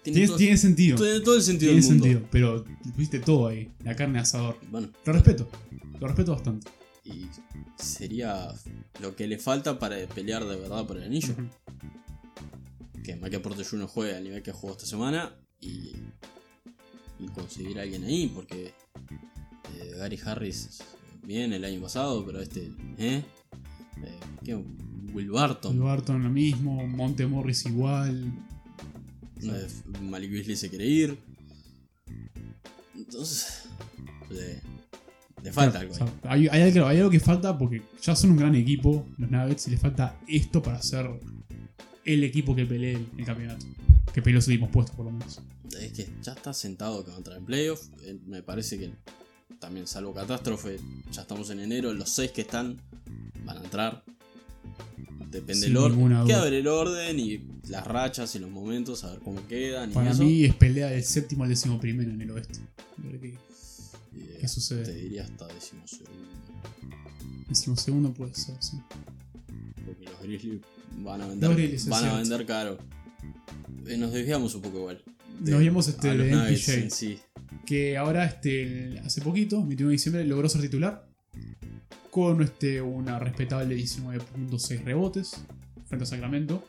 Tiene, 0.05 0.13
Tiene, 0.19 0.27
todo, 0.27 0.37
tiene 0.37 0.57
sentido. 0.57 0.97
tiene 0.97 1.19
todo 1.19 1.35
el 1.35 1.41
sentido 1.41 1.71
Tiene 1.73 1.81
del 1.85 1.91
mundo. 1.91 2.05
sentido, 2.05 2.27
pero 2.31 2.63
pusiste 2.95 3.19
todo 3.19 3.47
ahí. 3.47 3.71
La 3.83 3.95
carne 3.95 4.19
asador. 4.19 4.57
Bueno, 4.71 4.89
Lo 5.05 5.13
respeto. 5.13 5.49
Lo 5.99 6.07
respeto 6.07 6.31
bastante. 6.33 6.69
y 7.03 7.25
sería 7.77 8.47
lo 9.01 9.15
que 9.15 9.27
le 9.27 9.37
falta 9.37 9.77
para 9.79 9.97
pelear 10.07 10.45
de 10.45 10.55
verdad 10.55 10.85
por 10.85 10.97
el 10.97 11.03
anillo. 11.03 11.33
Que 13.03 13.15
Michael 13.15 13.41
Porter 13.41 13.65
Jr. 13.65 13.87
juegue 13.87 14.15
al 14.15 14.23
nivel 14.23 14.41
que 14.41 14.51
jugó 14.51 14.73
esta 14.73 14.85
semana 14.85 15.35
y, 15.61 15.91
y 17.19 17.27
conseguir 17.33 17.77
a 17.79 17.83
alguien 17.83 18.03
ahí, 18.03 18.27
porque 18.33 18.73
eh, 19.77 19.93
Gary 19.97 20.19
Harris 20.25 20.79
bien 21.23 21.53
el 21.53 21.63
año 21.65 21.81
pasado, 21.81 22.25
pero 22.25 22.41
este, 22.41 22.71
¿eh? 22.97 23.23
Eh, 24.03 24.19
¿qué? 24.43 24.55
Will 25.13 25.29
Barton, 25.31 25.73
El 25.75 25.81
Barton 25.83 26.23
lo 26.23 26.29
mismo. 26.29 26.85
Monte 26.87 27.25
Morris 27.27 27.65
igual. 27.67 28.31
Eh, 29.53 29.67
Malik 30.01 30.31
Beasley 30.31 30.55
se 30.55 30.69
quiere 30.69 30.85
ir. 30.85 31.17
Entonces, 32.95 33.63
le, 34.29 34.61
le 35.43 35.51
falta 35.53 35.79
algo. 35.79 35.93
O 35.93 35.95
sea, 35.95 36.07
ahí. 36.23 36.47
hay, 36.47 36.61
hay 36.61 36.71
algo, 36.71 36.87
hay 36.87 36.97
algo 36.97 37.09
que 37.09 37.19
falta 37.19 37.57
porque 37.57 37.81
ya 38.01 38.15
son 38.15 38.31
un 38.31 38.37
gran 38.37 38.55
equipo 38.55 39.05
los 39.17 39.29
Nuggets 39.29 39.67
y 39.67 39.71
les 39.71 39.79
falta 39.79 40.19
esto 40.27 40.61
para 40.63 40.81
ser 40.81 41.09
el 42.05 42.23
equipo 42.23 42.55
que 42.55 42.65
pelee 42.65 42.95
el, 42.95 43.07
el 43.17 43.25
campeonato. 43.25 43.65
Que 44.13 44.21
pelee 44.21 44.35
los 44.35 44.47
últimos 44.47 44.69
puestos, 44.69 44.95
por 44.95 45.05
lo 45.05 45.11
menos. 45.11 45.41
Es 45.79 45.91
que 45.91 46.09
ya 46.21 46.33
está 46.33 46.53
sentado 46.53 47.03
que 47.03 47.09
va 47.09 47.15
a 47.15 47.17
entrar 47.17 47.37
en 47.37 47.45
playoff. 47.45 47.81
Eh, 48.03 48.17
Me 48.25 48.41
parece 48.43 48.77
que 48.79 48.93
también, 49.59 49.87
salvo 49.87 50.13
catástrofe, 50.13 50.79
ya 51.11 51.21
estamos 51.21 51.49
en 51.49 51.59
enero. 51.59 51.93
Los 51.93 52.09
seis 52.11 52.31
que 52.31 52.41
están 52.41 52.81
van 53.43 53.57
a 53.57 53.63
entrar. 53.63 54.03
Depende 55.31 55.67
del 55.67 55.77
orden. 55.77 56.25
Queda 56.27 56.43
ver 56.43 56.53
el 56.53 56.67
orden 56.67 57.19
y 57.19 57.41
las 57.69 57.85
rachas 57.85 58.33
y 58.35 58.39
los 58.39 58.49
momentos, 58.49 59.03
a 59.03 59.11
ver 59.11 59.19
cómo 59.19 59.45
quedan. 59.47 59.91
Y 59.91 59.93
Para 59.93 60.11
eso. 60.11 60.23
mí 60.23 60.45
es 60.45 60.55
pelea 60.55 60.87
del 60.87 61.03
séptimo 61.03 61.43
al 61.43 61.49
décimo 61.49 61.79
primero 61.79 62.11
en 62.11 62.21
el 62.21 62.31
oeste. 62.31 62.59
A 63.03 63.07
ver 63.07 63.19
qué 63.19 63.27
Eh, 64.17 64.37
¿qué 64.39 64.47
sucede? 64.47 64.83
Te 64.85 64.93
diría 64.95 65.23
hasta 65.23 65.47
décimo 65.47 65.85
segundo. 65.87 66.29
décimo 67.49 67.75
segundo 67.75 68.13
puede 68.13 68.33
ser, 68.35 68.55
sí. 68.59 68.77
Porque 69.85 70.05
los 70.05 70.21
Grizzlies 70.21 70.61
van 70.99 71.21
a 71.21 71.27
vender, 71.27 71.53
Grizzlies, 71.55 71.87
van 71.89 72.05
a 72.05 72.15
vender 72.17 72.45
caro. 72.45 72.77
Eh, 73.87 73.97
nos 73.97 74.13
desviamos 74.13 74.55
un 74.55 74.61
poco 74.61 74.77
igual. 74.79 75.03
de- 75.39 75.51
Nos 75.51 75.59
vimos 75.59 75.87
este, 75.89 76.15
de 76.15 76.31
MPJ. 76.33 76.89
sí. 76.91 77.19
que 77.65 77.97
ahora 77.97 78.25
este, 78.25 78.99
hace 79.03 79.21
poquito, 79.21 79.57
21 79.65 79.89
de 79.89 79.91
diciembre, 79.93 80.23
logró 80.25 80.47
ser 80.47 80.61
titular 80.61 81.07
con 82.15 82.41
este, 82.41 82.81
una 82.81 83.19
respetable 83.19 83.75
19.6 83.75 84.85
rebotes 84.85 85.43
frente 85.85 86.03
a 86.03 86.05
Sacramento. 86.05 86.63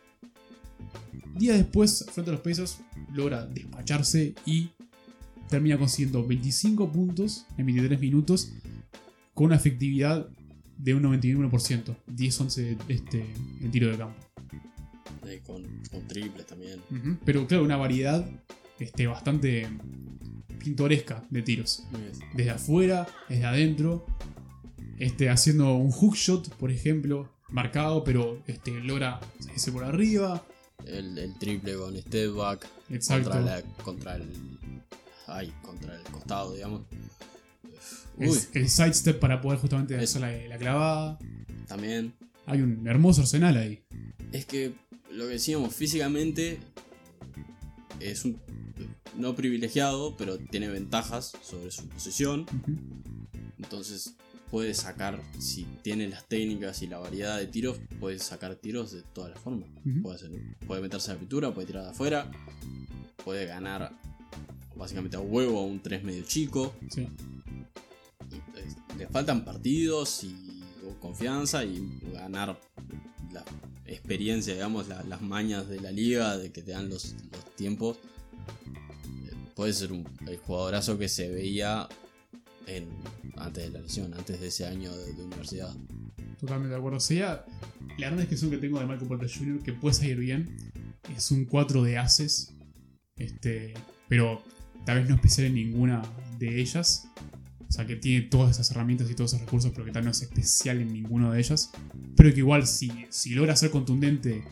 Días 1.37 1.57
después, 1.57 2.05
frente 2.11 2.33
a 2.33 2.35
los 2.35 2.43
Pacers, 2.43 2.81
logra 3.15 3.47
despacharse 3.47 4.35
y 4.45 4.71
termina 5.49 5.79
consiguiendo 5.79 6.27
25 6.27 6.91
puntos 6.91 7.47
en 7.57 7.67
23 7.67 8.01
minutos 8.01 8.55
con 9.35 9.47
una 9.47 9.55
efectividad 9.55 10.29
de 10.79 10.95
un 10.95 11.05
91%, 11.05 11.97
10-11 12.09 12.79
este, 12.89 13.25
en 13.61 13.71
tiro 13.71 13.89
de 13.89 13.99
campo. 13.99 14.19
Eh, 15.27 15.43
con, 15.47 15.63
con 15.93 16.09
triples 16.09 16.45
también. 16.45 16.81
Pero 17.25 17.47
claro, 17.47 17.63
una 17.63 17.77
variedad 17.77 18.29
este, 18.81 19.07
bastante 19.07 19.69
pintoresca 20.59 21.25
de 21.31 21.43
tiros. 21.43 21.87
Desde 22.35 22.51
afuera, 22.51 23.07
desde 23.29 23.45
adentro. 23.45 24.07
Este, 24.99 25.29
haciendo 25.29 25.75
un 25.75 25.91
hookshot, 25.91 26.49
por 26.57 26.71
ejemplo, 26.71 27.29
marcado, 27.51 28.03
pero 28.05 28.43
este, 28.47 28.71
logra 28.81 29.21
ese 29.55 29.71
por 29.73 29.85
arriba. 29.85 30.45
El, 30.85 31.19
el 31.19 31.39
triple 31.39 31.75
con 31.77 31.97
step 31.97 32.35
back. 32.35 32.67
Exacto. 32.91 33.31
Contra, 33.31 33.57
la- 33.57 33.63
contra 33.83 34.17
el. 34.17 34.25
Ay, 35.27 35.53
contra 35.63 35.97
el 35.97 36.03
costado, 36.05 36.55
digamos. 36.55 36.83
El, 38.19 38.31
Uy, 38.31 38.39
el 38.55 38.69
sidestep 38.71 39.19
para 39.19 39.41
poder 39.41 39.59
justamente 39.59 39.97
hacer 39.99 40.21
la, 40.23 40.31
la 40.49 40.57
clavada. 40.59 41.19
también. 41.67 42.15
Hay 42.47 42.63
un 42.63 42.87
hermoso 42.87 43.23
arsenal 43.23 43.57
ahí. 43.57 43.83
Es 44.33 44.47
que 44.47 44.73
lo 45.11 45.25
que 45.27 45.33
decíamos, 45.33 45.75
físicamente 45.75 46.59
es 48.01 48.25
un 48.25 48.39
no 49.17 49.35
privilegiado, 49.35 50.17
pero 50.17 50.39
tiene 50.39 50.69
ventajas 50.69 51.33
sobre 51.43 51.71
su 51.73 51.89
posición. 51.89 52.47
Entonces 53.59 54.15
puede 54.51 54.75
sacar, 54.75 55.21
si 55.39 55.65
tiene 55.83 56.09
las 56.09 56.27
técnicas 56.29 56.83
y 56.83 56.87
la 56.87 56.99
variedad 56.99 57.39
de 57.39 57.47
tiros, 57.47 57.79
puede 58.01 58.19
sacar 58.19 58.55
tiros 58.57 58.93
de 58.93 59.03
todas 59.03 59.31
las 59.31 59.41
formas. 59.41 59.69
Puede, 60.03 60.57
puede 60.67 60.83
meterse 60.83 61.11
a 61.11 61.15
la 61.15 61.21
pintura, 61.21 61.53
puede 61.53 61.67
tirar 61.67 61.85
de 61.85 61.91
afuera, 61.91 62.31
puede 63.25 63.47
ganar 63.47 63.93
básicamente 64.77 65.17
a 65.17 65.21
huevo 65.21 65.59
a 65.61 65.65
un 65.65 65.81
3 65.81 66.05
medio 66.05 66.23
chico. 66.25 66.75
Sí. 66.91 67.03
Eh, 67.03 68.75
Le 68.99 69.07
faltan 69.09 69.45
partidos 69.45 70.25
y 70.25 70.35
confianza 71.01 71.65
y 71.65 72.01
ganar 72.13 72.59
la 73.33 73.45
experiencia, 73.87 74.55
digamos, 74.55 74.89
la- 74.89 75.03
las 75.05 75.21
mañas 75.23 75.69
de 75.69 75.81
la 75.81 75.91
liga, 75.93 76.37
de 76.39 76.51
que 76.53 76.63
te 76.63 76.73
dan 76.73 76.89
los, 76.89 77.15
los 77.33 77.57
tiempos. 77.57 77.97
Eh, 77.97 79.33
Puede 79.55 79.73
ser 79.73 79.93
un, 79.93 80.07
el 80.27 80.37
jugadorazo 80.39 80.99
que 80.99 81.09
se 81.09 81.29
veía 81.31 81.89
antes 83.37 83.65
de 83.65 83.71
la 83.71 83.81
lesión, 83.81 84.15
antes 84.15 84.41
de 84.41 84.49
ese 84.49 84.67
año 84.67 84.95
de, 84.97 85.13
universidad. 85.25 85.75
Totalmente 86.39 86.71
de 86.71 86.77
acuerdo. 86.77 87.01
Sería 87.01 87.45
la 87.99 88.07
gran 88.07 88.17
descripción 88.17 88.51
que 88.51 88.59
tengo 88.59 88.79
de 88.79 88.87
Michael 88.87 89.09
Porter 89.09 89.31
Jr. 89.31 89.63
que 89.63 89.73
puede 89.73 89.95
salir 89.95 90.19
bien. 90.19 90.73
Es 91.17 91.31
un 91.31 91.45
4 91.45 91.83
de 91.83 91.99
ases. 91.99 92.55
Este. 93.17 93.75
Pero 94.09 94.43
tal 94.85 94.99
vez 94.99 95.09
no 95.09 95.15
especial 95.15 95.47
en 95.47 95.55
ninguna 95.55 96.03
de 96.39 96.61
ellas. 96.61 97.09
O 97.69 97.73
sea 97.73 97.87
que 97.87 97.97
tiene 97.97 98.27
todas 98.27 98.53
esas 98.53 98.71
herramientas 98.71 99.11
y 99.11 99.15
todos 99.15 99.33
esos 99.33 99.45
recursos, 99.45 99.73
pero 99.73 99.85
que 99.85 99.93
tal 99.93 100.05
no 100.05 100.11
es 100.11 100.23
especial 100.23 100.81
en 100.81 100.93
ninguna 100.93 101.33
de 101.33 101.41
ellas. 101.41 101.71
Pero 102.17 102.33
que 102.33 102.39
igual 102.39 102.67
si, 102.67 102.91
si 103.11 103.35
logra 103.35 103.57
ser 103.57 103.71
contundente 103.71 104.45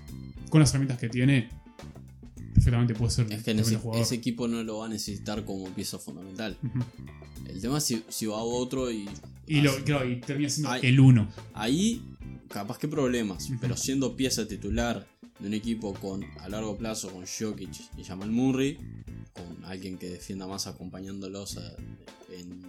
con 0.51 0.61
las 0.61 0.71
herramientas 0.71 0.99
que 0.99 1.09
tiene, 1.09 1.49
perfectamente 2.65 2.95
puede 2.95 3.11
ser 3.11 3.33
Es 3.33 3.43
que 3.43 3.51
ese, 3.53 4.15
equipo 4.15 4.49
no 4.49 4.63
lo 4.63 4.79
va 4.79 4.87
a 4.87 4.89
necesitar 4.89 5.45
como 5.45 5.69
pieza 5.71 5.99
fundamental. 5.99 6.57
El 7.49 7.61
tema 7.61 7.79
es 7.79 7.85
si, 7.85 8.03
si 8.09 8.27
va 8.27 8.39
otro 8.43 8.91
y. 8.91 9.09
Y, 9.47 9.61
lo, 9.61 9.71
hace- 9.73 9.83
claro, 9.85 10.09
y 10.11 10.21
termina 10.21 10.49
siendo 10.49 10.73
el 10.75 10.99
1. 11.01 11.29
Ahí, 11.55 12.03
capaz 12.49 12.79
que 12.79 12.89
problemas, 12.89 13.49
pero 13.61 13.77
siendo 13.77 14.17
pieza 14.17 14.49
titular 14.49 15.07
de 15.39 15.49
un 15.49 15.55
equipo 15.55 15.93
con 15.95 16.25
a 16.41 16.49
largo 16.49 16.77
plazo 16.79 17.11
con 17.11 17.25
Jokic 17.27 17.71
y 17.99 18.05
Jamal 18.05 18.31
Murray, 18.31 18.79
con 19.35 19.65
alguien 19.67 19.99
que 19.99 20.09
defienda 20.09 20.47
más 20.47 20.67
acompañándolos 20.67 21.59
a- 21.59 21.77
en, 22.33 22.63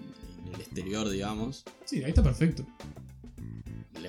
en 0.45 0.53
el 0.53 0.59
exterior, 0.61 1.09
digamos, 1.09 1.63
Sí, 1.85 2.03
ahí 2.03 2.09
está 2.09 2.21
perfecto. 2.23 2.65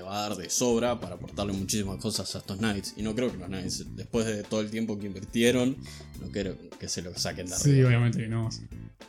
Va 0.07 0.19
a 0.25 0.29
dar 0.29 0.37
de 0.37 0.49
sobra 0.49 0.99
para 1.01 1.17
aportarle 1.17 1.53
muchísimas 1.53 1.97
cosas 1.99 2.35
a 2.35 2.39
estos 2.39 2.59
Knights. 2.59 2.95
Y 2.97 3.03
no 3.03 3.15
creo 3.15 3.31
que 3.31 3.39
los 3.39 3.49
Knights, 3.49 3.85
después 3.97 4.25
de 4.27 4.43
todo 4.45 4.61
el 4.61 4.71
tiempo 4.71 4.99
que 4.99 5.07
invirtieron, 5.07 5.77
no 6.21 6.29
creo 6.31 6.57
que 6.79 6.89
se 6.89 7.03
lo 7.03 7.17
saquen 7.19 7.47
de 7.47 7.57
Sí, 7.57 7.71
arriba. 7.71 7.89
obviamente 7.89 8.19
que 8.19 8.29
no. 8.29 8.49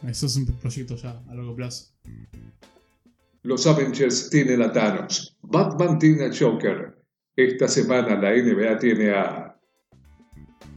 Eso 0.07 0.25
es 0.25 0.35
un 0.35 0.45
proyecto 0.45 0.95
ya 0.95 1.11
a 1.27 1.33
largo 1.35 1.55
plazo. 1.55 1.87
Los 3.43 3.65
Avengers 3.67 4.29
tienen 4.29 4.61
a 4.61 4.71
Thanos. 4.73 5.37
Batman 5.41 5.97
tiene 5.99 6.25
a 6.25 6.31
Joker. 6.37 6.97
Esta 7.35 7.67
semana 7.67 8.19
la 8.19 8.31
NBA 8.35 8.79
tiene 8.79 9.11
a... 9.11 9.55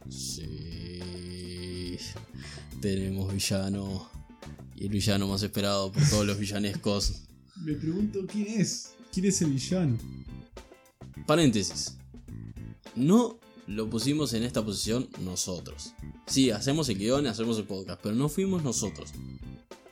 Sí. 0.09 1.97
Tenemos 2.81 3.33
villano. 3.33 4.09
Y 4.75 4.85
el 4.85 4.89
villano 4.89 5.27
más 5.27 5.43
esperado 5.43 5.91
por 5.91 6.01
todos 6.09 6.25
los 6.25 6.39
villanescos. 6.39 7.27
Me 7.63 7.73
pregunto 7.73 8.19
quién 8.27 8.61
es. 8.61 8.93
¿Quién 9.11 9.25
es 9.25 9.41
el 9.41 9.51
villano? 9.51 9.97
Paréntesis. 11.25 11.97
No 12.95 13.37
lo 13.67 13.89
pusimos 13.89 14.33
en 14.33 14.43
esta 14.43 14.63
posición 14.63 15.07
nosotros. 15.23 15.93
Sí, 16.27 16.51
hacemos 16.51 16.89
el 16.89 16.97
guion, 16.97 17.27
hacemos 17.27 17.57
el 17.57 17.65
podcast, 17.65 17.99
pero 18.01 18.15
no 18.15 18.29
fuimos 18.29 18.63
nosotros. 18.63 19.11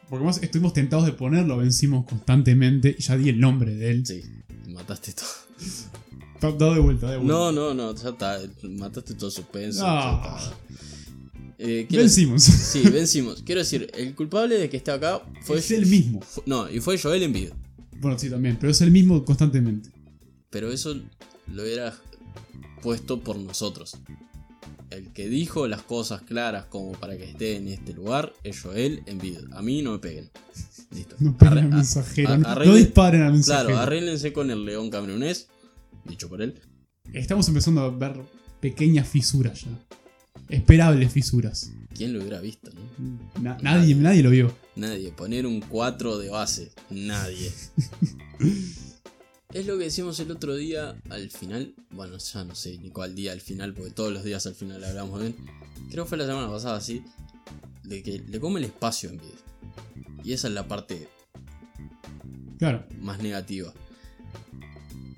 Porque 0.10 0.26
más 0.26 0.42
estuvimos 0.42 0.74
tentados 0.74 1.06
de 1.06 1.12
ponerlo, 1.14 1.58
vencimos 1.58 2.06
constantemente 2.06 2.96
y 2.98 3.02
ya 3.02 3.16
di 3.18 3.30
el 3.30 3.40
nombre 3.40 3.76
de 3.76 3.92
él. 3.92 4.06
Sí, 4.06 4.22
mataste 4.68 5.14
todo. 5.14 5.28
Da, 6.42 6.54
da 6.54 6.74
de 6.74 6.80
vuelta, 6.80 7.08
da 7.08 7.12
de 7.12 7.18
vuelta. 7.18 7.34
No, 7.34 7.52
no, 7.52 7.74
no, 7.74 7.94
ya 7.94 8.10
está. 8.12 8.40
Mataste 8.64 9.14
todo 9.16 9.30
suspenso. 9.30 9.82
Ah. 9.86 10.54
Eh, 11.58 11.86
Vencimos. 11.92 12.44
Sí, 12.44 12.82
vencimos. 12.84 13.44
Quiero 13.46 13.60
decir, 13.60 13.92
el 13.94 14.16
culpable 14.16 14.58
de 14.58 14.70
que 14.70 14.78
esté 14.78 14.92
acá 14.92 15.22
fue. 15.42 15.58
es 15.58 15.70
el 15.72 15.86
mismo. 15.86 16.22
No, 16.46 16.70
y 16.70 16.80
fue 16.80 16.98
Joel 16.98 17.24
Embiid. 17.24 17.50
Bueno, 18.00 18.18
sí, 18.18 18.30
también, 18.30 18.58
pero 18.60 18.72
es 18.72 18.82
el 18.82 18.92
mismo 18.92 19.24
constantemente. 19.26 19.90
Pero 20.50 20.72
eso 20.72 20.96
lo 21.54 21.64
hubiera 21.64 21.96
puesto 22.82 23.20
por 23.22 23.38
nosotros. 23.38 23.98
El 24.90 25.12
que 25.14 25.30
dijo 25.30 25.68
las 25.68 25.84
cosas 25.84 26.22
claras 26.24 26.66
como 26.66 26.94
para 26.94 27.16
que 27.18 27.26
esté 27.30 27.56
en 27.58 27.68
este 27.68 27.94
lugar 27.94 28.34
es 28.44 28.62
Joel 28.62 29.04
Embiid. 29.06 29.38
A 29.54 29.62
mí 29.62 29.82
no 29.84 29.92
me 29.94 30.00
peguen. 30.00 30.32
Listo. 30.92 31.16
No 31.20 31.38
peguen 31.38 31.58
al 31.60 31.70
mensajero. 31.70 32.38
no- 32.38 32.74
disparen 32.76 33.22
al 33.22 33.34
mensajero. 33.34 33.68
Claro, 33.70 33.82
arréglense 33.84 34.34
con 34.34 34.50
el 34.50 34.66
león 34.66 34.90
camerunés. 34.90 35.48
Dicho 36.06 36.28
por 36.30 36.42
él. 36.42 36.60
Estamos 37.14 37.48
empezando 37.50 37.82
a 37.82 37.90
ver 37.92 38.20
pequeñas 38.60 39.08
fisuras 39.08 39.62
ya. 39.62 39.70
Esperables 40.50 41.12
fisuras. 41.12 41.72
¿Quién 41.96 42.14
lo 42.14 42.20
hubiera 42.20 42.40
visto? 42.42 42.72
no? 42.98 43.20
Na- 43.42 43.58
nadie, 43.62 43.94
nadie 43.96 44.24
lo 44.24 44.30
vio. 44.32 44.54
Nadie. 44.76 45.12
Poner 45.12 45.46
un 45.46 45.62
4 45.62 46.18
de 46.18 46.30
base. 46.30 46.72
Nadie. 46.90 47.52
es 49.54 49.66
lo 49.66 49.78
que 49.78 49.86
decíamos 49.86 50.20
el 50.20 50.32
otro 50.32 50.56
día 50.56 50.96
al 51.10 51.30
final. 51.30 51.74
Bueno, 51.92 52.18
ya 52.18 52.44
no 52.44 52.56
sé 52.56 52.78
ni 52.78 52.90
cuál 52.90 53.16
día 53.16 53.32
al 53.32 53.42
final, 53.42 53.74
porque 53.74 53.92
todos 53.92 54.12
los 54.14 54.24
días 54.24 54.46
al 54.46 54.56
final 54.56 54.84
hablamos 54.84 55.20
bien. 55.22 55.36
Creo 55.92 56.04
que 56.06 56.10
fue 56.10 56.18
la 56.18 56.26
semana 56.26 56.50
pasada, 56.50 56.78
así. 56.78 57.04
De 57.84 58.02
que 58.04 58.20
le 58.20 58.40
come 58.40 58.60
el 58.60 58.66
espacio 58.66 59.10
en 59.10 59.18
vida. 59.18 59.30
Y 60.24 60.34
esa 60.34 60.48
es 60.48 60.54
la 60.54 60.68
parte 60.68 61.08
Claro. 62.58 62.86
más 63.00 63.20
negativa. 63.22 63.74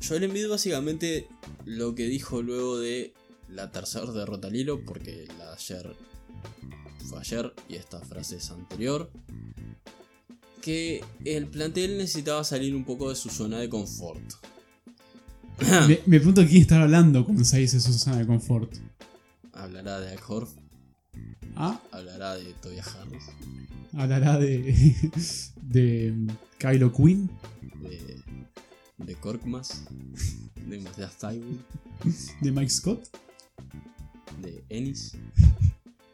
Joel 0.08 0.24
Embiid 0.24 0.48
básicamente 0.50 1.28
lo 1.66 1.94
que 1.96 2.06
dijo 2.08 2.42
luego 2.42 2.80
de 2.80 3.14
la 3.52 3.72
tercera 3.72 4.12
derrota 4.12 4.48
al 4.48 4.56
hilo, 4.56 4.84
porque 4.86 5.28
la 5.38 5.46
de 5.46 5.54
ayer 5.54 5.96
fue 7.06 7.20
ayer 7.20 7.54
y 7.68 7.76
esta 7.76 8.00
frase 8.00 8.38
es 8.38 8.50
anterior, 8.52 9.12
que 10.62 11.04
el 11.26 11.48
plantel 11.48 11.98
necesitaba 11.98 12.44
salir 12.44 12.76
un 12.76 12.86
poco 12.86 13.10
de 13.10 13.16
su 13.16 13.30
zona 13.30 13.60
de 13.60 13.70
confort. 13.70 14.24
Me, 15.88 16.00
me 16.06 16.18
pregunto 16.18 16.46
quién 16.48 16.62
está 16.62 16.82
hablando 16.82 17.26
cuando 17.26 17.44
se 17.44 17.60
dice 17.60 17.80
su 17.80 17.94
zona 17.94 18.18
de 18.18 18.26
confort. 18.26 18.74
Hablará 19.54 20.00
de 20.00 20.12
Al 20.12 20.20
Ah, 21.56 21.82
hablará 21.92 22.36
de 22.36 22.54
Tobias 22.54 22.88
Harris, 22.96 23.24
hablará 23.94 24.40
de. 24.40 24.96
de. 25.62 26.16
Kylo 26.58 26.94
Quinn, 26.94 27.30
de, 27.82 28.22
de 28.98 29.16
Korkmaz, 29.16 29.84
de 30.68 30.80
Matthias 30.80 31.18
Tywin, 31.18 31.60
de 32.42 32.52
Mike 32.52 32.70
Scott. 32.70 33.10
De 34.42 34.64
Ennis, 34.70 35.14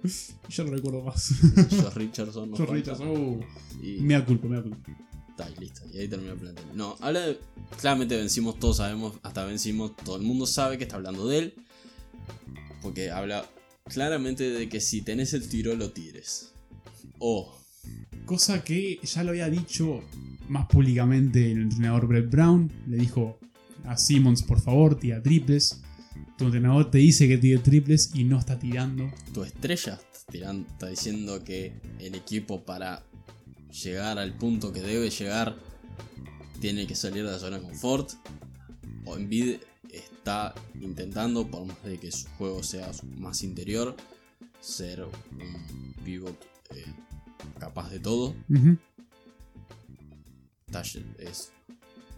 Yo 0.50 0.64
no 0.64 0.72
recuerdo 0.72 1.02
más. 1.04 1.34
Josh 1.70 1.94
Richardson. 1.96 2.50
nos 2.52 2.58
George 2.60 2.84
falta, 2.84 2.94
Richardson. 2.94 3.10
Uh, 3.10 3.40
y- 3.84 4.00
me 4.00 4.14
da 4.14 4.24
culpa, 4.26 4.48
me 4.48 4.56
da 4.56 4.62
culpa. 4.64 4.78
Está, 5.30 5.50
y 5.50 5.56
listo. 5.60 5.82
Y 5.94 5.98
ahí 6.00 6.08
termina 6.08 6.32
el 6.34 6.40
plantel. 6.40 6.66
No, 6.76 6.96
habla 7.02 7.22
de. 7.22 7.40
Claramente 7.80 8.16
vencimos, 8.16 8.58
todos 8.60 8.78
sabemos, 8.78 9.16
hasta 9.24 9.44
vencimos, 9.46 9.96
todo 9.98 10.16
el 10.18 10.24
mundo 10.24 10.46
sabe 10.48 10.78
que 10.78 10.86
está 10.86 10.96
hablando 10.96 11.28
de 11.28 11.40
él. 11.40 11.54
Porque 12.82 13.12
habla 13.12 13.46
claramente 13.86 14.50
de 14.50 14.70
que 14.70 14.80
si 14.80 15.02
tenés 15.02 15.34
el 15.34 15.48
tiro, 15.50 15.76
lo 15.76 15.92
tires. 15.92 16.54
O. 17.20 17.54
Cosa 18.26 18.64
que 18.64 19.00
ya 19.04 19.24
lo 19.24 19.30
había 19.32 19.50
dicho 19.50 20.02
más 20.50 20.68
públicamente 20.68 21.52
el 21.52 21.64
entrenador 21.64 22.08
Brett 22.08 22.30
Brown. 22.30 22.72
Le 22.88 22.98
dijo 22.98 23.40
a 23.86 23.98
Simmons, 23.98 24.44
por 24.44 24.62
favor, 24.62 24.98
tira 24.98 25.22
triples. 25.22 25.82
Tu 26.38 26.46
entrenador 26.46 26.92
te 26.92 27.00
dice 27.00 27.28
que 27.28 27.38
tire 27.38 27.58
triples 27.60 28.12
y 28.14 28.24
no 28.24 28.38
está 28.40 28.60
tirando. 28.60 29.12
tu 29.34 29.44
estrella 29.44 30.00
está, 30.14 30.32
tiran- 30.32 30.66
está 30.68 30.88
diciendo 30.88 31.44
que 31.44 31.74
el 32.00 32.14
equipo 32.16 32.64
para 32.64 33.04
llegar 33.84 34.20
al 34.20 34.34
punto 34.38 34.72
que 34.72 34.82
debe 34.82 35.10
llegar 35.10 35.56
tiene 36.62 36.86
que 36.88 36.96
salir 36.96 37.26
de 37.26 37.32
la 37.32 37.40
zona 37.40 37.58
de 37.58 37.64
confort. 37.64 38.12
O 39.06 39.16
Embiid 39.18 39.58
está 39.92 40.54
intentando, 40.80 41.48
por 41.48 41.66
más 41.66 41.82
de 41.84 41.98
que 41.98 42.12
su 42.12 42.28
juego 42.38 42.62
sea 42.62 42.92
más 43.18 43.42
interior, 43.44 43.96
ser 44.60 45.04
un 45.04 45.94
pivot 46.04 46.38
eh, 46.76 46.86
capaz 47.60 47.90
de 47.90 48.00
todo. 48.00 48.36
Tash 50.72 50.98
es 51.20 51.52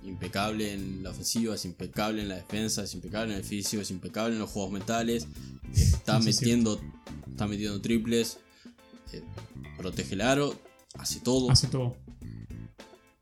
impecable 0.04 0.74
en 0.74 1.04
la 1.04 1.12
ofensiva, 1.12 1.56
es 1.56 1.66
impecable 1.66 2.22
en 2.22 2.30
la 2.30 2.36
defensa, 2.36 2.84
es 2.84 2.94
impecable 2.94 3.34
en 3.34 3.40
el 3.40 3.46
físico, 3.46 3.82
es 3.82 3.92
impecable 3.92 4.34
en 4.34 4.40
los 4.40 4.50
juegos 4.50 4.72
mentales. 4.72 5.28
Está 5.74 6.22
Sí, 6.22 6.32
sí, 6.34 6.40
metiendo, 6.40 6.80
está 7.30 7.48
metiendo 7.48 7.80
triples, 7.82 8.40
eh, 9.14 9.22
protege 9.78 10.16
el 10.16 10.22
aro, 10.22 10.56
hace 10.96 11.20
todo. 11.20 11.52
Hace 11.52 11.68
todo. 11.68 11.96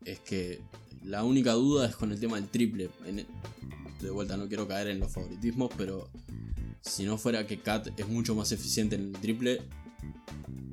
Es 0.04 0.18
que 0.20 0.60
la 1.04 1.24
única 1.24 1.52
duda 1.52 1.86
es 1.86 1.94
con 1.96 2.12
el 2.12 2.20
tema 2.20 2.36
del 2.36 2.48
triple. 2.48 2.90
En- 3.06 3.26
de 4.00 4.10
vuelta, 4.10 4.36
no 4.36 4.46
quiero 4.48 4.66
caer 4.68 4.88
en 4.88 5.00
los 5.00 5.10
favoritismos, 5.12 5.70
pero 5.76 6.08
si 6.80 7.04
no 7.04 7.18
fuera 7.18 7.46
que 7.46 7.58
Kat 7.60 7.88
es 7.98 8.08
mucho 8.08 8.34
más 8.36 8.52
eficiente 8.52 8.94
en 8.94 9.02
el 9.14 9.20
triple, 9.20 9.60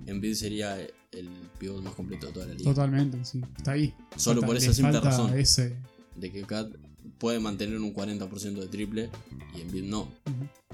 Embiid 0.05 0.35
sería 0.35 0.77
el 1.11 1.29
pivot 1.57 1.81
más 1.83 1.95
completo 1.95 2.27
de 2.27 2.33
toda 2.33 2.45
la 2.45 2.53
liga. 2.53 2.69
Totalmente, 2.71 3.25
sí. 3.25 3.41
Está 3.57 3.71
ahí. 3.71 3.93
Solo 4.15 4.41
Falta- 4.41 4.47
por 4.47 4.57
esa 4.57 4.73
simple 4.73 4.99
razón. 4.99 5.37
Ese, 5.37 5.75
De 6.15 6.31
que 6.31 6.41
Kat 6.43 6.71
puede 7.17 7.39
mantener 7.39 7.79
un 7.79 7.93
40% 7.93 8.53
de 8.55 8.67
triple 8.67 9.09
y 9.55 9.61
Embiid 9.61 9.83
no. 9.83 10.11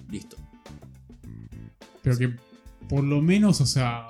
Listo. 0.09 0.37
Pero 2.03 2.17
que 2.17 2.33
por 2.89 3.03
lo 3.03 3.21
menos, 3.21 3.61
o 3.61 3.65
sea, 3.65 4.07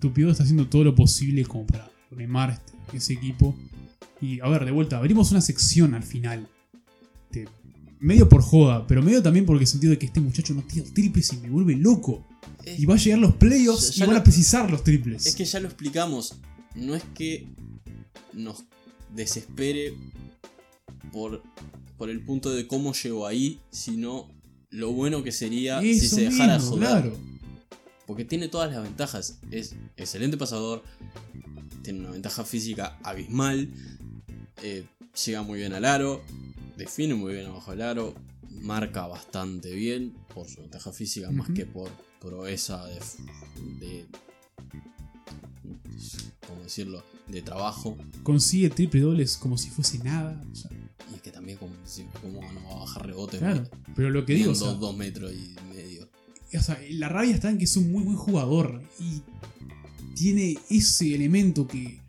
tu 0.00 0.12
pivot 0.12 0.32
está 0.32 0.42
haciendo 0.42 0.68
todo 0.68 0.84
lo 0.84 0.94
posible 0.94 1.44
como 1.44 1.66
para 1.66 1.90
remar 2.10 2.50
este- 2.50 2.96
ese 2.96 3.12
equipo. 3.14 3.54
Y 4.20 4.40
a 4.40 4.48
ver, 4.48 4.64
de 4.64 4.70
vuelta, 4.70 4.98
abrimos 4.98 5.30
una 5.30 5.40
sección 5.40 5.94
al 5.94 6.02
final. 6.02 6.48
De- 7.30 7.48
medio 8.00 8.28
por 8.28 8.42
joda, 8.42 8.86
pero 8.86 9.02
medio 9.02 9.22
también 9.22 9.44
porque 9.46 9.62
el 9.64 9.68
sentido 9.68 9.90
de 9.92 9.98
que 9.98 10.06
este 10.06 10.20
muchacho 10.20 10.54
no 10.54 10.62
tira 10.62 10.86
triples 10.92 11.32
y 11.32 11.36
me 11.38 11.50
vuelve 11.50 11.76
loco. 11.76 12.26
Y 12.78 12.84
va 12.84 12.94
a 12.94 12.98
llegar 12.98 13.18
los 13.20 13.34
playoffs 13.36 13.90
Ya- 13.90 13.94
ya 13.98 14.04
y 14.04 14.06
van 14.08 14.14
lo- 14.16 14.20
a 14.20 14.24
precisar 14.24 14.70
los 14.70 14.82
triples. 14.82 15.26
Es 15.26 15.36
que 15.36 15.44
ya 15.44 15.60
lo 15.60 15.66
explicamos. 15.68 16.34
No 16.74 16.94
es 16.94 17.04
que 17.14 17.46
nos 18.32 18.64
desespere 19.14 19.94
por, 21.12 21.42
por 21.96 22.10
el 22.10 22.24
punto 22.24 22.50
de 22.50 22.66
cómo 22.66 22.92
llegó 22.92 23.26
ahí, 23.26 23.60
sino 23.70 24.28
lo 24.70 24.92
bueno 24.92 25.22
que 25.22 25.32
sería 25.32 25.80
si 25.80 26.00
se 26.00 26.22
dejara 26.22 26.54
mismo, 26.58 26.70
joder. 26.72 26.88
claro. 26.88 27.16
Porque 28.06 28.24
tiene 28.24 28.48
todas 28.48 28.70
las 28.72 28.82
ventajas. 28.82 29.38
Es 29.50 29.74
excelente 29.96 30.36
pasador. 30.36 30.82
Tiene 31.82 32.00
una 32.00 32.10
ventaja 32.10 32.44
física 32.44 32.98
abismal. 33.02 33.68
eh, 34.62 34.84
llega 35.24 35.42
muy 35.42 35.58
bien 35.58 35.72
al 35.72 35.84
aro. 35.84 36.22
Define 36.76 37.14
muy 37.14 37.32
bien 37.34 37.46
abajo 37.46 37.72
del 37.72 37.82
aro. 37.82 38.14
Marca 38.50 39.06
bastante 39.08 39.74
bien. 39.74 40.14
Por 40.34 40.48
su 40.48 40.60
ventaja 40.60 40.92
física. 40.92 41.30
Más 41.32 41.50
que 41.50 41.66
por 41.66 41.90
proeza 42.20 42.86
de, 42.86 43.00
de. 43.80 44.06
¿Cómo 46.46 46.62
decirlo? 46.62 47.04
De 47.28 47.42
trabajo. 47.42 47.96
Consigue 48.22 48.70
triple 48.70 49.00
dobles 49.00 49.36
como 49.36 49.58
si 49.58 49.70
fuese 49.70 49.98
nada. 49.98 50.40
o 50.50 50.54
sea, 50.54 50.70
Y 51.10 51.14
es 51.16 51.22
que 51.22 51.30
también, 51.30 51.58
como, 51.58 51.72
¿cómo 52.22 52.40
no 52.52 52.64
va 52.68 52.76
a 52.76 52.78
bajar 52.80 53.06
rebotes? 53.06 53.40
claro. 53.40 53.68
Pero 53.94 54.10
lo 54.10 54.24
que 54.24 54.34
digo, 54.34 54.52
o 54.52 54.54
sea, 54.54 54.68
dos, 54.68 54.80
dos 54.80 54.96
metros 54.96 55.32
y 55.32 55.54
medio. 55.74 56.08
o 56.56 56.60
sea, 56.62 56.78
la 56.90 57.08
rabia 57.08 57.34
está 57.34 57.50
en 57.50 57.58
que 57.58 57.64
es 57.64 57.76
un 57.76 57.90
muy 57.90 58.02
buen 58.04 58.16
jugador 58.16 58.82
y 59.00 59.22
tiene 60.14 60.56
ese 60.70 61.14
elemento 61.14 61.66
que 61.66 62.00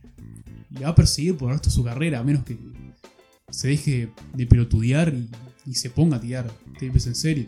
le 0.69 0.81
va 0.81 0.89
a 0.89 0.95
perseguir 0.95 1.35
por 1.37 1.49
el 1.49 1.55
resto 1.55 1.69
de 1.69 1.75
su 1.75 1.83
carrera, 1.83 2.19
a 2.19 2.23
menos 2.23 2.43
que 2.43 2.57
se 3.49 3.69
deje 3.69 4.11
de 4.33 4.45
pelotudear 4.47 5.13
y, 5.13 5.29
y 5.69 5.73
se 5.75 5.89
ponga 5.89 6.17
a 6.17 6.21
tirar 6.21 6.51
triples 6.77 7.07
en 7.07 7.15
serio. 7.15 7.47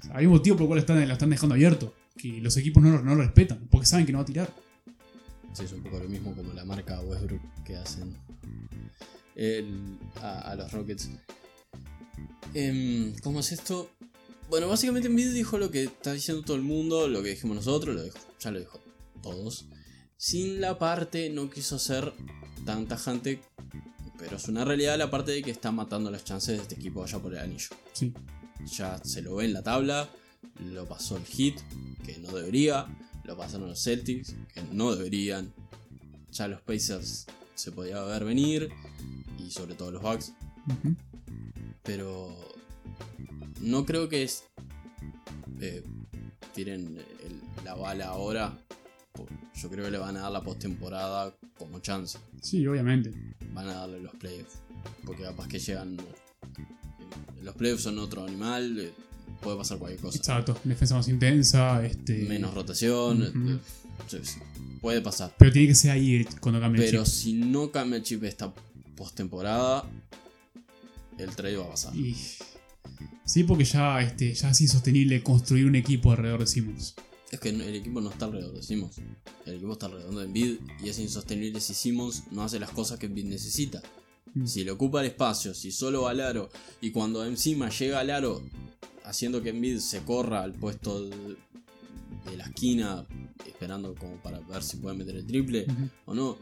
O 0.00 0.04
sea, 0.04 0.16
hay 0.16 0.26
un 0.26 0.32
motivo 0.32 0.56
por 0.56 0.64
el 0.64 0.68
cual 0.68 0.78
están, 0.80 1.06
la 1.06 1.12
están 1.14 1.30
dejando 1.30 1.54
abierto, 1.54 1.94
que 2.16 2.40
los 2.40 2.56
equipos 2.56 2.82
no, 2.82 2.90
lo- 2.90 3.02
no 3.02 3.14
lo 3.14 3.22
respetan, 3.22 3.66
porque 3.70 3.86
saben 3.86 4.06
que 4.06 4.12
no 4.12 4.18
va 4.18 4.22
a 4.22 4.26
tirar. 4.26 4.54
Sí, 5.52 5.64
es 5.64 5.72
un 5.72 5.82
poco 5.82 5.98
lo 5.98 6.08
mismo 6.08 6.34
como 6.34 6.52
la 6.52 6.64
marca 6.64 7.00
Westbrook 7.00 7.40
que 7.64 7.76
hacen 7.76 8.16
el- 9.34 9.98
a, 10.16 10.50
a 10.52 10.54
los 10.54 10.70
Rockets. 10.72 11.10
Em, 12.54 13.14
¿Cómo 13.22 13.40
es 13.40 13.52
esto? 13.52 13.90
Bueno, 14.48 14.68
básicamente 14.68 15.08
Embiid 15.08 15.32
dijo 15.32 15.58
lo 15.58 15.70
que 15.70 15.84
está 15.84 16.12
diciendo 16.12 16.42
todo 16.42 16.56
el 16.56 16.62
mundo, 16.62 17.08
lo 17.08 17.22
que 17.22 17.30
dijimos 17.30 17.56
nosotros, 17.56 17.94
lo 17.94 18.02
dijo- 18.02 18.18
ya 18.40 18.50
lo 18.50 18.58
dijo 18.58 18.80
todos. 19.22 19.66
Sin 20.16 20.60
la 20.60 20.78
parte, 20.78 21.30
no 21.30 21.48
quiso 21.50 21.78
ser 21.78 22.12
tan 22.66 22.86
tajante, 22.86 23.40
pero 24.18 24.36
es 24.36 24.48
una 24.48 24.64
realidad 24.64 24.98
la 24.98 25.10
parte 25.10 25.32
de 25.32 25.42
que 25.42 25.50
está 25.50 25.70
matando 25.72 26.10
las 26.10 26.24
chances 26.24 26.56
de 26.56 26.62
este 26.62 26.74
equipo 26.74 27.02
allá 27.04 27.18
por 27.18 27.32
el 27.32 27.38
anillo. 27.40 27.68
Sí. 27.92 28.12
Ya 28.76 29.02
se 29.04 29.22
lo 29.22 29.36
ve 29.36 29.46
en 29.46 29.52
la 29.54 29.62
tabla, 29.62 30.10
lo 30.64 30.86
pasó 30.86 31.16
el 31.16 31.24
Heat, 31.24 31.54
que 32.04 32.18
no 32.18 32.32
debería, 32.32 32.86
lo 33.24 33.36
pasaron 33.36 33.68
los 33.68 33.82
Celtics, 33.82 34.34
que 34.54 34.62
no 34.72 34.94
deberían. 34.94 35.52
Ya 36.32 36.48
los 36.48 36.60
Pacers 36.62 37.26
se 37.54 37.72
podía 37.72 38.02
ver 38.02 38.24
venir, 38.24 38.70
y 39.38 39.50
sobre 39.50 39.74
todo 39.74 39.90
los 39.90 40.02
Bucks, 40.02 40.32
pero 41.82 42.34
no 43.60 43.84
creo 43.84 44.08
que 44.08 44.22
es, 44.22 44.44
eh, 45.60 45.82
tiren 46.54 46.96
el- 47.24 47.40
la 47.64 47.74
bala 47.74 48.08
ahora. 48.08 48.58
Yo 49.54 49.68
creo 49.68 49.84
que 49.84 49.90
le 49.90 49.98
van 49.98 50.16
a 50.16 50.20
dar 50.20 50.32
la 50.32 50.42
postemporada 50.42 51.34
como 51.58 51.80
chance. 51.80 52.18
Sí, 52.40 52.66
obviamente. 52.66 53.12
Van 53.52 53.68
a 53.68 53.74
darle 53.74 54.00
los 54.00 54.14
playoffs. 54.14 54.58
Porque 55.04 55.22
capaz 55.24 55.48
que 55.48 55.58
llegan. 55.58 55.98
eh, 55.98 56.04
Los 57.42 57.54
playoffs 57.56 57.82
son 57.82 57.98
otro 57.98 58.24
animal. 58.24 58.78
eh, 58.80 58.92
Puede 59.40 59.56
pasar 59.56 59.78
cualquier 59.78 60.00
cosa. 60.00 60.18
Exacto. 60.18 60.56
Defensa 60.64 60.94
más 60.96 61.08
intensa, 61.08 61.84
este. 61.84 62.24
Menos 62.24 62.54
rotación. 62.54 63.60
Sí, 64.08 64.18
Puede 64.80 65.00
pasar. 65.02 65.34
Pero 65.38 65.52
tiene 65.52 65.68
que 65.68 65.74
ser 65.74 65.90
ahí 65.90 66.24
cuando 66.40 66.60
cambie 66.60 66.82
el 66.84 66.90
Pero 66.90 67.04
chip. 67.04 67.12
si 67.12 67.32
no 67.34 67.70
cambia 67.70 67.96
el 67.98 68.02
chip 68.02 68.24
esta 68.24 68.52
postemporada, 68.96 69.84
el 71.18 71.30
trade 71.36 71.56
va 71.56 71.66
a 71.66 71.70
pasar. 71.70 71.94
Y- 71.96 72.16
Sí, 73.24 73.44
porque 73.44 73.64
ya, 73.64 74.00
este, 74.00 74.34
ya 74.34 74.50
es 74.50 74.60
insostenible 74.60 75.22
construir 75.22 75.66
un 75.66 75.76
equipo 75.76 76.10
alrededor 76.10 76.40
de 76.40 76.46
Simmons. 76.48 76.96
Es 77.30 77.38
que 77.38 77.50
el 77.50 77.74
equipo 77.76 78.00
no 78.00 78.10
está 78.10 78.24
alrededor 78.24 78.54
de 78.56 78.62
Simmons. 78.62 78.96
El 79.46 79.54
equipo 79.54 79.72
está 79.72 79.86
alrededor 79.86 80.16
de 80.16 80.24
Embiid 80.24 80.56
y 80.82 80.88
es 80.88 80.98
insostenible 80.98 81.60
si 81.60 81.74
Simmons 81.74 82.24
no 82.32 82.42
hace 82.42 82.58
las 82.58 82.70
cosas 82.70 82.98
que 82.98 83.06
Embiid 83.06 83.26
necesita. 83.26 83.80
Mm. 84.34 84.46
Si 84.46 84.64
le 84.64 84.72
ocupa 84.72 85.00
el 85.00 85.06
espacio, 85.08 85.54
si 85.54 85.70
solo 85.70 86.02
va 86.02 86.10
al 86.10 86.20
aro 86.20 86.50
y 86.80 86.90
cuando 86.90 87.24
encima 87.24 87.68
llega 87.70 88.00
al 88.00 88.10
aro 88.10 88.42
haciendo 89.10 89.42
que 89.42 89.50
Embiid 89.50 89.78
se 89.78 90.00
corra 90.00 90.42
al 90.42 90.52
puesto 90.52 91.04
de, 91.08 91.36
de 92.30 92.36
la 92.36 92.44
esquina 92.44 93.04
esperando 93.46 93.94
como 93.94 94.14
para 94.22 94.40
ver 94.40 94.62
si 94.62 94.76
puede 94.78 94.96
meter 94.96 95.16
el 95.16 95.26
triple 95.26 95.66
o 96.06 96.14
no. 96.14 96.36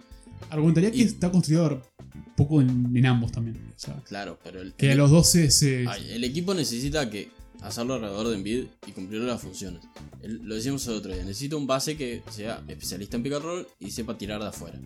Argumentaría 0.51 0.91
que 0.93 1.03
está 1.03 1.31
construido 1.31 1.83
un 2.15 2.35
poco 2.37 2.61
en, 2.61 2.97
en 2.97 3.07
ambos 3.07 3.33
también. 3.33 3.57
O 3.75 3.79
sea, 3.79 3.97
Claro, 4.05 4.39
pero 4.45 4.61
el, 4.61 4.75
que 4.75 4.93
a 4.93 4.95
los 4.95 5.11
dos 5.11 5.29
se. 5.29 5.85
el 6.15 6.25
equipo 6.25 6.55
necesita 6.55 7.11
que 7.11 7.31
hacerlo 7.61 7.95
alrededor 7.95 8.29
de 8.29 8.37
Embiid 8.37 8.65
y 8.87 8.93
cumplir 8.93 9.21
las 9.23 9.41
funciones. 9.41 9.83
El- 10.23 10.43
lo 10.45 10.55
decíamos 10.55 10.87
el 10.87 10.95
otro 10.95 11.13
día, 11.13 11.25
necesita 11.25 11.57
un 11.57 11.67
base 11.67 11.97
que 11.97 12.23
sea 12.31 12.63
especialista 12.69 13.17
en 13.17 13.23
pick 13.25 13.33
and 13.33 13.45
roll 13.45 13.67
y 13.81 13.91
sepa 13.91 14.17
tirar 14.17 14.41
de 14.41 14.49
afuera. 14.49 14.79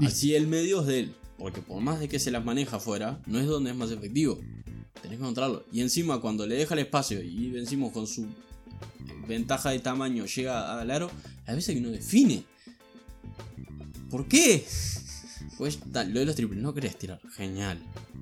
Y- 0.00 0.06
Así 0.06 0.34
el 0.34 0.46
medio 0.46 0.80
es 0.82 0.86
de 0.88 0.98
él, 1.00 1.14
porque 1.38 1.62
por 1.62 1.80
más 1.80 2.00
de 2.00 2.08
que 2.08 2.18
se 2.18 2.30
las 2.30 2.44
maneja 2.44 2.76
afuera, 2.76 3.20
no 3.26 3.38
es 3.38 3.46
donde 3.46 3.70
es 3.70 3.76
más 3.76 3.90
efectivo. 3.90 4.38
Tenés 5.02 5.18
que 5.18 5.22
encontrarlo. 5.24 5.64
Y 5.72 5.80
encima 5.80 6.20
cuando 6.20 6.46
le 6.46 6.56
deja 6.56 6.74
el 6.74 6.80
espacio 6.80 7.22
y 7.22 7.50
vencimos 7.50 7.92
con 7.92 8.06
su 8.06 8.26
ventaja 9.26 9.70
de 9.70 9.78
tamaño 9.78 10.24
llega 10.24 10.80
al 10.80 10.90
aro, 10.90 11.10
a 11.46 11.54
veces 11.54 11.74
que 11.74 11.80
no 11.80 11.90
define. 11.90 12.44
¿Por 14.10 14.26
qué? 14.26 14.66
Pues 15.58 15.78
lo 15.92 16.20
de 16.20 16.24
los 16.24 16.34
triples, 16.34 16.60
no 16.60 16.72
querés 16.72 16.96
tirar, 16.96 17.20
genial. 17.36 17.78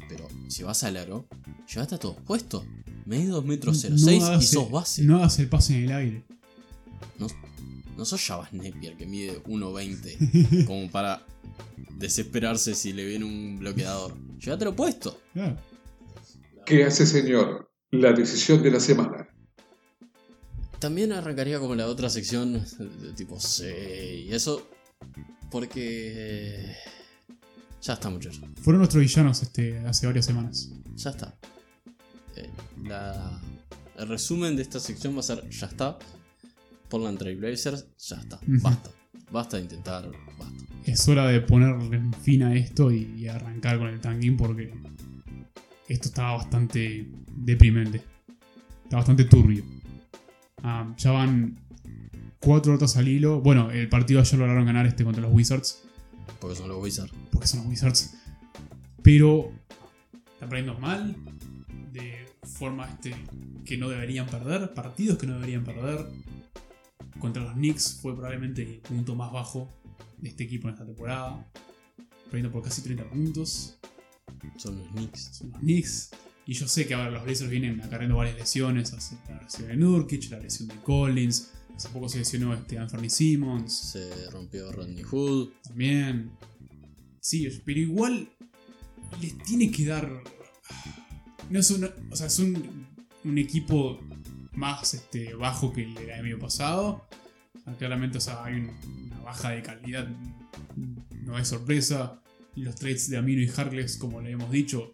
Pero 0.09 0.29
si 0.49 0.62
vas 0.62 0.83
al 0.85 0.97
aro, 0.97 1.27
llevaste 1.72 1.95
a 1.95 1.99
todos 1.99 2.16
puestos. 2.22 2.64
Medís 3.05 3.29
2 3.29 3.45
metros 3.45 3.81
06 3.81 4.01
y 4.01 4.16
hagas 4.20 4.47
sos 4.49 4.70
base. 4.70 5.03
No 5.05 5.18
hagas 5.18 5.39
el 5.39 5.49
pase 5.49 5.77
en 5.77 5.85
el 5.85 5.93
aire. 5.93 6.24
No, 7.18 7.29
no 7.97 8.05
sos 8.05 8.20
Java 8.20 8.49
Napier 8.53 8.97
que 8.97 9.07
mide 9.07 9.43
1.20 9.45 10.64
como 10.66 10.91
para 10.91 11.24
desesperarse 11.99 12.74
si 12.74 12.93
le 12.93 13.05
viene 13.05 13.24
un 13.24 13.59
bloqueador. 13.59 14.16
Llévatelo 14.39 14.74
puesto. 14.74 15.20
Claro. 15.33 15.57
¿Qué 16.67 16.85
hace, 16.85 17.07
señor? 17.07 17.71
La 17.93 18.12
decisión 18.12 18.62
de 18.62 18.71
la 18.73 18.81
semana. 18.81 19.29
También 20.79 21.12
arrancaría 21.12 21.59
como 21.59 21.75
la 21.75 21.87
otra 21.87 22.11
sección 22.11 22.53
de 22.55 23.12
tipo 23.17 23.41
C 23.41 24.17
y 24.27 24.33
eso. 24.35 24.69
Porque. 25.51 26.75
Ya 27.83 27.93
está, 27.95 28.11
muchachos. 28.11 28.43
Fueron 28.62 28.81
nuestros 28.81 29.01
villanos 29.03 29.43
este, 29.43 29.79
hace 29.87 30.07
varias 30.07 30.27
semanas. 30.27 30.71
Ya 30.97 31.11
está. 31.11 31.39
Eh, 32.35 32.51
la- 32.83 33.41
el 33.97 34.09
resumen 34.09 34.57
de 34.57 34.62
esta 34.62 34.81
sección 34.81 35.14
va 35.14 35.21
a 35.21 35.23
ser: 35.23 35.49
ya 35.49 35.67
está. 35.69 35.99
Portland 36.89 37.19
Trail 37.19 37.39
Blazers, 37.39 37.87
ya 37.99 38.17
está. 38.17 38.39
Basta. 38.47 38.91
Basta 39.31 39.57
de 39.57 39.62
intentar. 39.64 40.11
Basta. 40.39 40.64
Es 40.85 41.09
hora 41.09 41.27
de 41.29 41.41
ponerle 41.41 42.01
fin 42.23 42.43
a 42.43 42.55
esto 42.55 42.91
y, 42.93 43.05
y 43.17 43.29
arrancar 43.29 43.79
con 43.79 43.89
el 43.89 44.01
tanking 44.01 44.37
porque 44.37 44.73
esto 45.89 46.09
estaba 46.09 46.37
bastante 46.37 47.07
deprimente. 47.34 48.03
Está 48.84 48.97
bastante 48.97 49.24
turbio. 49.24 49.64
Ah, 50.62 50.93
ya 50.97 51.12
van 51.12 51.59
cuatro 52.41 52.72
derrotas 52.72 52.97
al 52.97 53.09
hilo. 53.09 53.41
Bueno, 53.41 53.70
el 53.70 53.89
partido 53.89 54.20
ayer 54.20 54.39
lograron 54.39 54.66
ganar 54.66 54.87
este 54.87 55.05
contra 55.05 55.22
los 55.22 55.32
Wizards. 55.32 55.82
Porque 56.41 56.57
son 56.57 56.68
los 56.68 56.82
Wizards. 56.82 57.12
Porque 57.30 57.47
son 57.47 57.61
los 57.61 57.68
Wizards. 57.68 58.16
Pero 59.03 59.53
están 60.32 60.49
perdiendo 60.49 60.78
mal. 60.78 61.16
De 61.93 62.26
forma 62.43 62.89
este, 62.89 63.14
que 63.64 63.76
no 63.76 63.89
deberían 63.89 64.26
perder. 64.26 64.74
Partidos 64.74 65.18
que 65.18 65.26
no 65.26 65.34
deberían 65.34 65.64
perder. 65.64 66.07
Contra 67.18 67.43
los 67.43 67.55
Knicks 67.55 67.99
fue 68.03 68.14
probablemente 68.14 68.62
el 68.62 68.78
punto 68.80 69.14
más 69.14 69.32
bajo 69.32 69.68
de 70.18 70.28
este 70.28 70.45
equipo 70.45 70.68
en 70.68 70.74
esta 70.74 70.87
temporada. 70.87 71.47
Perdiendo 72.24 72.51
por 72.53 72.62
casi 72.62 72.82
30 72.82 73.09
puntos. 73.09 73.78
Son 74.57 74.78
los 74.78 74.89
Knicks. 74.89 75.20
Son 75.32 75.51
los 75.51 75.61
Knicks. 75.61 76.11
Y 76.47 76.53
yo 76.55 76.68
sé 76.68 76.87
que 76.87 76.95
a 76.95 76.99
ver, 76.99 77.12
los 77.12 77.24
Blazers 77.24 77.51
vienen 77.51 77.80
acarreando 77.82 78.16
varias 78.16 78.37
lesiones. 78.37 78.93
Hace 78.93 79.16
la 79.28 79.43
lesión 79.43 79.68
de 79.68 79.76
Nurkic, 79.76 80.30
la 80.30 80.39
lesión 80.39 80.68
de 80.68 80.76
Collins. 80.76 81.53
Hace 81.74 81.89
poco 81.91 82.09
se 82.09 82.18
lesionó 82.18 82.55
este 82.55 82.78
Anthony 82.78 83.11
Simmons. 83.11 83.72
Se 83.93 84.30
rompió 84.30 84.70
Rodney 84.72 85.03
Hood. 85.03 85.51
También. 85.64 86.30
Sí, 87.20 87.49
pero 87.64 87.80
igual 87.80 88.28
les 89.20 89.37
tiene 89.39 89.70
que 89.70 89.87
dar. 89.87 90.09
No 91.51 91.59
es 91.61 91.70
un, 91.70 91.89
o 92.11 92.16
sea, 92.16 92.28
es 92.28 92.39
un, 92.39 92.87
un 93.24 93.39
equipo 93.39 94.01
más 94.53 94.95
este, 94.95 95.34
bajo 95.34 95.72
que 95.72 95.82
el 95.82 95.95
del 95.95 96.11
año 96.12 96.39
pasado. 96.39 97.07
O 97.57 97.61
sea, 97.64 97.74
claramente 97.76 98.18
o 98.18 98.20
sea, 98.20 98.45
hay 98.45 98.55
un- 98.55 98.70
una 99.07 99.20
baja 99.20 99.51
de 99.51 99.62
calidad. 99.62 100.09
No 101.24 101.37
es 101.39 101.49
sorpresa. 101.49 102.22
Los 102.57 102.75
trades 102.75 103.09
de 103.11 103.19
Amino 103.19 103.43
y 103.43 103.49
Harkless, 103.49 103.97
como 103.97 104.21
le 104.21 104.33
hemos 104.33 104.51
dicho, 104.51 104.93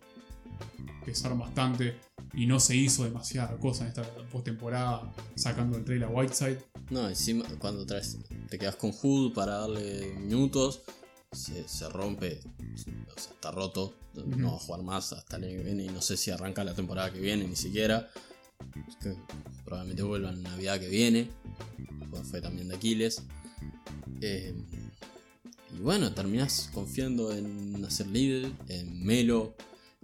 pesaron 1.04 1.38
bastante. 1.38 1.96
Y 2.34 2.46
no 2.46 2.58
se 2.60 2.74
hizo 2.74 3.04
demasiada 3.04 3.56
cosa 3.58 3.84
en 3.84 3.88
esta 3.88 4.02
postemporada 4.30 5.12
sacando 5.34 5.76
el 5.76 5.84
trade 5.84 6.04
a 6.04 6.08
Whiteside. 6.08 6.58
No, 6.90 7.08
encima 7.08 7.44
cuando 7.58 7.84
traes, 7.84 8.18
te 8.48 8.58
quedas 8.58 8.76
con 8.76 8.92
Hood 8.92 9.34
para 9.34 9.58
darle 9.58 10.14
minutos, 10.18 10.82
se, 11.30 11.68
se 11.68 11.88
rompe, 11.88 12.40
o 13.14 13.20
sea, 13.20 13.32
está 13.32 13.50
roto, 13.50 13.94
no 14.14 14.52
va 14.52 14.56
a 14.56 14.60
jugar 14.60 14.82
más 14.82 15.12
hasta 15.12 15.36
el 15.36 15.44
año 15.44 15.58
que 15.58 15.64
viene 15.64 15.84
y 15.84 15.88
no 15.88 16.00
sé 16.02 16.16
si 16.16 16.30
arranca 16.30 16.64
la 16.64 16.74
temporada 16.74 17.12
que 17.12 17.20
viene 17.20 17.46
ni 17.46 17.56
siquiera. 17.56 18.10
Que 19.00 19.14
probablemente 19.64 20.02
vuelva 20.02 20.30
en 20.30 20.42
Navidad 20.42 20.78
que 20.78 20.88
viene, 20.88 21.30
pues 22.10 22.28
fue 22.28 22.40
también 22.40 22.68
de 22.68 22.76
Aquiles. 22.76 23.22
Eh, 24.20 24.54
y 25.76 25.80
bueno, 25.80 26.12
terminás 26.12 26.70
confiando 26.74 27.32
en 27.34 27.84
hacer 27.84 28.06
líder, 28.08 28.52
en 28.68 29.04
Melo. 29.04 29.54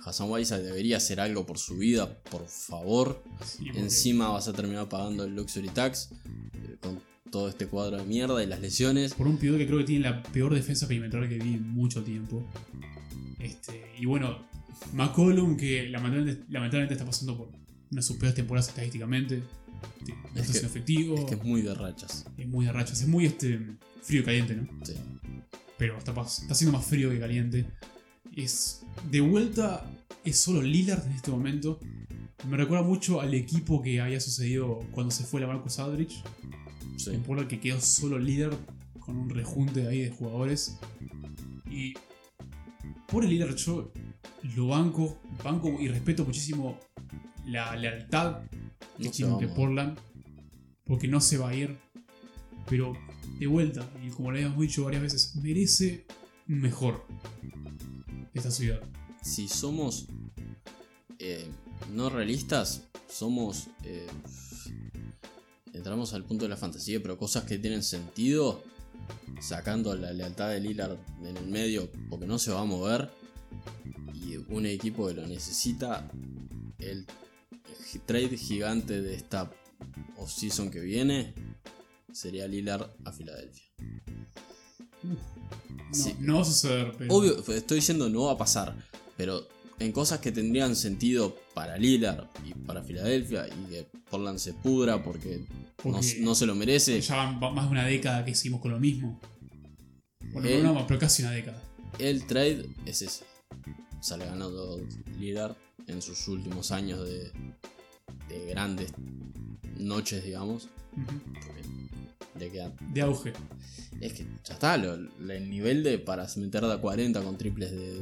Hassan 0.04 0.30
Whiteside 0.30 0.62
debería 0.62 0.96
hacer 0.98 1.18
algo 1.20 1.44
por 1.44 1.58
su 1.58 1.76
vida, 1.76 2.22
por 2.30 2.46
favor. 2.46 3.22
Sí, 3.44 3.66
Encima 3.74 4.28
vas 4.28 4.46
a 4.48 4.52
terminar 4.52 4.88
pagando 4.88 5.24
el 5.24 5.34
Luxury 5.34 5.68
Tax 5.70 6.10
eh, 6.54 6.76
con 6.80 7.00
todo 7.32 7.48
este 7.48 7.66
cuadro 7.66 7.96
de 7.98 8.04
mierda 8.04 8.42
y 8.42 8.46
las 8.46 8.60
lesiones. 8.60 9.12
por 9.14 9.26
un 9.26 9.36
pivot 9.38 9.58
que 9.58 9.66
creo 9.66 9.78
que 9.78 9.84
tiene 9.84 10.08
la 10.08 10.22
peor 10.22 10.54
defensa 10.54 10.86
perimetral 10.86 11.28
que 11.28 11.38
vi 11.38 11.54
en 11.54 11.68
mucho 11.68 12.02
tiempo. 12.04 12.48
Este, 13.40 13.92
y 13.98 14.06
bueno, 14.06 14.38
McCollum, 14.94 15.56
que 15.56 15.88
lamentablemente, 15.88 16.44
lamentablemente 16.48 16.94
está 16.94 17.04
pasando 17.04 17.36
por 17.36 17.48
una 17.48 18.00
de 18.00 18.02
sus 18.02 18.16
peores 18.16 18.34
temporadas 18.36 18.68
estadísticamente. 18.68 19.38
No 19.38 20.14
Es 20.40 20.42
está 20.42 20.46
que- 20.46 20.52
siendo 20.52 20.68
efectivo. 20.68 21.14
Es 21.18 21.24
que 21.24 21.34
es 21.34 21.42
muy 21.44 21.62
de 21.62 21.74
rachas. 21.74 22.24
es 22.36 22.46
muy 22.46 22.66
de 22.66 22.72
rachas. 22.72 23.00
Es 23.02 23.08
muy 23.08 23.26
este, 23.26 23.60
frío 24.02 24.20
y 24.20 24.24
caliente, 24.24 24.54
¿no? 24.56 24.68
Sí. 24.84 24.94
Pero 25.76 25.96
está, 25.96 26.12
está 26.20 26.54
siendo 26.54 26.76
más 26.76 26.86
frío 26.86 27.10
que 27.10 27.18
caliente. 27.18 27.66
Es. 28.34 28.82
De 29.10 29.20
vuelta, 29.20 29.88
es 30.24 30.38
solo 30.38 30.62
Lillard 30.62 31.06
en 31.06 31.12
este 31.12 31.30
momento. 31.30 31.78
Me 32.48 32.56
recuerda 32.56 32.84
mucho 32.84 33.20
al 33.20 33.34
equipo 33.34 33.82
que 33.82 34.00
había 34.00 34.20
sucedido 34.20 34.80
cuando 34.92 35.10
se 35.10 35.24
fue 35.24 35.40
la 35.40 35.46
Marcus 35.46 35.78
Aldridge. 35.78 36.22
Sí. 36.96 37.10
En 37.14 37.22
Portland 37.22 37.48
que 37.48 37.60
quedó 37.60 37.80
solo 37.80 38.18
líder 38.18 38.50
con 38.98 39.16
un 39.16 39.30
rejunte 39.30 39.86
ahí 39.86 40.02
de 40.02 40.10
jugadores. 40.10 40.78
Y 41.70 41.94
por 43.06 43.24
el 43.24 43.30
líder 43.30 43.54
yo 43.54 43.92
lo 44.56 44.68
banco, 44.68 45.20
banco 45.42 45.76
y 45.80 45.88
respeto 45.88 46.24
muchísimo 46.24 46.78
la 47.46 47.74
lealtad 47.76 48.42
que 48.98 49.10
No 49.26 49.38
de. 49.38 49.48
Portland. 49.48 49.98
Porque 50.84 51.08
no 51.08 51.20
se 51.20 51.38
va 51.38 51.50
a 51.50 51.54
ir. 51.54 51.76
Pero 52.68 52.92
de 53.38 53.46
vuelta, 53.46 53.88
y 54.04 54.10
como 54.10 54.30
lo 54.30 54.36
habíamos 54.36 54.60
dicho 54.60 54.84
varias 54.84 55.02
veces, 55.02 55.36
merece 55.36 56.06
mejor 56.46 57.06
esta 58.34 58.50
ciudad. 58.50 58.80
Si 59.22 59.48
somos 59.48 60.06
eh, 61.18 61.46
no 61.92 62.10
realistas, 62.10 62.82
somos. 63.08 63.68
eh, 63.84 64.06
entramos 65.72 66.12
al 66.12 66.24
punto 66.24 66.44
de 66.44 66.48
la 66.48 66.56
fantasía, 66.56 67.00
pero 67.00 67.16
cosas 67.16 67.44
que 67.44 67.58
tienen 67.58 67.82
sentido, 67.82 68.62
sacando 69.40 69.94
la 69.94 70.12
lealtad 70.12 70.50
de 70.50 70.60
Lillard 70.60 70.98
en 71.24 71.36
el 71.36 71.46
medio, 71.46 71.90
porque 72.10 72.26
no 72.26 72.38
se 72.38 72.50
va 72.50 72.60
a 72.60 72.64
mover. 72.64 73.10
Y 74.14 74.36
un 74.36 74.66
equipo 74.66 75.06
que 75.06 75.14
lo 75.14 75.26
necesita, 75.26 76.10
el 76.78 77.06
trade 78.06 78.36
gigante 78.36 79.00
de 79.00 79.14
esta 79.14 79.50
offseason 80.16 80.70
que 80.70 80.80
viene 80.80 81.32
sería 82.18 82.48
Lillard 82.48 82.90
a 83.04 83.12
Filadelfia. 83.12 83.64
No, 85.02 85.16
Sí. 85.94 86.14
no 86.20 86.36
va 86.36 86.42
a 86.42 86.44
suceder, 86.44 86.92
pero. 86.98 87.14
Obvio, 87.14 87.38
estoy 87.54 87.76
diciendo 87.76 88.08
no 88.08 88.24
va 88.24 88.32
a 88.32 88.38
pasar, 88.38 88.74
pero 89.16 89.46
en 89.78 89.92
cosas 89.92 90.18
que 90.18 90.32
tendrían 90.32 90.74
sentido 90.74 91.36
para 91.54 91.78
Lillard 91.78 92.26
y 92.44 92.52
para 92.54 92.82
Filadelfia 92.82 93.46
y 93.48 93.70
que 93.70 93.86
Portland 94.10 94.38
se 94.38 94.52
pudra 94.54 95.02
porque, 95.02 95.38
no, 95.38 95.92
Porque- 95.92 96.16
no 96.20 96.34
se 96.34 96.46
lo 96.46 96.54
merece, 96.56 97.00
Ya 97.00 97.16
van 97.16 97.40
va- 97.40 97.50
más 97.52 97.66
de 97.66 97.70
una 97.70 97.86
década 97.86 98.24
que 98.24 98.34
seguimos 98.34 98.60
con 98.60 98.72
lo 98.72 98.80
mismo. 98.80 99.20
Bueno, 100.32 100.48
El- 100.48 100.64
no, 100.64 100.86
pero 100.86 100.98
casi 100.98 101.22
una 101.22 101.30
década. 101.30 101.62
el 102.00 102.26
trade 102.26 102.68
es 102.84 103.02
ese. 103.02 103.24
Sale 104.00 104.26
ganando 104.26 104.80
Lillard 105.18 105.56
en 105.86 106.02
sus 106.02 106.26
últimos 106.28 106.70
años 106.72 107.04
de, 107.06 107.32
de 108.28 108.46
grandes 108.50 108.92
noches, 109.76 110.24
digamos. 110.24 110.68
Porque 110.94 111.62
le 112.38 112.50
quedan- 112.50 112.74
De 112.92 113.00
auge. 113.02 113.32
Es 114.00 114.12
que 114.12 114.26
ya 114.44 114.54
está, 114.54 114.76
lo- 114.76 114.94
el 114.94 115.50
nivel 115.50 115.82
de 115.82 115.98
para 115.98 116.26
meter 116.36 116.64
de 116.64 116.72
a 116.72 116.78
40 116.80 117.22
con 117.22 117.36
triples 117.36 117.70
de, 117.72 118.00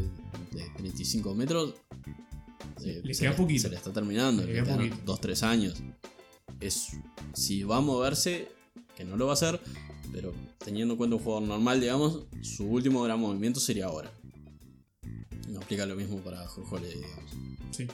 de 0.52 0.70
35 0.76 1.34
metros. 1.34 1.74
eh, 2.84 3.00
le 3.02 3.14
se 3.14 3.22
queda 3.24 3.34
poquito. 3.36 3.62
Se 3.62 3.68
le 3.70 3.76
está 3.76 3.92
terminando, 3.92 4.42
Le 4.42 4.48
le 4.48 4.54
queda 4.54 4.64
quedan 4.76 4.90
poquito. 4.90 5.04
2-3 5.16 5.42
años. 5.42 5.82
Es, 6.60 6.88
si 7.34 7.62
va 7.64 7.78
a 7.78 7.80
moverse, 7.80 8.48
que 8.96 9.04
no 9.04 9.16
lo 9.16 9.26
va 9.26 9.32
a 9.32 9.34
hacer, 9.34 9.60
pero 10.12 10.32
teniendo 10.58 10.94
en 10.94 10.98
cuenta 10.98 11.16
un 11.16 11.22
jugador 11.22 11.48
normal, 11.48 11.80
digamos, 11.80 12.26
su 12.42 12.64
último 12.66 13.02
gran 13.02 13.18
movimiento 13.20 13.60
sería 13.60 13.86
ahora. 13.86 14.10
No 15.48 15.60
aplica 15.60 15.86
lo 15.86 15.96
mismo 15.96 16.18
para 16.18 16.46
Jorge, 16.46 16.86
digamos. 16.88 17.30
Sí. 17.70 17.86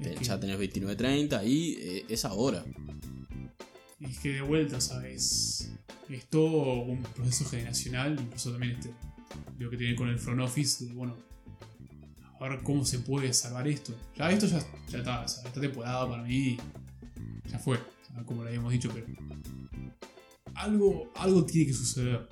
Es 0.00 0.18
que- 0.18 0.24
Ya 0.24 0.38
tenés 0.40 0.58
29-30 0.58 1.44
y 1.44 1.76
eh, 1.80 2.04
es 2.08 2.24
ahora. 2.24 2.64
Es 4.00 4.18
que 4.18 4.32
de 4.32 4.40
vuelta, 4.42 4.80
¿sabes? 4.80 5.70
Es 6.08 6.26
todo 6.26 6.82
un 6.82 7.02
proceso 7.02 7.44
generacional, 7.44 8.18
incluso 8.18 8.50
también 8.50 8.72
este, 8.72 8.90
lo 9.58 9.70
que 9.70 9.76
tiene 9.76 9.94
con 9.94 10.08
el 10.08 10.18
front 10.18 10.40
office, 10.40 10.86
de 10.86 10.92
bueno, 10.94 11.16
a 12.40 12.48
ver 12.48 12.62
cómo 12.62 12.84
se 12.84 13.00
puede 13.00 13.32
salvar 13.34 13.68
esto. 13.68 13.94
Ya 14.16 14.30
esto 14.30 14.46
ya, 14.46 14.64
ya 14.88 14.98
está, 14.98 15.20
o 15.20 15.28
sea, 15.28 15.44
esta 15.44 15.60
temporada 15.60 16.08
para 16.08 16.22
mí 16.22 16.56
ya 17.46 17.58
fue, 17.58 17.76
o 17.76 18.14
sea, 18.14 18.24
como 18.24 18.42
lo 18.42 18.48
habíamos 18.48 18.72
dicho, 18.72 18.90
pero 18.92 19.06
algo, 20.54 21.12
algo 21.16 21.44
tiene 21.44 21.66
que 21.66 21.74
suceder 21.74 22.26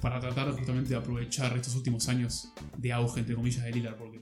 para 0.00 0.20
tratar 0.20 0.52
justamente 0.52 0.90
de 0.90 0.96
aprovechar 0.96 1.56
estos 1.56 1.74
últimos 1.74 2.08
años 2.08 2.52
de 2.76 2.92
auge, 2.92 3.20
entre 3.20 3.34
comillas, 3.34 3.64
de 3.64 3.72
Lillard, 3.72 3.96
porque 3.96 4.20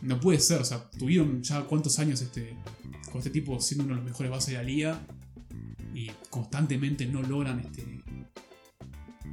no 0.00 0.18
puede 0.18 0.40
ser, 0.40 0.62
o 0.62 0.64
sea, 0.64 0.90
tuvieron 0.90 1.42
ya 1.42 1.62
cuántos 1.64 1.98
años 1.98 2.22
este, 2.22 2.56
con 3.10 3.18
este 3.18 3.30
tipo 3.30 3.60
siendo 3.60 3.84
uno 3.84 3.94
de 3.94 4.00
los 4.00 4.10
mejores 4.10 4.30
bases 4.30 4.52
de 4.52 4.54
la 4.54 4.62
liga 4.62 5.06
y 5.94 6.10
constantemente 6.30 7.06
no 7.06 7.22
logran 7.22 7.60
este 7.60 8.02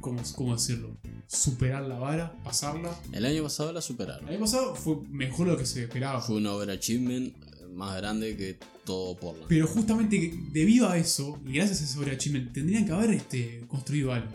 ¿cómo, 0.00 0.20
cómo 0.34 0.54
decirlo? 0.54 0.96
superar 1.26 1.82
la 1.82 1.98
vara, 1.98 2.32
pasarla. 2.42 2.90
El 3.12 3.24
año 3.24 3.44
pasado 3.44 3.72
la 3.72 3.78
El 3.78 3.84
superaron. 3.84 4.28
año 4.28 4.40
pasado 4.40 4.74
fue 4.74 4.96
mejor 5.08 5.46
de 5.46 5.52
lo 5.52 5.58
que 5.58 5.66
se 5.66 5.84
esperaba. 5.84 6.20
Fue 6.20 6.36
un 6.36 6.46
overachievement 6.46 7.36
eh, 7.36 7.66
más 7.72 7.96
grande 7.96 8.36
que 8.36 8.58
todo 8.84 9.16
Portland. 9.16 9.46
Pero 9.48 9.68
justamente 9.68 10.34
debido 10.50 10.88
a 10.88 10.98
eso, 10.98 11.40
y 11.46 11.52
gracias 11.52 11.80
a 11.80 11.84
ese 11.84 11.94
sobreachievement, 11.94 12.52
tendrían 12.52 12.84
que 12.84 12.92
haber 12.92 13.10
este, 13.10 13.64
construido 13.68 14.12
algo. 14.12 14.28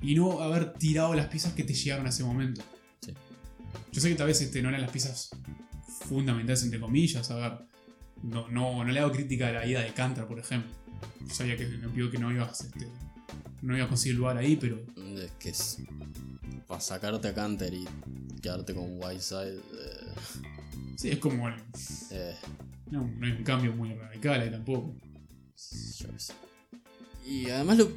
Y 0.00 0.14
no 0.14 0.40
haber 0.40 0.74
tirado 0.74 1.14
las 1.14 1.26
piezas 1.26 1.54
que 1.54 1.64
te 1.64 1.74
llegaron 1.74 2.06
a 2.06 2.10
ese 2.10 2.22
momento. 2.22 2.62
Sí. 3.00 3.12
Yo 3.90 4.00
sé 4.00 4.08
que 4.10 4.14
tal 4.14 4.28
vez 4.28 4.40
este, 4.40 4.62
no 4.62 4.68
eran 4.68 4.82
las 4.82 4.90
piezas 4.90 5.30
fundamentales, 6.08 6.62
entre 6.62 6.78
comillas. 6.78 7.28
A 7.30 7.36
ver, 7.36 7.58
no, 8.22 8.48
no, 8.50 8.84
no 8.84 8.92
le 8.92 9.00
hago 9.00 9.10
crítica 9.10 9.48
a 9.48 9.52
la 9.52 9.66
ida 9.66 9.80
de 9.80 9.92
Cantor, 9.92 10.28
por 10.28 10.38
ejemplo. 10.38 10.70
Sabía 11.32 11.56
que 11.56 11.66
que 12.10 12.18
no 12.18 12.32
ibas, 12.32 12.60
este, 12.62 12.86
no 13.62 13.76
iba 13.76 13.86
a 13.86 13.88
conseguir 13.88 14.16
lugar 14.18 14.36
ahí, 14.36 14.56
pero 14.56 14.78
Es 15.16 15.30
que 15.38 15.50
es, 15.50 15.78
para 16.66 16.80
sacarte 16.80 17.28
a 17.28 17.34
Canter 17.34 17.72
y 17.74 17.84
quedarte 18.42 18.74
con 18.74 18.98
Whiteside. 19.02 19.56
eh, 19.56 20.14
sí, 20.96 21.10
es 21.10 21.18
como. 21.18 21.48
el- 21.48 21.54
eh, 22.10 22.36
no, 22.90 23.02
no 23.18 23.26
hay 23.26 23.32
un 23.32 23.44
cambio 23.44 23.72
muy 23.72 23.94
radical 23.94 24.40
ahí 24.40 24.50
tampoco. 24.50 24.94
yo 25.98 26.08
qué 26.12 26.18
sé. 26.20 26.32
Y 27.26 27.48
además 27.48 27.78
lo, 27.78 27.90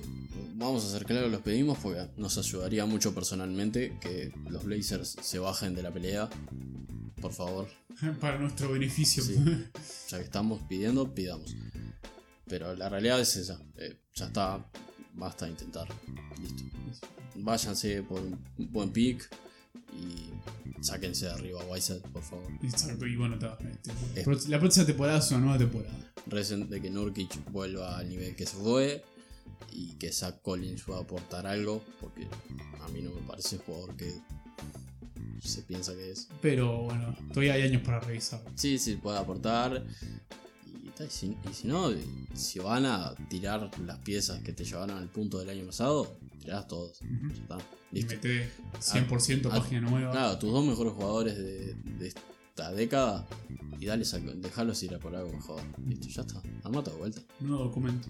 vamos 0.56 0.86
a 0.86 0.88
hacer 0.88 1.06
claro, 1.06 1.28
los 1.28 1.42
pedimos 1.42 1.78
porque 1.80 2.08
nos 2.16 2.38
ayudaría 2.38 2.86
mucho 2.86 3.14
personalmente 3.14 3.98
que 4.00 4.32
los 4.50 4.64
Blazers 4.64 5.18
se 5.22 5.40
bajen 5.40 5.76
de 5.76 5.84
la 5.84 5.92
pelea. 5.92 6.30
Por 7.22 7.34
favor, 7.34 7.68
Para 8.22 8.38
nuestro 8.40 8.72
beneficio. 8.72 9.24
Sí. 9.24 9.36
ya 10.10 10.18
que 10.20 10.24
estamos 10.24 10.62
pidiendo, 10.70 11.14
pidamos. 11.14 11.56
Pero 12.50 12.76
la 12.76 12.90
realidad 12.90 13.20
es 13.20 13.36
esa. 13.36 13.60
eh, 13.78 13.98
ya 14.16 14.26
está, 14.28 14.66
basta 15.14 15.46
de 15.46 15.52
intentar. 15.52 15.88
Listo. 16.42 16.64
Váyanse 17.36 18.02
por 18.04 18.20
un 18.22 18.40
buen 18.72 18.92
pick 18.92 19.30
y 19.94 20.32
sáquense 20.84 21.26
de 21.26 21.32
arriba 21.32 21.62
a 21.62 21.66
Whiteside, 21.66 22.02
por 22.12 22.24
favor. 22.24 22.52
Exacto, 22.64 23.06
y 23.06 23.16
bueno, 23.16 23.36
está, 23.36 23.58
este, 23.72 23.92
Eh. 24.22 24.26
la 24.50 24.60
próxima 24.60 24.86
temporada 24.86 25.20
es 25.20 25.30
una 25.32 25.40
nueva 25.42 25.58
temporada. 25.58 26.14
Recen 26.26 26.70
de 26.70 26.82
que 26.82 26.90
Nurkic 26.90 27.52
vuelva 27.52 27.98
al 27.98 28.10
nivel 28.10 28.36
que 28.36 28.46
se 28.46 28.58
fue 28.58 29.04
y 29.72 29.94
que 29.94 30.12
Zach 30.12 30.42
Collins 30.42 30.84
pueda 30.84 31.00
aportar 31.02 31.46
algo, 31.48 31.84
porque 32.02 32.28
a 32.82 32.88
mí 32.90 33.02
no 33.02 33.12
me 33.12 33.22
parece 33.22 33.58
jugador 33.60 33.96
que 33.96 34.12
se 35.42 35.62
piensa 35.62 35.94
que 35.94 36.12
es. 36.12 36.28
Pero 36.42 36.84
bueno, 36.84 37.16
todavía 37.30 37.54
hay 37.54 37.62
años 37.64 37.82
para 37.84 38.00
revisar. 38.00 38.42
Sí, 38.56 38.78
sí, 38.80 38.96
puede 38.96 39.18
aportar. 39.20 39.86
Y, 41.06 41.10
si, 41.10 41.38
y 41.50 41.54
si 41.54 41.68
no, 41.68 41.90
si 42.34 42.60
van 42.60 42.86
a 42.86 43.14
tirar 43.30 43.70
las 43.86 43.98
piezas 44.00 44.42
que 44.42 44.54
te 44.54 44.64
llevaron 44.64 44.98
al 44.98 45.10
punto 45.10 45.40
del 45.40 45.50
año 45.50 45.66
pasado, 45.66 46.18
tirás 46.40 46.68
todos. 46.68 47.00
Ya 47.02 47.34
está. 47.42 47.58
Y 47.92 47.96
Listo. 48.02 48.16
mete 48.16 48.52
100% 48.80 49.50
Ah, 49.52 49.60
página 49.60 49.82
nueva. 49.82 50.12
Claro, 50.12 50.38
tus 50.40 50.52
dos 50.52 50.66
mejores 50.66 50.94
jugadores 50.94 51.38
de, 51.38 51.74
de 51.76 52.08
esta 52.08 52.72
década 52.74 53.28
y 53.80 53.86
dale, 53.86 54.04
dejarlos 54.38 54.82
ir 54.84 54.96
a 54.96 55.00
por 55.00 55.16
algo 55.16 55.32
mejor. 55.32 55.62
Listo, 55.86 56.08
ya 56.08 56.22
está. 56.22 56.42
Armata 56.64 56.92
de 56.92 56.98
vuelta. 56.98 57.22
Nuevo 57.40 57.66
documento. 57.66 58.10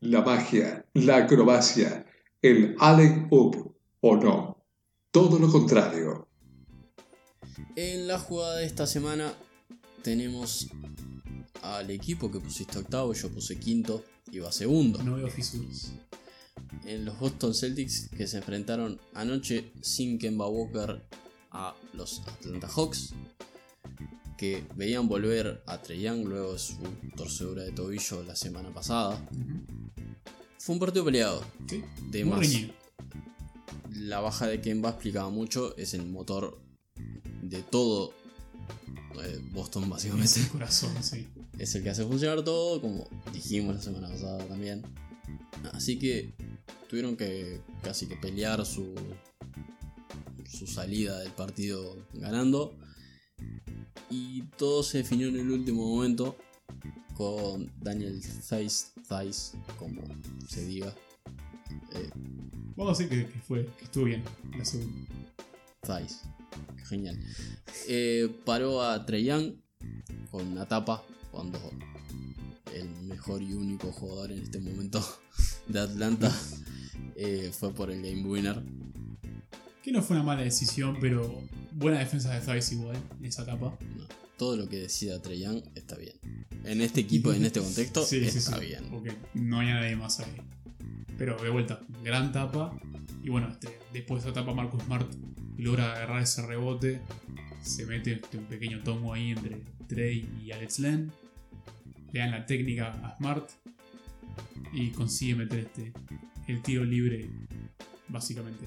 La 0.00 0.22
magia, 0.22 0.84
la 0.94 1.16
acrobacia, 1.16 2.06
el 2.42 2.76
Allen 2.78 3.26
Up 3.30 3.74
o 4.00 4.16
no. 4.16 4.64
Todo 5.10 5.38
lo 5.38 5.50
contrario. 5.50 6.28
En 7.74 8.06
la 8.06 8.18
jugada 8.18 8.56
de 8.56 8.66
esta 8.66 8.86
semana 8.86 9.32
tenemos 10.02 10.68
al 11.62 11.90
equipo 11.90 12.30
que 12.30 12.40
pusiste 12.40 12.78
octavo, 12.78 13.12
yo 13.12 13.28
puse 13.30 13.58
quinto 13.58 14.04
y 14.30 14.38
va 14.38 14.52
segundo. 14.52 15.02
No 15.02 15.16
veo 15.16 15.28
fisuras. 15.28 15.92
En 16.84 17.04
los 17.04 17.18
Boston 17.18 17.54
Celtics 17.54 18.08
que 18.16 18.26
se 18.26 18.38
enfrentaron 18.38 19.00
anoche 19.14 19.72
sin 19.80 20.18
Kemba 20.18 20.48
Walker 20.48 21.04
a 21.50 21.74
los 21.92 22.20
Atlanta 22.26 22.68
Hawks. 22.68 23.12
Que 24.36 24.64
veían 24.74 25.08
volver 25.08 25.62
a 25.66 25.80
Trey 25.80 26.02
Young 26.02 26.26
luego 26.26 26.52
de 26.52 26.58
su 26.58 26.76
torcedura 27.16 27.62
de 27.62 27.72
tobillo 27.72 28.22
la 28.22 28.36
semana 28.36 28.72
pasada. 28.72 29.18
Fue 30.58 30.74
un 30.74 30.78
partido 30.78 31.04
peleado. 31.04 31.42
Sí. 31.68 31.82
De 32.10 32.24
Muy 32.24 32.36
más. 32.36 32.76
La 33.92 34.20
baja 34.20 34.46
de 34.46 34.60
Kemba 34.60 34.90
explicaba 34.90 35.30
mucho. 35.30 35.74
Es 35.78 35.94
el 35.94 36.04
motor 36.06 36.60
de 37.42 37.62
todo 37.62 38.12
eh, 39.22 39.40
Boston 39.52 39.84
Es 39.84 39.88
básicamente. 39.88 40.40
el 40.40 40.48
corazón, 40.52 40.92
sí. 41.02 41.26
Es 41.58 41.74
el 41.74 41.82
que 41.82 41.90
hace 41.90 42.04
funcionar 42.04 42.42
todo, 42.42 42.80
como 42.80 43.08
dijimos 43.32 43.74
la 43.74 43.82
semana 43.82 44.08
pasada 44.08 44.44
también. 44.46 44.82
Así 45.72 45.98
que 45.98 46.34
tuvieron 46.88 47.16
que 47.16 47.60
casi 47.82 48.06
que 48.06 48.16
pelear 48.16 48.64
su, 48.64 48.94
su 50.48 50.66
salida 50.66 51.18
del 51.20 51.32
partido 51.32 51.96
ganando. 52.14 52.76
Y 54.10 54.42
todo 54.56 54.82
se 54.82 54.98
definió 54.98 55.28
en 55.28 55.36
el 55.36 55.50
último 55.50 55.86
momento 55.86 56.36
con 57.14 57.72
Daniel 57.80 58.20
Thies, 58.48 58.92
Thies 59.08 59.54
como 59.78 60.02
se 60.48 60.64
diga. 60.64 60.94
Eh, 61.92 62.10
Vamos 62.76 62.98
a 62.98 63.02
decir 63.02 63.08
que, 63.08 63.32
que 63.32 63.40
fue, 63.40 63.66
que 63.78 63.84
estuvo 63.84 64.04
bien 64.04 64.22
la 64.56 64.64
segunda. 64.64 65.08
Thies. 65.80 66.22
Genial. 66.88 67.18
Eh, 67.88 68.32
paró 68.44 68.82
a 68.82 69.04
Trey 69.06 69.24
Young 69.24 69.54
con 70.30 70.46
una 70.46 70.66
tapa 70.66 71.02
cuando 71.30 71.58
el 72.74 72.88
mejor 73.06 73.42
y 73.42 73.52
único 73.52 73.92
jugador 73.92 74.32
en 74.32 74.42
este 74.42 74.60
momento 74.60 75.04
de 75.68 75.80
Atlanta 75.80 76.32
eh, 77.14 77.50
fue 77.52 77.72
por 77.72 77.90
el 77.90 78.02
game 78.02 78.22
winner. 78.24 78.62
Que 79.82 79.92
no 79.92 80.02
fue 80.02 80.16
una 80.16 80.24
mala 80.24 80.42
decisión, 80.42 80.98
pero 81.00 81.42
buena 81.72 81.98
defensa 81.98 82.32
de 82.34 82.44
Thies 82.44 82.72
igual, 82.72 82.96
en 83.18 83.24
esa 83.24 83.42
etapa. 83.42 83.78
No, 83.96 84.04
todo 84.36 84.56
lo 84.56 84.68
que 84.68 84.78
decida 84.78 85.20
Trey 85.22 85.40
Young 85.40 85.62
está 85.74 85.96
bien. 85.96 86.14
En 86.64 86.80
este 86.80 87.00
equipo, 87.00 87.32
en 87.32 87.44
este 87.44 87.60
contexto, 87.60 88.02
Sí, 88.06 88.28
sí, 88.28 88.38
está 88.38 88.58
sí, 88.58 88.66
bien. 88.66 88.84
Porque 88.90 89.12
no 89.34 89.60
hay 89.60 89.68
nadie 89.68 89.96
más 89.96 90.20
ahí. 90.20 90.36
Pero 91.16 91.40
de 91.42 91.50
vuelta, 91.50 91.80
gran 92.02 92.32
tapa. 92.32 92.78
Y 93.22 93.30
bueno, 93.30 93.48
este, 93.48 93.78
después 93.92 94.22
de 94.22 94.30
esa 94.30 94.40
tapa 94.40 94.52
Marcus 94.52 94.82
Smart 94.82 95.10
logra 95.56 95.94
agarrar 95.94 96.22
ese 96.22 96.42
rebote. 96.46 97.00
Se 97.66 97.84
mete 97.84 98.12
este, 98.12 98.38
un 98.38 98.44
pequeño 98.44 98.80
tomo 98.82 99.12
ahí 99.12 99.32
entre 99.32 99.60
Trey 99.88 100.28
y 100.42 100.52
Alex 100.52 100.78
Len. 100.78 101.12
Le 102.12 102.20
dan 102.20 102.30
la 102.30 102.46
técnica 102.46 102.92
a 103.02 103.16
Smart. 103.16 103.50
Y 104.72 104.90
consigue 104.90 105.34
meter 105.34 105.60
este, 105.60 105.92
el 106.48 106.62
tiro 106.62 106.84
libre, 106.84 107.28
básicamente 108.08 108.66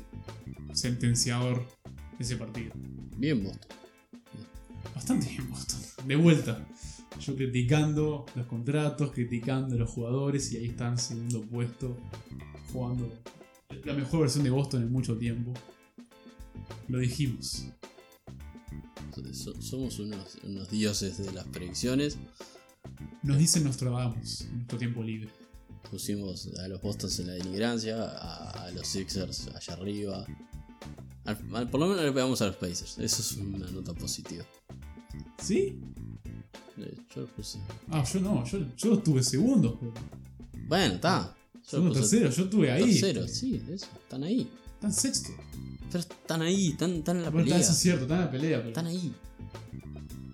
sentenciador 0.74 1.66
de 2.18 2.24
ese 2.24 2.38
partido. 2.38 2.72
Bien, 3.18 3.44
Boston. 3.44 3.70
Bastante 4.96 5.30
bien 5.30 5.50
Boston. 5.50 5.80
De 6.06 6.16
vuelta. 6.16 6.68
Yo 7.20 7.36
criticando 7.36 8.26
los 8.36 8.46
contratos, 8.46 9.12
criticando 9.12 9.78
los 9.78 9.90
jugadores 9.90 10.52
y 10.54 10.58
ahí 10.58 10.68
están 10.68 10.98
segundo 10.98 11.42
puesto, 11.42 11.98
jugando 12.72 13.12
la 13.84 13.94
mejor 13.94 14.22
versión 14.22 14.44
de 14.44 14.50
Boston 14.50 14.84
en 14.84 14.92
mucho 14.92 15.18
tiempo. 15.18 15.54
Lo 16.88 17.00
dijimos. 17.00 17.68
So- 19.34 19.62
somos 19.62 20.00
unos, 20.00 20.38
unos 20.44 20.70
dioses 20.70 21.18
de 21.18 21.32
las 21.34 21.46
predicciones. 21.48 22.18
Nos 23.24 23.38
dicen 23.38 23.64
Nostradamus 23.66 24.42
en 24.42 24.56
nuestro 24.58 24.78
tiempo 24.78 25.04
libre. 25.04 25.30
Pusimos 25.92 26.48
a 26.64 26.68
los 26.68 26.82
Bostons 26.82 27.20
en 27.20 27.28
la 27.28 27.34
denigrancia, 27.34 28.02
a, 28.04 28.50
a 28.66 28.72
los 28.72 28.88
Sixers 28.88 29.48
allá 29.56 29.74
arriba. 29.74 30.26
Al- 31.26 31.38
al- 31.56 31.70
por 31.70 31.80
lo 31.80 31.88
menos 31.88 32.04
le 32.04 32.12
pegamos 32.12 32.42
a 32.42 32.48
los 32.48 32.56
Pacers. 32.56 32.98
Eso 33.00 33.22
es 33.22 33.32
una 33.38 33.70
nota 33.72 33.94
positiva. 33.94 34.46
¿Sí? 35.42 35.80
Eh, 36.78 36.98
Yo 37.14 37.22
lo 37.22 37.28
puse. 37.28 37.60
Ah, 37.90 38.04
yo 38.04 38.20
no, 38.22 38.46
yo, 38.46 38.60
yo 38.78 38.94
estuve 38.94 39.22
segundo. 39.24 39.80
Bueno, 40.68 40.96
está. 40.96 41.36
Yo 41.72 41.84
puse 41.88 42.00
tercero, 42.00 42.30
yo 42.30 42.44
estuve 42.46 42.72
ahí. 42.72 42.84
tercero, 43.00 43.28
sí, 43.28 43.62
eso. 43.70 43.88
Están 44.02 44.24
ahí. 44.24 44.50
Están 44.76 44.94
sexto. 44.94 45.30
Pero 45.92 46.00
están 46.00 46.42
ahí, 46.42 46.70
están, 46.70 46.92
están 46.98 47.18
en 47.18 47.24
la 47.24 47.30
Bueno, 47.30 47.46
pelea. 47.46 47.60
eso 47.62 47.72
es 47.72 47.78
cierto, 47.80 48.04
están 48.04 48.20
en 48.20 48.26
la 48.26 48.32
pelea, 48.32 48.58
pero 48.58 48.70
Están 48.70 48.88
ahí. 48.88 49.14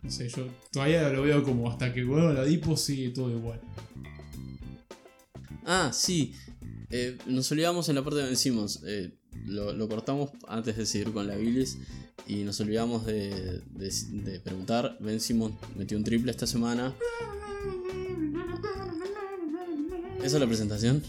no 0.03 0.11
sé, 0.11 0.27
yo 0.29 0.47
todavía 0.71 1.09
lo 1.09 1.21
veo 1.23 1.43
como 1.43 1.69
hasta 1.71 1.93
que 1.93 2.03
vuelva 2.03 2.33
la 2.33 2.43
Dipo 2.43 2.75
sigue 2.77 3.09
todo 3.09 3.29
igual. 3.31 3.61
Ah, 5.65 5.91
sí. 5.93 6.33
Eh, 6.91 7.17
nos 7.25 7.51
olvidamos 7.51 7.89
en 7.89 7.95
la 7.95 8.03
parte 8.03 8.19
de 8.19 8.25
Ben 8.25 8.37
Simmons. 8.37 8.81
Eh, 8.85 9.11
lo, 9.45 9.73
lo 9.73 9.87
cortamos 9.89 10.29
antes 10.47 10.77
de 10.77 10.85
seguir 10.85 11.11
con 11.11 11.27
la 11.27 11.35
bilis. 11.35 11.77
Y 12.27 12.43
nos 12.43 12.59
olvidamos 12.59 13.05
de, 13.05 13.61
de- 13.73 13.91
de 14.23 14.39
preguntar. 14.39 14.97
Ben 14.99 15.19
Simmons 15.19 15.55
metió 15.75 15.97
un 15.97 16.03
triple 16.03 16.31
esta 16.31 16.45
semana. 16.47 16.93
¿Esa 20.17 20.37
es 20.37 20.41
la 20.41 20.47
presentación? 20.47 21.03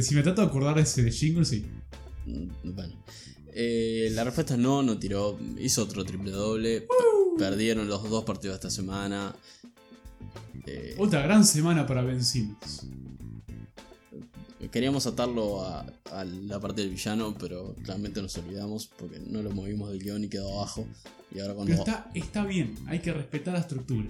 Si 0.00 0.14
me 0.14 0.22
trato 0.22 0.42
de 0.42 0.48
acordar 0.48 0.78
ese 0.78 1.02
de 1.02 1.10
jingle, 1.10 1.44
sí. 1.44 1.64
Mm, 2.26 2.74
Bueno. 2.74 2.94
Eh, 3.58 4.10
la 4.12 4.22
respuesta 4.24 4.52
es 4.54 4.60
no, 4.60 4.82
no 4.82 4.98
tiró. 4.98 5.38
Hizo 5.58 5.82
otro 5.84 6.04
triple 6.04 6.30
doble. 6.30 6.82
P- 6.82 6.86
Perdieron 7.38 7.88
los 7.88 8.08
dos 8.08 8.24
partidos 8.24 8.54
esta 8.56 8.70
semana. 8.70 9.34
Eh, 10.66 10.94
Otra 10.98 11.22
gran 11.22 11.44
semana 11.44 11.86
para 11.86 12.02
Ben 12.02 12.22
Simmons. 12.24 12.86
Queríamos 14.70 15.06
atarlo 15.06 15.62
a, 15.64 15.86
a 16.12 16.24
la 16.24 16.58
parte 16.60 16.82
del 16.82 16.90
villano, 16.90 17.34
pero 17.38 17.74
claramente 17.84 18.20
nos 18.20 18.36
olvidamos 18.36 18.88
porque 18.98 19.20
no 19.20 19.40
lo 19.42 19.50
movimos 19.52 19.90
del 19.90 20.02
guion 20.02 20.24
y 20.24 20.28
quedó 20.28 20.52
abajo. 20.58 20.86
Y 21.34 21.38
ahora 21.40 21.54
cuando. 21.54 21.72
Pero 21.72 21.84
está, 21.84 22.10
está 22.14 22.44
bien, 22.44 22.74
hay 22.86 22.98
que 22.98 23.12
respetar 23.12 23.54
la 23.54 23.60
estructura. 23.60 24.08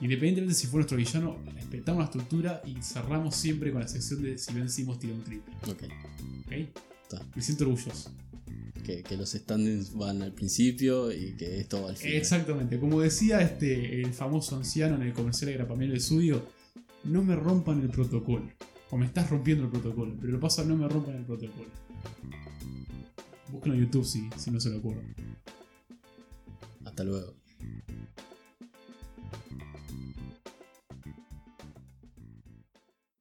Independientemente 0.00 0.54
si 0.54 0.66
fue 0.68 0.78
nuestro 0.78 0.96
villano, 0.96 1.38
respetamos 1.54 1.98
la 2.00 2.04
estructura 2.06 2.62
y 2.66 2.80
cerramos 2.82 3.34
siempre 3.36 3.72
con 3.72 3.80
la 3.80 3.88
sección 3.88 4.22
de 4.22 4.38
si 4.38 4.52
Ben 4.54 4.70
Simmons 4.70 4.98
tira 4.98 5.12
un 5.14 5.22
triple. 5.24 5.52
Ok, 5.70 5.82
¿Ok? 6.46 6.68
gusta. 7.14 7.26
Me 7.34 7.42
siento. 7.42 7.74
Que, 8.84 9.02
que, 9.02 9.16
los 9.16 9.30
standings 9.30 9.94
van 9.94 10.20
al 10.20 10.32
principio 10.32 11.10
y 11.10 11.34
que 11.36 11.58
esto 11.60 11.82
va 11.82 11.90
al 11.90 11.96
final. 11.96 12.16
Exactamente. 12.16 12.78
Como 12.78 13.00
decía 13.00 13.40
este, 13.40 14.02
el 14.02 14.12
famoso 14.12 14.56
anciano 14.56 14.96
en 14.96 15.02
el 15.02 15.12
comercial 15.14 15.50
de 15.50 15.56
Grapamiel 15.56 15.90
del 15.90 16.02
Sudio, 16.02 16.46
no 17.04 17.22
me 17.22 17.34
rompan 17.34 17.80
el 17.80 17.88
protocolo. 17.88 18.46
O 18.90 18.98
me 18.98 19.06
estás 19.06 19.30
rompiendo 19.30 19.64
el 19.64 19.70
protocolo, 19.70 20.14
pero 20.20 20.34
lo 20.34 20.40
pasa, 20.40 20.64
no 20.64 20.76
me 20.76 20.86
rompan 20.86 21.16
el 21.16 21.24
protocolo. 21.24 21.68
Búsquenlo 23.50 23.78
en 23.78 23.84
YouTube 23.84 24.04
si, 24.04 24.28
si 24.36 24.50
no 24.50 24.60
se 24.60 24.68
lo 24.68 24.78
acuerdan. 24.78 25.14
Hasta 26.84 27.04
luego. 27.04 27.34